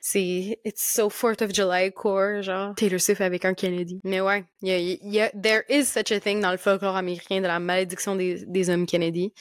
[0.00, 4.00] c'est It's so 4th of July core, genre Taylor Swift avec un Kennedy.
[4.04, 7.40] Mais ouais, y a, y a, there is such a thing dans le folklore américain
[7.40, 9.32] de la malédiction des, des hommes Kennedy.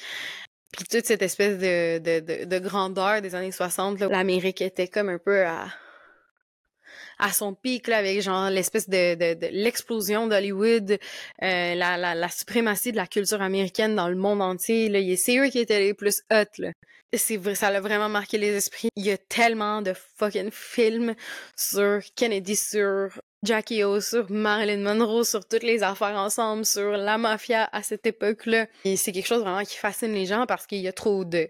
[0.72, 5.10] Puis toute cette espèce de, de, de, de grandeur des années 60, l'Amérique était comme
[5.10, 5.68] un peu à,
[7.19, 12.30] à son pic là avec genre l'espèce de, de, l'explosion d'Hollywood, euh, la, la, la
[12.30, 14.89] suprématie de la culture américaine dans le monde entier.
[14.89, 16.72] Là, c'est eux qui étaient les plus hot là.
[17.14, 18.89] C'est vrai, ça l'a vraiment marqué les esprits.
[18.98, 21.15] Il y a tellement de fucking films
[21.56, 27.18] sur Kennedy, sur Jackie O, sur Marilyn Monroe, sur toutes les affaires ensemble, sur la
[27.18, 28.68] mafia à cette époque-là.
[28.84, 31.47] Et c'est quelque chose vraiment qui fascine les gens parce qu'il y a trop de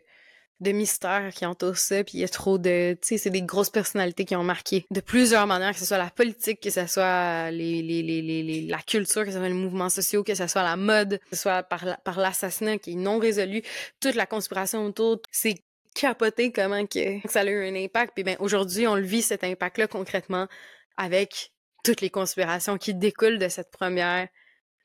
[0.60, 2.98] de mystères qui entourent ça, puis il y a trop de...
[3.02, 5.98] Tu sais, c'est des grosses personnalités qui ont marqué de plusieurs manières, que ce soit
[5.98, 9.90] la politique, que ce soit les, les, les, la culture, que ce soit les mouvements
[9.90, 13.20] sociaux, que ce soit la mode, que ce soit par, par l'assassinat qui est non
[13.20, 13.62] résolu,
[14.00, 15.56] toute la conspiration autour, c'est
[15.94, 18.14] capoté comment que ça a eu un impact.
[18.16, 20.48] Puis ben aujourd'hui, on le vit cet impact-là concrètement
[20.96, 21.52] avec
[21.84, 24.28] toutes les conspirations qui découlent de cette première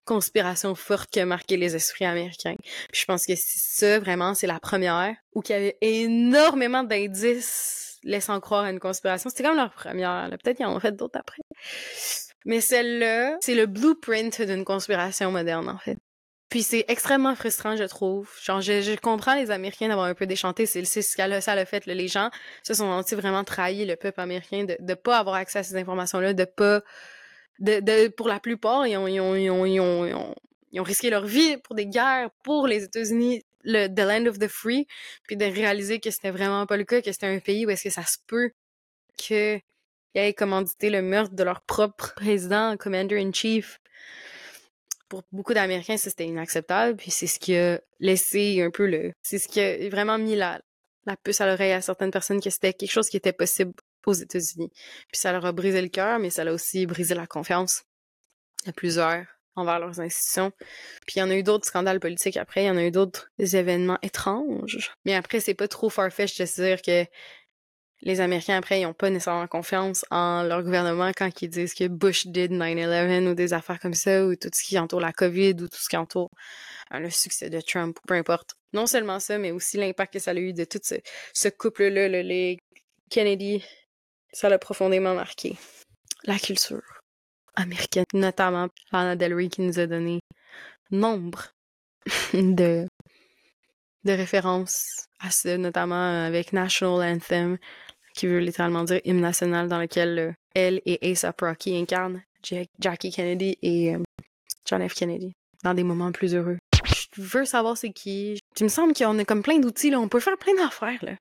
[0.05, 2.56] conspiration forte qui a marqué les esprits américains.
[2.93, 8.40] je pense que ça, vraiment, c'est la première, où il y avait énormément d'indices laissant
[8.40, 9.31] croire à une conspiration.
[9.31, 10.28] C'était comme leur première.
[10.43, 11.39] Peut-être qu'ils en ont fait d'autres après.
[12.44, 15.98] Mais celle-là, c'est le blueprint d'une conspiration moderne, en fait.
[16.53, 18.29] Puis c'est extrêmement frustrant, je trouve.
[18.43, 20.66] Genre, je, comprends les Américains d'avoir un peu déchanté.
[20.66, 21.87] C'est ce ça l'a fait.
[21.87, 22.29] Les gens
[22.62, 25.77] se sont sentis vraiment trahis, le peuple américain, de ne pas avoir accès à ces
[25.77, 26.83] informations-là, de pas
[27.59, 30.35] de, pour la plupart, ils ont, ils, ont, ils, ont, ils, ont,
[30.73, 34.39] ils ont, risqué leur vie pour des guerres pour les États-Unis, le The Land of
[34.39, 34.87] the Free,
[35.23, 37.85] puis de réaliser que c'était vraiment pas le cas, que c'était un pays où est-ce
[37.85, 38.51] que ça se peut
[39.16, 39.62] qu'ils
[40.15, 43.81] aient commandité le meurtre de leur propre président, commander-in-chief.
[45.13, 49.13] Pour beaucoup d'Américains, c'était inacceptable, puis c'est ce qui a laissé un peu le...
[49.21, 50.59] C'est ce qui a vraiment mis la,
[51.05, 53.75] la puce à l'oreille à certaines personnes que c'était quelque chose qui était possible
[54.07, 54.71] aux États-Unis.
[54.73, 57.83] Puis ça leur a brisé le cœur, mais ça a aussi brisé la confiance
[58.65, 60.51] de plusieurs envers leurs institutions.
[61.07, 62.91] Puis il y en a eu d'autres scandales politiques après, il y en a eu
[62.91, 64.95] d'autres événements étranges.
[65.05, 67.05] Mais après, c'est pas trop farfetch de se dire que
[68.03, 71.87] les Américains, après, ils ont pas nécessairement confiance en leur gouvernement quand ils disent que
[71.87, 75.55] Bush did 9-11 ou des affaires comme ça, ou tout ce qui entoure la COVID,
[75.55, 76.31] ou tout ce qui entoure
[76.93, 78.55] euh, le succès de Trump, peu importe.
[78.73, 82.59] Non seulement ça, mais aussi l'impact que ça a eu de tout ce, couple-là, les
[83.09, 83.62] Kennedy
[84.33, 85.57] ça l'a profondément marqué.
[86.24, 86.81] La culture
[87.55, 90.20] américaine, notamment Lana Del Rey qui nous a donné
[90.91, 91.53] nombre
[92.33, 92.87] de,
[94.05, 97.59] de références à ça, notamment avec National Anthem,
[98.15, 102.23] qui veut littéralement dire hymne national, dans lequel euh, elle et A$AP Rocky incarnent
[102.79, 103.99] Jackie Kennedy et euh,
[104.67, 104.95] John F.
[104.95, 105.33] Kennedy
[105.63, 106.59] dans des moments plus heureux.
[107.15, 108.41] Je veux savoir c'est qui.
[108.59, 110.01] Il me semble qu'on a comme plein d'outils, là.
[110.01, 111.13] On peut faire plein d'affaires, là.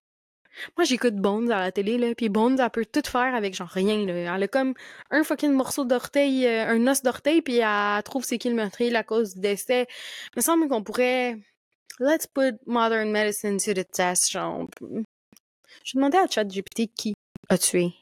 [0.77, 3.69] Moi, j'écoute Bones à la télé, là, puis Bones, elle peut tout faire avec genre
[3.69, 4.35] rien, là.
[4.35, 4.73] Elle a comme
[5.09, 8.93] un fucking morceau d'orteil, euh, un os d'orteil, puis elle trouve c'est qui le meurtrier
[8.95, 9.87] à cause du décès.
[10.33, 11.37] Il me semble qu'on pourrait...
[11.99, 14.67] Let's put modern medicine to the test, genre...
[15.83, 17.13] Je demandais à ChatGPT qui
[17.49, 17.93] a tué.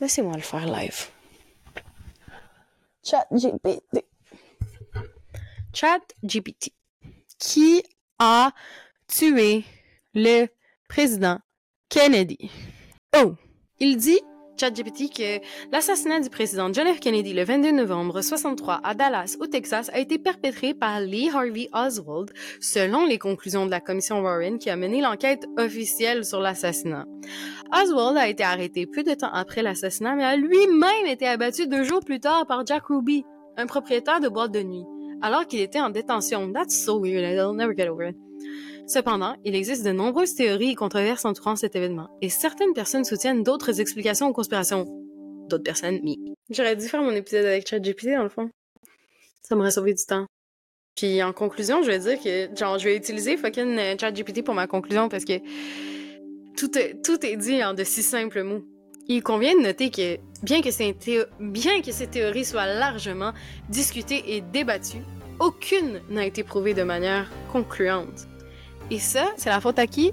[0.00, 1.08] Laissez-moi le faire live.
[3.04, 4.04] ChatGPT.
[5.72, 6.72] ChatGPT.
[7.38, 7.82] Qui
[8.18, 8.52] a
[9.06, 9.64] tué
[10.14, 10.46] le
[10.88, 11.38] président
[11.88, 12.50] Kennedy?
[13.16, 13.34] Oh,
[13.78, 14.20] il dit
[14.58, 15.40] ChatGPT que
[15.72, 16.98] l'assassinat du président John F.
[16.98, 21.68] Kennedy le 22 novembre 63 à Dallas, au Texas, a été perpétré par Lee Harvey
[21.72, 27.06] Oswald, selon les conclusions de la commission Warren qui a mené l'enquête officielle sur l'assassinat.
[27.72, 31.84] Oswald a été arrêté peu de temps après l'assassinat, mais a lui-même été abattu deux
[31.84, 33.24] jours plus tard par Jack Ruby,
[33.56, 34.84] un propriétaire de boîte de nuit,
[35.22, 36.52] alors qu'il était en détention.
[36.52, 38.16] That's so weird, I'll never get over it.
[38.88, 43.42] Cependant, il existe de nombreuses théories et controverses entourant cet événement, et certaines personnes soutiennent
[43.42, 44.86] d'autres explications aux conspirations.
[45.48, 46.16] D'autres personnes, mais...
[46.48, 48.48] J'aurais dû faire mon épisode avec ChatGPT, dans le fond.
[49.42, 50.24] Ça m'aurait sauvé du temps.
[50.96, 54.54] Puis en conclusion, je vais dire que, genre, je vais utiliser fucking euh, ChatGPT pour
[54.54, 55.38] ma conclusion parce que
[56.56, 58.64] tout est, tout est dit en de si simples mots.
[59.06, 60.96] Il convient de noter que, bien que, ces
[61.40, 63.32] bien que ces théories soient largement
[63.68, 65.04] discutées et débattues,
[65.40, 68.27] aucune n'a été prouvée de manière concluante.
[68.90, 70.12] Et ça, c'est la faute à qui?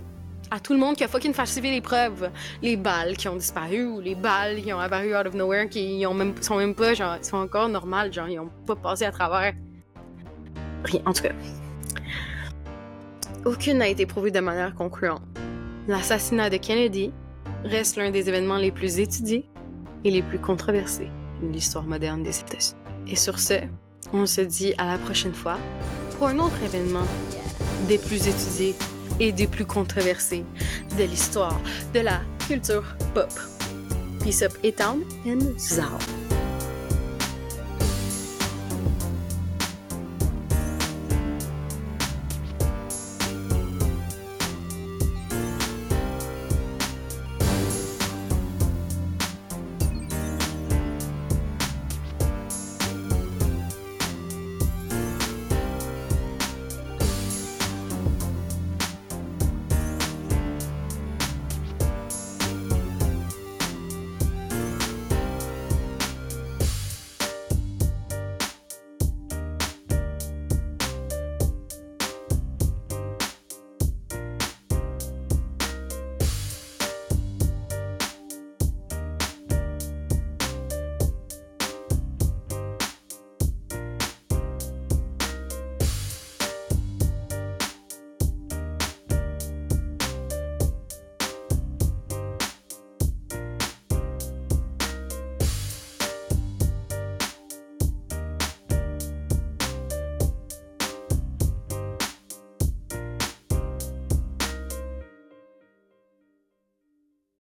[0.52, 2.30] À tout le monde qui a fucking falsifié les preuves.
[2.62, 6.06] Les balles qui ont disparu ou les balles qui ont apparu out of nowhere qui
[6.06, 9.12] ont même, sont même pas, genre, sont encore normales, genre, ils ont pas passé à
[9.12, 9.54] travers.
[10.84, 11.32] Rien, en tout cas.
[13.46, 15.22] Aucune n'a été prouvée de manière concluante.
[15.88, 17.14] L'assassinat de Kennedy
[17.64, 19.48] reste l'un des événements les plus étudiés
[20.04, 21.10] et les plus controversés
[21.42, 22.76] de l'histoire moderne des États-Unis.
[23.08, 23.54] Et sur ce,
[24.14, 25.58] on se dit à la prochaine fois
[26.18, 27.06] pour un autre événement
[27.88, 28.76] des plus étudiés
[29.20, 30.46] et des plus controversés
[30.98, 31.60] de l'histoire
[31.94, 32.84] de la culture
[33.14, 33.32] pop.
[34.24, 36.25] Peace up et and zao.